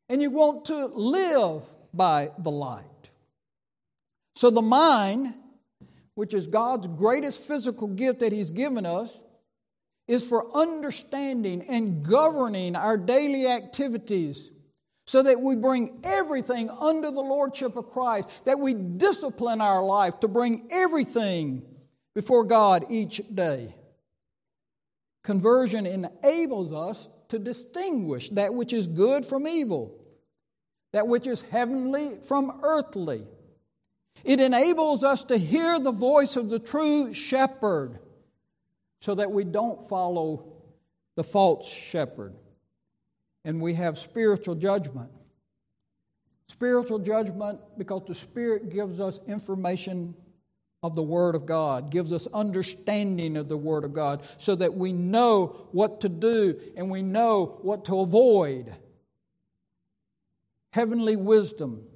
And 0.10 0.22
you 0.22 0.32
want 0.32 0.66
to 0.66 0.86
live 0.86 1.64
by 1.94 2.32
the 2.38 2.52
light. 2.52 2.86
So 4.36 4.50
the 4.50 4.62
mind, 4.62 5.34
which 6.16 6.34
is 6.34 6.48
God's 6.48 6.88
greatest 6.88 7.42
physical 7.42 7.88
gift 7.88 8.20
that 8.20 8.32
He's 8.32 8.52
given 8.52 8.86
us, 8.86 9.22
is 10.08 10.26
for 10.26 10.56
understanding 10.56 11.64
and 11.68 12.06
governing 12.06 12.78
our 12.78 12.98
daily 12.98 13.48
activities 13.48 14.52
so 15.08 15.24
that 15.24 15.40
we 15.40 15.56
bring 15.56 16.02
everything 16.04 16.70
under 16.70 17.10
the 17.10 17.22
lordship 17.22 17.78
of 17.78 17.90
Christ, 17.90 18.44
that 18.44 18.60
we 18.60 18.74
discipline 18.74 19.62
our 19.62 19.82
life 19.82 20.20
to 20.20 20.28
bring 20.28 20.68
everything 20.70 21.64
before 22.14 22.44
God 22.44 22.86
each 22.90 23.22
day. 23.34 23.74
Conversion 25.24 25.86
enables 25.86 26.74
us 26.74 27.08
to 27.30 27.40
distinguish 27.40 28.30
that 28.32 28.54
which 28.54 28.74
is 28.74 28.88
good 28.88 29.26
from 29.26 29.48
evil, 29.48 29.98
that 30.92 31.08
which 31.08 31.26
is 31.26 31.42
heavenly 31.42 32.18
from 32.28 32.60
earthly. 32.64 33.26
It 34.26 34.42
enables 34.42 35.06
us 35.06 35.24
to 35.26 35.38
hear 35.38 35.80
the 35.80 35.92
voice 35.92 36.36
of 36.36 36.50
the 36.50 36.60
true 36.60 37.14
shepherd 37.14 38.00
so 39.00 39.16
that 39.16 39.32
we 39.32 39.46
don't 39.46 39.88
follow 39.88 40.52
the 41.16 41.24
false 41.24 41.72
shepherd. 41.72 42.34
And 43.48 43.62
we 43.62 43.76
have 43.76 43.98
spiritual 43.98 44.56
judgment. 44.56 45.10
Spiritual 46.50 47.00
judgment 47.00 47.62
because 47.78 48.04
the 48.06 48.14
Spirit 48.14 48.70
gives 48.70 49.00
us 49.00 49.22
information 49.26 50.16
of 50.84 50.96
the 50.96 51.02
Word 51.02 51.34
of 51.34 51.46
God, 51.46 51.90
gives 51.90 52.12
us 52.12 52.28
understanding 52.34 53.38
of 53.38 53.48
the 53.48 53.56
Word 53.56 53.86
of 53.86 53.94
God, 53.94 54.22
so 54.36 54.54
that 54.56 54.74
we 54.74 54.92
know 54.92 55.70
what 55.72 56.02
to 56.02 56.10
do 56.10 56.60
and 56.76 56.92
we 56.92 57.02
know 57.02 57.60
what 57.62 57.86
to 57.86 58.02
avoid. 58.02 58.76
Heavenly 60.74 61.16
wisdom 61.16 61.88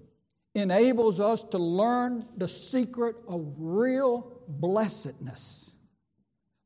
enables 0.55 1.19
us 1.19 1.43
to 1.43 1.57
learn 1.57 2.25
the 2.37 2.47
secret 2.47 3.17
of 3.27 3.55
real 3.57 4.41
blessedness, 4.47 5.75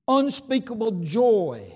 unspeakable 0.07 0.91
joy 1.01 1.75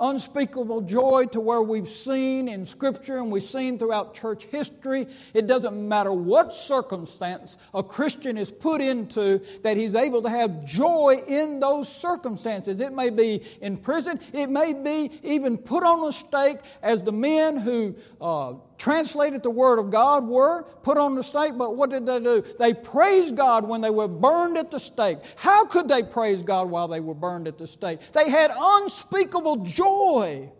unspeakable 0.00 0.80
joy 0.80 1.24
to 1.30 1.40
where 1.40 1.62
we've 1.62 1.88
seen 1.88 2.48
in 2.48 2.66
Scripture 2.66 3.18
and 3.18 3.30
we've 3.30 3.42
seen 3.42 3.78
throughout 3.78 4.12
church 4.14 4.46
history. 4.46 5.06
It 5.32 5.46
doesn't 5.46 5.88
matter 5.88 6.12
what 6.12 6.52
circumstance 6.52 7.58
a 7.72 7.82
Christian 7.82 8.36
is 8.36 8.50
put 8.50 8.80
into, 8.80 9.40
that 9.62 9.76
he's 9.76 9.94
able 9.94 10.22
to 10.22 10.30
have 10.30 10.64
joy 10.64 11.22
in 11.28 11.60
those 11.60 11.88
circumstances. 11.88 12.80
It 12.80 12.92
may 12.92 13.10
be 13.10 13.42
in 13.60 13.76
prison, 13.76 14.18
it 14.32 14.50
may 14.50 14.72
be 14.72 15.10
even 15.22 15.58
put 15.58 15.84
on 15.84 16.06
a 16.08 16.12
stake 16.12 16.58
as 16.82 17.04
the 17.04 17.12
men 17.12 17.56
who 17.56 17.94
uh, 18.20 18.54
translated 18.78 19.42
the 19.42 19.50
Word 19.50 19.78
of 19.78 19.90
God 19.90 20.26
were 20.26 20.64
put 20.82 20.98
on 20.98 21.14
the 21.14 21.22
stake, 21.22 21.52
but 21.56 21.76
what 21.76 21.90
did 21.90 22.06
they 22.06 22.20
do? 22.20 22.44
They 22.58 22.74
praised 22.74 23.36
God 23.36 23.68
when 23.68 23.80
they 23.80 23.90
were 23.90 24.08
burned 24.08 24.58
at 24.58 24.70
the 24.70 24.80
stake. 24.80 25.18
How 25.36 25.64
could 25.64 25.88
they 25.88 26.02
praise 26.02 26.42
God 26.42 26.70
while 26.70 26.88
they 26.88 27.00
were 27.00 27.14
burned 27.14 27.48
at 27.48 27.58
the 27.58 27.66
stake? 27.66 28.00
They 28.12 28.30
had 28.30 28.50
unspeakable 28.56 29.64
joy. 29.64 30.50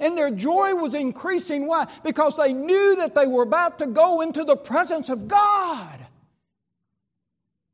And 0.00 0.16
their 0.16 0.30
joy 0.30 0.74
was 0.74 0.94
increasing. 0.94 1.66
Why? 1.66 1.88
Because 2.04 2.36
they 2.36 2.52
knew 2.52 2.96
that 2.96 3.14
they 3.14 3.26
were 3.26 3.42
about 3.42 3.78
to 3.80 3.86
go 3.86 4.20
into 4.20 4.44
the 4.44 4.56
presence 4.56 5.08
of 5.08 5.26
God. 5.26 6.06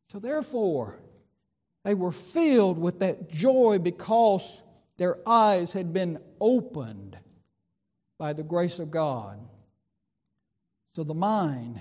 So, 0.08 0.18
therefore, 0.18 0.98
they 1.84 1.94
were 1.94 2.12
filled 2.12 2.78
with 2.78 3.00
that 3.00 3.28
joy 3.30 3.78
because 3.78 4.62
their 4.96 5.18
eyes 5.28 5.72
had 5.72 5.92
been 5.92 6.18
opened 6.40 7.18
by 8.18 8.32
the 8.32 8.42
grace 8.42 8.78
of 8.78 8.90
God. 8.90 9.38
So 10.94 11.02
the 11.02 11.12
mind, 11.12 11.80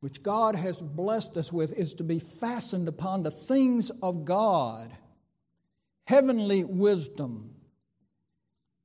which 0.00 0.22
God 0.22 0.54
has 0.54 0.82
blessed 0.82 1.38
us 1.38 1.50
with, 1.50 1.72
is 1.72 1.94
to 1.94 2.04
be 2.04 2.18
fastened 2.18 2.86
upon 2.86 3.22
the 3.22 3.30
things 3.30 3.90
of 4.02 4.26
God, 4.26 4.92
heavenly 6.06 6.62
wisdom. 6.62 7.54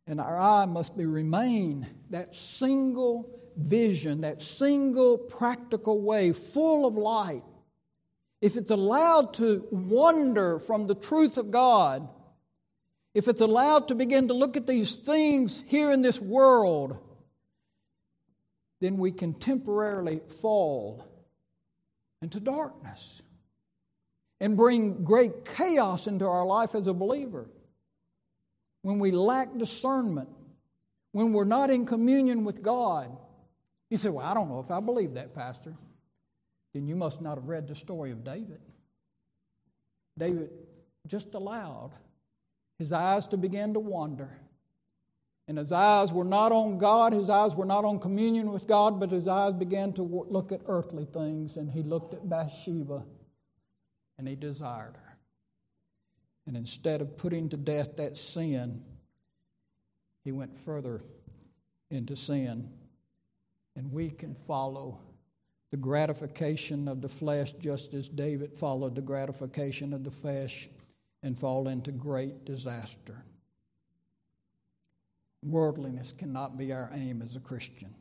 And 0.07 0.21
our 0.21 0.39
eye 0.39 0.65
must 0.65 0.97
be 0.97 1.05
remain 1.05 1.87
that 2.09 2.33
single 2.33 3.29
vision, 3.57 4.21
that 4.21 4.41
single 4.41 5.17
practical 5.17 6.01
way, 6.01 6.31
full 6.31 6.85
of 6.85 6.95
light. 6.95 7.43
If 8.39 8.55
it's 8.55 8.71
allowed 8.71 9.33
to 9.35 9.67
wander 9.71 10.59
from 10.59 10.85
the 10.85 10.95
truth 10.95 11.37
of 11.37 11.51
God, 11.51 12.07
if 13.13 13.27
it's 13.27 13.41
allowed 13.41 13.89
to 13.89 13.95
begin 13.95 14.29
to 14.29 14.33
look 14.33 14.55
at 14.55 14.67
these 14.67 14.95
things 14.95 15.61
here 15.67 15.91
in 15.91 16.01
this 16.01 16.21
world, 16.21 16.97
then 18.83 18.97
we 18.97 19.13
can 19.13 19.33
temporarily 19.33 20.19
fall 20.41 21.07
into 22.21 22.41
darkness 22.41 23.23
and 24.41 24.57
bring 24.57 25.05
great 25.05 25.45
chaos 25.45 26.05
into 26.05 26.25
our 26.27 26.45
life 26.45 26.75
as 26.75 26.87
a 26.87 26.93
believer. 26.93 27.49
When 28.81 28.99
we 28.99 29.11
lack 29.11 29.57
discernment, 29.57 30.27
when 31.13 31.31
we're 31.31 31.45
not 31.45 31.69
in 31.69 31.85
communion 31.85 32.43
with 32.43 32.61
God, 32.61 33.15
you 33.89 33.95
say, 33.95 34.09
Well, 34.09 34.25
I 34.25 34.33
don't 34.33 34.49
know 34.49 34.59
if 34.59 34.69
I 34.69 34.81
believe 34.81 35.13
that, 35.13 35.33
Pastor. 35.33 35.73
Then 36.73 36.85
you 36.85 36.97
must 36.97 37.21
not 37.21 37.37
have 37.37 37.47
read 37.47 37.69
the 37.69 37.75
story 37.75 38.11
of 38.11 38.25
David. 38.25 38.59
David 40.17 40.49
just 41.07 41.33
allowed 41.35 41.91
his 42.79 42.91
eyes 42.91 43.27
to 43.27 43.37
begin 43.37 43.75
to 43.75 43.79
wander 43.79 44.29
and 45.47 45.57
his 45.57 45.71
eyes 45.71 46.13
were 46.13 46.23
not 46.23 46.51
on 46.51 46.77
God, 46.77 47.11
his 47.13 47.29
eyes 47.29 47.53
were 47.53 47.65
not 47.65 47.83
on 47.83 47.99
communion 47.99 48.51
with 48.51 48.65
God, 48.65 48.99
but 48.99 49.11
his 49.11 49.27
eyes 49.27 49.53
began 49.53 49.91
to 49.93 50.01
look 50.01 50.51
at 50.51 50.61
earthly 50.67 51.05
things, 51.05 51.57
and 51.57 51.69
he 51.69 51.83
looked 51.83 52.13
at 52.13 52.29
Bathsheba 52.29 53.03
and 54.17 54.27
he 54.27 54.35
desired 54.35 54.95
her. 54.95 55.17
And 56.45 56.55
instead 56.55 57.01
of 57.01 57.17
putting 57.17 57.49
to 57.49 57.57
death 57.57 57.97
that 57.97 58.17
sin, 58.17 58.83
he 60.23 60.31
went 60.31 60.57
further 60.57 61.01
into 61.89 62.15
sin. 62.15 62.69
And 63.75 63.91
we 63.91 64.09
can 64.09 64.35
follow 64.35 64.99
the 65.71 65.77
gratification 65.77 66.87
of 66.87 67.01
the 67.01 67.09
flesh 67.09 67.53
just 67.53 67.93
as 67.93 68.07
David 68.07 68.57
followed 68.57 68.95
the 68.95 69.01
gratification 69.01 69.93
of 69.93 70.03
the 70.03 70.11
flesh 70.11 70.69
and 71.23 71.37
fall 71.37 71.67
into 71.67 71.91
great 71.91 72.45
disaster. 72.45 73.25
Worldliness 75.43 76.13
cannot 76.13 76.57
be 76.57 76.71
our 76.71 76.89
aim 76.93 77.21
as 77.21 77.35
a 77.35 77.39
Christian. 77.39 77.93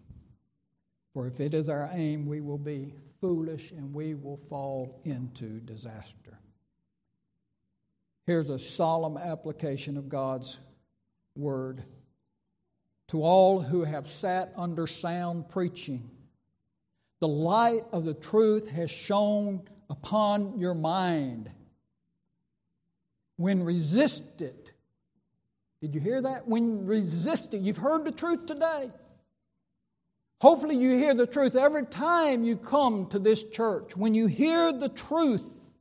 For 1.12 1.26
if 1.26 1.40
it 1.40 1.54
is 1.54 1.68
our 1.68 1.90
aim, 1.92 2.26
we 2.26 2.40
will 2.40 2.58
be 2.58 2.94
foolish 3.20 3.70
and 3.72 3.92
we 3.92 4.14
will 4.14 4.36
fall 4.36 5.02
into 5.04 5.60
disaster. 5.60 6.38
Here's 8.26 8.50
a 8.50 8.58
solemn 8.58 9.16
application 9.16 9.96
of 9.96 10.08
God's 10.08 10.58
word. 11.36 11.84
To 13.08 13.22
all 13.22 13.60
who 13.60 13.84
have 13.84 14.06
sat 14.06 14.52
under 14.56 14.86
sound 14.86 15.48
preaching, 15.50 16.10
the 17.20 17.28
light 17.28 17.84
of 17.92 18.04
the 18.04 18.14
truth 18.14 18.68
has 18.70 18.90
shone 18.90 19.62
upon 19.90 20.58
your 20.58 20.74
mind. 20.74 21.50
When 23.36 23.62
resisted, 23.62 24.71
did 25.82 25.96
you 25.96 26.00
hear 26.00 26.22
that? 26.22 26.46
When 26.46 26.86
resisting, 26.86 27.64
you've 27.64 27.76
heard 27.76 28.04
the 28.04 28.12
truth 28.12 28.46
today. 28.46 28.92
Hopefully, 30.40 30.76
you 30.76 30.92
hear 30.96 31.12
the 31.12 31.26
truth 31.26 31.56
every 31.56 31.84
time 31.84 32.44
you 32.44 32.56
come 32.56 33.06
to 33.08 33.18
this 33.18 33.42
church. 33.42 33.96
When 33.96 34.14
you 34.14 34.28
hear 34.28 34.72
the 34.72 34.88
truth, 34.88 35.72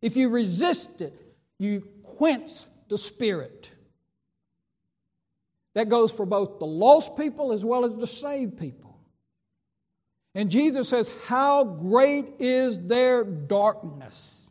if 0.00 0.16
you 0.16 0.30
resist 0.30 1.02
it, 1.02 1.12
you 1.58 1.86
quench 2.02 2.50
the 2.88 2.96
Spirit. 2.96 3.70
That 5.74 5.90
goes 5.90 6.10
for 6.10 6.24
both 6.24 6.58
the 6.58 6.66
lost 6.66 7.14
people 7.14 7.52
as 7.52 7.62
well 7.62 7.84
as 7.84 7.94
the 7.94 8.06
saved 8.06 8.58
people. 8.58 8.98
And 10.34 10.50
Jesus 10.50 10.88
says, 10.88 11.12
How 11.26 11.62
great 11.62 12.30
is 12.38 12.86
their 12.86 13.22
darkness! 13.22 14.45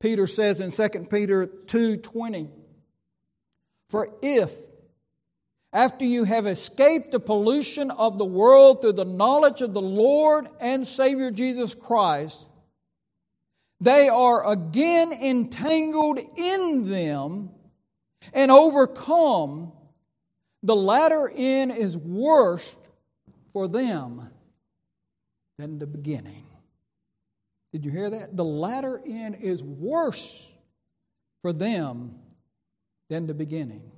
Peter 0.00 0.26
says 0.26 0.60
in 0.60 0.70
2 0.70 1.10
Peter 1.10 1.46
2:20, 1.46 2.48
"For 3.88 4.16
if 4.22 4.56
after 5.72 6.04
you 6.04 6.24
have 6.24 6.46
escaped 6.46 7.12
the 7.12 7.20
pollution 7.20 7.90
of 7.90 8.18
the 8.18 8.24
world 8.24 8.80
through 8.80 8.94
the 8.94 9.04
knowledge 9.04 9.62
of 9.62 9.72
the 9.72 9.82
Lord 9.82 10.48
and 10.60 10.86
Savior 10.86 11.30
Jesus 11.30 11.74
Christ, 11.74 12.48
they 13.80 14.08
are 14.08 14.46
again 14.50 15.12
entangled 15.12 16.18
in 16.36 16.88
them 16.88 17.50
and 18.32 18.50
overcome, 18.50 19.72
the 20.62 20.76
latter 20.76 21.30
end 21.34 21.72
is 21.72 21.96
worse 21.96 22.74
for 23.52 23.68
them 23.68 24.30
than 25.56 25.78
the 25.78 25.86
beginning. 25.86 26.49
Did 27.72 27.84
you 27.84 27.90
hear 27.90 28.10
that? 28.10 28.36
The 28.36 28.44
latter 28.44 29.00
end 29.06 29.36
is 29.40 29.62
worse 29.62 30.50
for 31.42 31.52
them 31.52 32.16
than 33.08 33.26
the 33.26 33.34
beginning. 33.34 33.90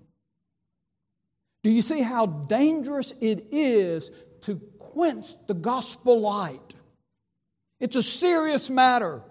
Do 1.63 1.71
you 1.71 1.83
see 1.83 2.03
how 2.03 2.27
dangerous 2.27 3.13
it 3.21 3.47
is 3.53 4.11
to 4.43 4.57
quench 4.79 5.47
the 5.47 5.55
gospel 5.55 6.21
light? 6.21 6.75
It's 7.79 7.97
a 7.97 8.03
serious 8.03 8.69
matter. 8.69 9.23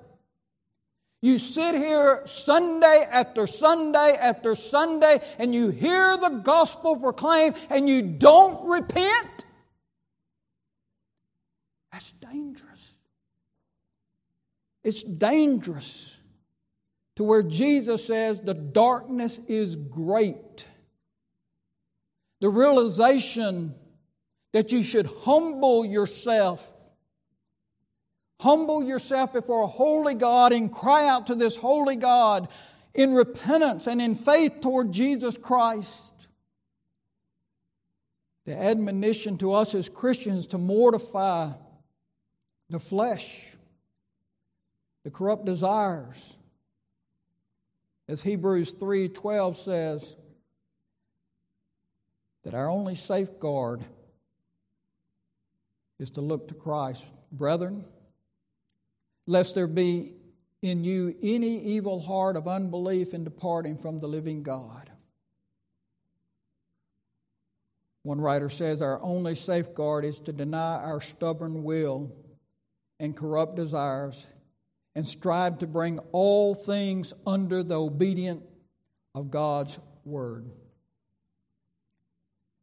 You 1.21 1.37
sit 1.37 1.75
here 1.75 2.23
Sunday 2.25 3.05
after 3.09 3.45
Sunday 3.45 4.17
after 4.19 4.55
Sunday 4.55 5.21
and 5.37 5.53
you 5.53 5.69
hear 5.69 6.17
the 6.17 6.41
gospel 6.43 6.95
proclaimed 6.95 7.57
and 7.69 7.87
you 7.87 8.01
don't 8.01 8.67
repent. 8.67 9.45
That's 11.91 12.11
dangerous. 12.13 12.90
It's 14.83 15.03
dangerous 15.03 16.19
to 17.15 17.23
where 17.23 17.43
Jesus 17.43 18.05
says 18.05 18.39
the 18.39 18.53
darkness 18.53 19.39
is 19.47 19.75
great. 19.75 20.65
The 22.39 22.49
realization 22.49 23.75
that 24.53 24.71
you 24.71 24.81
should 24.81 25.05
humble 25.05 25.85
yourself 25.85 26.75
Humble 28.41 28.83
yourself 28.83 29.33
before 29.33 29.61
a 29.61 29.67
holy 29.67 30.15
God 30.15 30.51
and 30.51 30.71
cry 30.71 31.07
out 31.07 31.27
to 31.27 31.35
this 31.35 31.55
holy 31.55 31.95
God 31.95 32.47
in 32.95 33.13
repentance 33.13 33.85
and 33.85 34.01
in 34.01 34.15
faith 34.15 34.61
toward 34.61 34.91
Jesus 34.91 35.37
Christ. 35.37 36.27
The 38.45 38.57
admonition 38.57 39.37
to 39.37 39.53
us 39.53 39.75
as 39.75 39.89
Christians 39.89 40.47
to 40.47 40.57
mortify 40.57 41.51
the 42.71 42.79
flesh, 42.79 43.55
the 45.03 45.11
corrupt 45.11 45.45
desires. 45.45 46.37
As 48.07 48.21
Hebrews 48.21 48.75
3:12 48.75 49.55
says, 49.55 50.15
that 52.43 52.53
our 52.53 52.69
only 52.69 52.95
safeguard 52.95 53.83
is 55.99 56.09
to 56.11 56.21
look 56.21 56.47
to 56.47 56.53
Christ. 56.53 57.05
Brethren, 57.31 57.85
lest 59.27 59.55
there 59.55 59.67
be 59.67 60.13
in 60.61 60.83
you 60.83 61.15
any 61.21 61.59
evil 61.59 61.99
heart 62.01 62.35
of 62.35 62.47
unbelief 62.47 63.13
in 63.13 63.23
departing 63.23 63.77
from 63.77 63.99
the 63.99 64.07
living 64.07 64.43
God. 64.43 64.89
One 68.03 68.19
writer 68.19 68.49
says 68.49 68.81
our 68.81 69.01
only 69.01 69.35
safeguard 69.35 70.05
is 70.05 70.19
to 70.21 70.33
deny 70.33 70.77
our 70.77 71.01
stubborn 71.01 71.63
will 71.63 72.11
and 72.99 73.15
corrupt 73.15 73.55
desires 73.55 74.27
and 74.95 75.07
strive 75.07 75.59
to 75.59 75.67
bring 75.67 75.99
all 76.11 76.53
things 76.53 77.13
under 77.25 77.63
the 77.63 77.79
obedience 77.79 78.43
of 79.15 79.31
God's 79.31 79.79
word. 80.03 80.49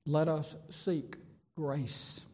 Let 0.07 0.29
us 0.29 0.57
seek 0.71 1.17
grace 1.57 2.27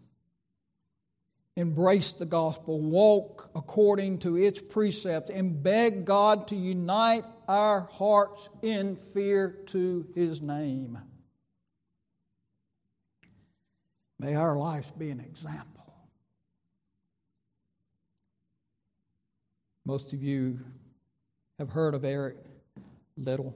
embrace 1.57 2.12
the 2.12 2.26
gospel, 2.26 2.80
walk 2.80 3.51
according 3.55 4.18
to 4.18 4.36
its 4.36 4.61
precepts, 4.61 5.30
and 5.30 5.62
beg 5.62 6.05
God 6.05 6.49
to 6.49 6.57
unite 6.57 7.24
our 7.47 7.82
hearts 7.82 8.49
in 8.62 8.97
fear 8.97 9.61
to 9.66 10.07
His 10.14 10.42
name. 10.42 10.99
May 14.18 14.34
our 14.34 14.57
lives 14.57 14.90
be 14.92 15.11
an 15.11 15.20
example. 15.20 15.84
Most 19.87 20.14
of 20.14 20.22
you 20.22 20.61
have 21.59 21.70
heard 21.70 21.95
of 21.95 22.07
Eric 22.07 22.39
Liddell, 23.18 23.55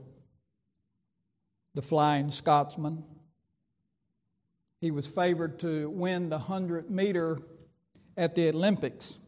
the 1.74 1.80
Flying 1.80 2.28
Scotsman. 2.28 3.02
He 4.82 4.90
was 4.90 5.06
favored 5.06 5.58
to 5.60 5.88
win 5.88 6.28
the 6.28 6.36
100 6.36 6.90
meter 6.90 7.38
at 8.14 8.34
the 8.34 8.50
Olympics, 8.50 9.18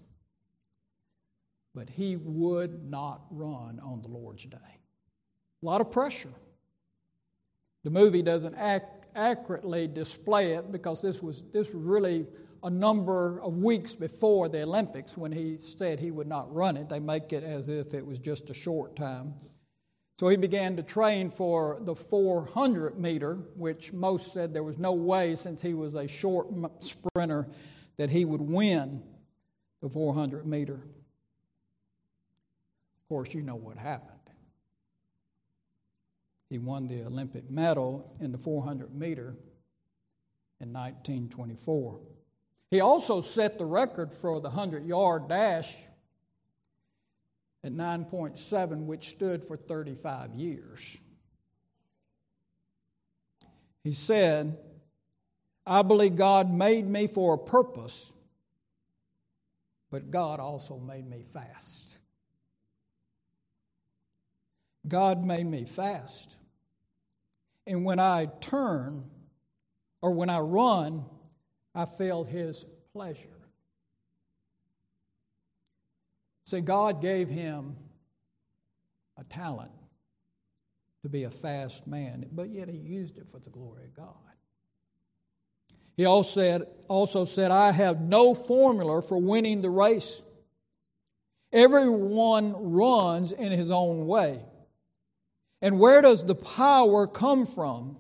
but 1.75 1.89
he 1.89 2.17
would 2.17 2.85
not 2.91 3.23
run 3.31 3.81
on 3.83 4.03
the 4.03 4.09
Lord's 4.09 4.45
day. 4.45 4.59
A 5.63 5.67
lot 5.67 5.81
of 5.81 5.91
pressure. 5.91 6.29
The 7.83 7.91
movie 7.91 8.23
doesn't 8.23 8.57
act, 8.57 9.07
accurately 9.17 9.87
display 9.87 10.53
it 10.53 10.71
because 10.71 11.01
this 11.01 11.23
was, 11.23 11.43
this 11.55 11.73
was 11.73 11.83
really 11.83 12.27
a 12.63 12.71
number 12.71 13.41
of 13.41 13.57
weeks 13.57 13.95
before 13.95 14.49
the 14.49 14.63
Olympics 14.63 15.17
when 15.17 15.33
he 15.33 15.59
said 15.59 15.99
he 15.99 16.11
would 16.11 16.27
not 16.27 16.53
run 16.55 16.77
it. 16.77 16.89
They 16.89 17.01
make 17.01 17.33
it 17.33 17.43
as 17.43 17.69
if 17.69 17.95
it 17.95 18.05
was 18.05 18.19
just 18.19 18.51
a 18.51 18.55
short 18.55 18.97
time. 18.97 19.35
So 20.19 20.29
he 20.29 20.37
began 20.37 20.77
to 20.77 20.83
train 20.83 21.31
for 21.31 21.79
the 21.81 21.95
400 21.95 22.99
meter, 22.99 23.37
which 23.57 23.93
most 23.95 24.35
said 24.35 24.53
there 24.53 24.63
was 24.63 24.79
no 24.79 24.93
way 24.93 25.35
since 25.35 25.63
he 25.63 25.73
was 25.73 25.95
a 25.95 26.07
short 26.07 26.49
sprinter 26.81 27.49
that 27.97 28.11
he 28.11 28.27
would 28.27 28.43
win 28.43 29.03
the 29.81 29.89
400 29.89 30.47
meter. 30.47 30.75
Of 30.75 30.81
course, 33.09 33.33
you 33.35 33.41
know 33.41 33.57
what 33.57 33.79
happened. 33.79 34.19
He 36.51 36.59
won 36.59 36.87
the 36.87 37.05
Olympic 37.05 37.51
medal 37.51 38.15
in 38.21 38.31
the 38.33 38.39
400 38.39 38.95
meter 38.95 39.37
in 40.61 40.73
1924. 40.73 42.01
He 42.71 42.81
also 42.81 43.21
set 43.21 43.59
the 43.59 43.65
record 43.67 44.13
for 44.13 44.41
the 44.41 44.49
100 44.49 44.87
yard 44.87 45.29
dash 45.29 45.77
at 47.65 47.73
9.7, 47.73 48.87
which 48.87 49.09
stood 49.09 49.45
for 49.45 49.57
35 49.57 50.35
years. 50.35 50.99
He 53.83 53.93
said, 53.93 54.57
I 55.67 55.83
believe 55.83 56.17
God 56.17 56.51
made 56.51 56.89
me 56.89 57.07
for 57.07 57.35
a 57.35 57.39
purpose, 57.39 58.13
but 59.91 60.11
God 60.11 60.39
also 60.39 60.79
made 60.79 61.09
me 61.09 61.23
fast. 61.23 61.99
God 64.87 65.25
made 65.25 65.47
me 65.47 65.65
fast. 65.65 66.37
And 67.67 67.85
when 67.85 67.99
I 67.99 68.27
turn 68.41 69.11
or 70.01 70.13
when 70.13 70.31
I 70.31 70.39
run, 70.39 71.05
I 71.75 71.85
feel 71.85 72.25
His 72.25 72.65
pleasure. 72.93 73.41
See, 76.51 76.61
God 76.61 77.01
gave 77.01 77.29
him 77.29 77.77
a 79.17 79.23
talent 79.23 79.71
to 81.05 81.09
be 81.09 81.23
a 81.23 81.31
fast 81.31 81.87
man, 81.87 82.27
but 82.33 82.51
yet 82.51 82.69
he 82.69 82.77
used 82.77 83.19
it 83.19 83.29
for 83.29 83.39
the 83.39 83.51
glory 83.51 83.85
of 83.85 83.95
God. 83.95 84.09
He 85.97 86.07
also 86.07 86.41
said, 86.41 86.63
also 86.89 87.25
said, 87.25 87.53
I 87.53 87.71
have 87.71 88.01
no 88.01 88.35
formula 88.35 89.01
for 89.01 89.17
winning 89.17 89.61
the 89.61 89.71
race. 89.71 90.23
Everyone 91.53 92.73
runs 92.73 93.31
in 93.31 93.53
his 93.53 93.71
own 93.71 94.09
way. 94.09 94.41
And 95.63 95.79
where 95.79 96.03
does 96.03 96.25
the 96.25 96.35
power 96.35 97.07
come 97.07 97.47
from 97.47 97.97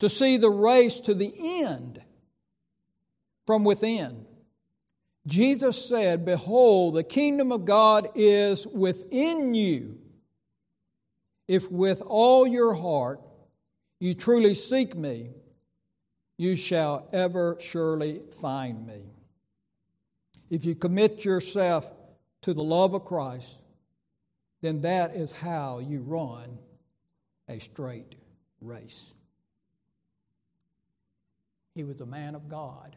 to 0.00 0.10
see 0.10 0.36
the 0.36 0.50
race 0.50 1.00
to 1.00 1.14
the 1.14 1.32
end? 1.64 2.02
From 3.46 3.64
within. 3.64 4.26
Jesus 5.26 5.88
said, 5.88 6.24
Behold, 6.24 6.94
the 6.94 7.04
kingdom 7.04 7.52
of 7.52 7.64
God 7.64 8.08
is 8.14 8.66
within 8.66 9.54
you. 9.54 9.98
If 11.46 11.70
with 11.70 12.02
all 12.06 12.46
your 12.46 12.74
heart 12.74 13.20
you 14.00 14.14
truly 14.14 14.54
seek 14.54 14.96
me, 14.96 15.30
you 16.38 16.56
shall 16.56 17.08
ever 17.12 17.56
surely 17.60 18.20
find 18.40 18.86
me. 18.86 19.02
If 20.50 20.64
you 20.64 20.74
commit 20.74 21.24
yourself 21.24 21.90
to 22.42 22.52
the 22.52 22.62
love 22.62 22.94
of 22.94 23.04
Christ, 23.04 23.60
then 24.60 24.80
that 24.82 25.14
is 25.14 25.32
how 25.32 25.78
you 25.78 26.02
run 26.02 26.58
a 27.48 27.58
straight 27.60 28.16
race. 28.60 29.14
He 31.74 31.84
was 31.84 32.00
a 32.00 32.06
man 32.06 32.34
of 32.34 32.48
God 32.48 32.96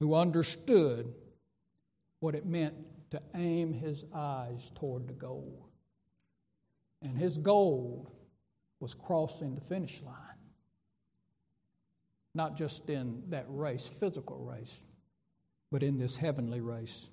who 0.00 0.14
understood 0.14 1.14
what 2.20 2.34
it 2.34 2.46
meant 2.46 2.74
to 3.10 3.20
aim 3.34 3.72
his 3.72 4.04
eyes 4.14 4.72
toward 4.74 5.06
the 5.06 5.14
goal. 5.14 5.68
And 7.02 7.16
his 7.16 7.38
goal 7.38 8.12
was 8.80 8.94
crossing 8.94 9.54
the 9.54 9.60
finish 9.60 10.02
line. 10.02 10.16
Not 12.34 12.56
just 12.56 12.88
in 12.88 13.24
that 13.28 13.46
race, 13.48 13.88
physical 13.88 14.38
race, 14.38 14.82
but 15.70 15.82
in 15.82 15.98
this 15.98 16.16
heavenly 16.16 16.60
race. 16.60 17.10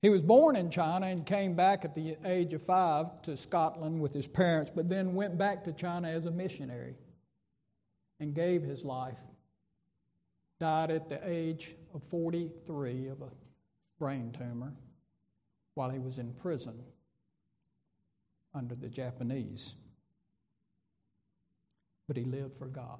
He 0.00 0.10
was 0.10 0.22
born 0.22 0.54
in 0.54 0.70
China 0.70 1.06
and 1.06 1.26
came 1.26 1.54
back 1.54 1.84
at 1.84 1.94
the 1.94 2.16
age 2.24 2.52
of 2.52 2.62
five 2.62 3.20
to 3.22 3.36
Scotland 3.36 4.00
with 4.00 4.14
his 4.14 4.28
parents, 4.28 4.70
but 4.74 4.88
then 4.88 5.14
went 5.14 5.36
back 5.36 5.64
to 5.64 5.72
China 5.72 6.08
as 6.08 6.26
a 6.26 6.30
missionary 6.30 6.94
and 8.20 8.32
gave 8.32 8.62
his 8.62 8.84
life. 8.84 9.18
Died 10.60 10.90
at 10.90 11.08
the 11.08 11.20
age 11.24 11.76
of 11.94 12.02
43 12.02 13.08
of 13.08 13.22
a 13.22 13.30
brain 13.98 14.32
tumor 14.32 14.72
while 15.74 15.90
he 15.90 15.98
was 15.98 16.18
in 16.18 16.32
prison 16.34 16.82
under 18.54 18.74
the 18.74 18.88
Japanese. 18.88 19.76
But 22.06 22.16
he 22.16 22.24
lived 22.24 22.56
for 22.56 22.66
God. 22.66 22.98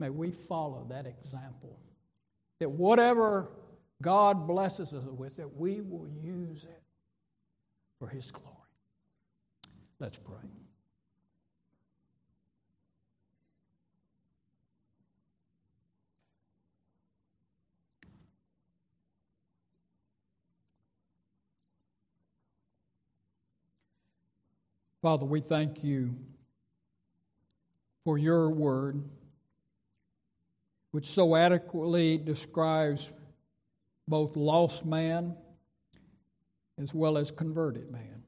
May 0.00 0.10
we 0.10 0.32
follow 0.32 0.86
that 0.88 1.06
example. 1.06 1.78
That 2.58 2.70
whatever 2.70 3.50
God 4.02 4.46
blesses 4.46 4.92
us 4.92 5.04
with, 5.04 5.36
that 5.36 5.56
we 5.56 5.80
will 5.80 6.08
use 6.08 6.64
it 6.64 6.82
for 7.98 8.08
His 8.08 8.30
glory. 8.30 8.50
Let's 9.98 10.18
pray. 10.18 10.50
Father, 25.04 25.26
we 25.26 25.42
thank 25.42 25.84
you 25.84 26.16
for 28.06 28.16
your 28.16 28.50
word, 28.50 29.04
which 30.92 31.04
so 31.04 31.36
adequately 31.36 32.16
describes 32.16 33.12
both 34.08 34.34
lost 34.34 34.86
man 34.86 35.36
as 36.80 36.94
well 36.94 37.18
as 37.18 37.30
converted 37.30 37.90
man. 37.90 38.22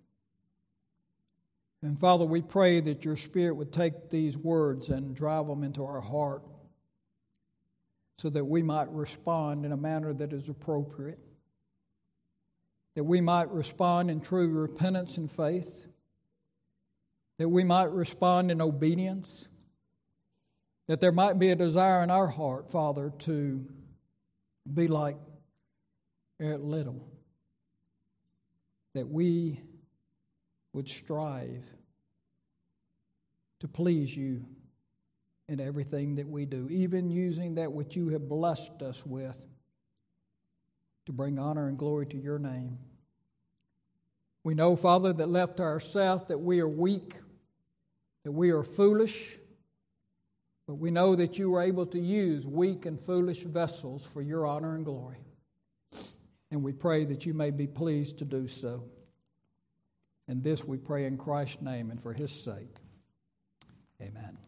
And 1.82 1.98
Father, 1.98 2.26
we 2.26 2.42
pray 2.42 2.80
that 2.80 3.06
your 3.06 3.16
Spirit 3.16 3.54
would 3.54 3.72
take 3.72 4.10
these 4.10 4.36
words 4.36 4.90
and 4.90 5.16
drive 5.16 5.46
them 5.46 5.62
into 5.62 5.82
our 5.82 6.02
heart 6.02 6.42
so 8.18 8.28
that 8.28 8.44
we 8.44 8.62
might 8.62 8.90
respond 8.90 9.64
in 9.64 9.72
a 9.72 9.78
manner 9.78 10.12
that 10.12 10.34
is 10.34 10.50
appropriate, 10.50 11.20
that 12.96 13.04
we 13.04 13.22
might 13.22 13.50
respond 13.50 14.10
in 14.10 14.20
true 14.20 14.50
repentance 14.50 15.16
and 15.16 15.30
faith 15.30 15.86
that 17.38 17.48
we 17.48 17.64
might 17.64 17.90
respond 17.90 18.50
in 18.50 18.60
obedience, 18.60 19.48
that 20.86 21.00
there 21.00 21.12
might 21.12 21.38
be 21.38 21.50
a 21.50 21.56
desire 21.56 22.02
in 22.02 22.10
our 22.10 22.26
heart, 22.26 22.70
Father, 22.70 23.12
to 23.18 23.66
be 24.72 24.88
like 24.88 25.16
Eric 26.40 26.60
Liddell, 26.62 27.06
that 28.94 29.08
we 29.08 29.60
would 30.72 30.88
strive 30.88 31.64
to 33.60 33.68
please 33.68 34.16
you 34.16 34.44
in 35.48 35.60
everything 35.60 36.16
that 36.16 36.28
we 36.28 36.44
do, 36.44 36.68
even 36.70 37.10
using 37.10 37.54
that 37.54 37.72
which 37.72 37.96
you 37.96 38.08
have 38.10 38.28
blessed 38.28 38.82
us 38.82 39.04
with 39.06 39.46
to 41.06 41.12
bring 41.12 41.38
honor 41.38 41.68
and 41.68 41.78
glory 41.78 42.06
to 42.06 42.18
your 42.18 42.38
name. 42.38 42.78
We 44.42 44.54
know, 44.54 44.76
Father, 44.76 45.12
that 45.12 45.28
left 45.28 45.56
to 45.58 45.62
ourselves 45.62 46.24
that 46.28 46.38
we 46.38 46.60
are 46.60 46.68
weak, 46.68 47.14
that 48.26 48.32
we 48.32 48.50
are 48.50 48.64
foolish, 48.64 49.38
but 50.66 50.74
we 50.74 50.90
know 50.90 51.14
that 51.14 51.38
you 51.38 51.54
are 51.54 51.62
able 51.62 51.86
to 51.86 52.00
use 52.00 52.44
weak 52.44 52.84
and 52.84 53.00
foolish 53.00 53.44
vessels 53.44 54.04
for 54.04 54.20
your 54.20 54.44
honor 54.44 54.74
and 54.74 54.84
glory. 54.84 55.20
And 56.50 56.64
we 56.64 56.72
pray 56.72 57.04
that 57.04 57.24
you 57.24 57.34
may 57.34 57.52
be 57.52 57.68
pleased 57.68 58.18
to 58.18 58.24
do 58.24 58.48
so. 58.48 58.82
And 60.26 60.42
this 60.42 60.64
we 60.64 60.76
pray 60.76 61.04
in 61.04 61.18
Christ's 61.18 61.62
name 61.62 61.92
and 61.92 62.02
for 62.02 62.12
his 62.12 62.32
sake. 62.32 62.74
Amen. 64.02 64.45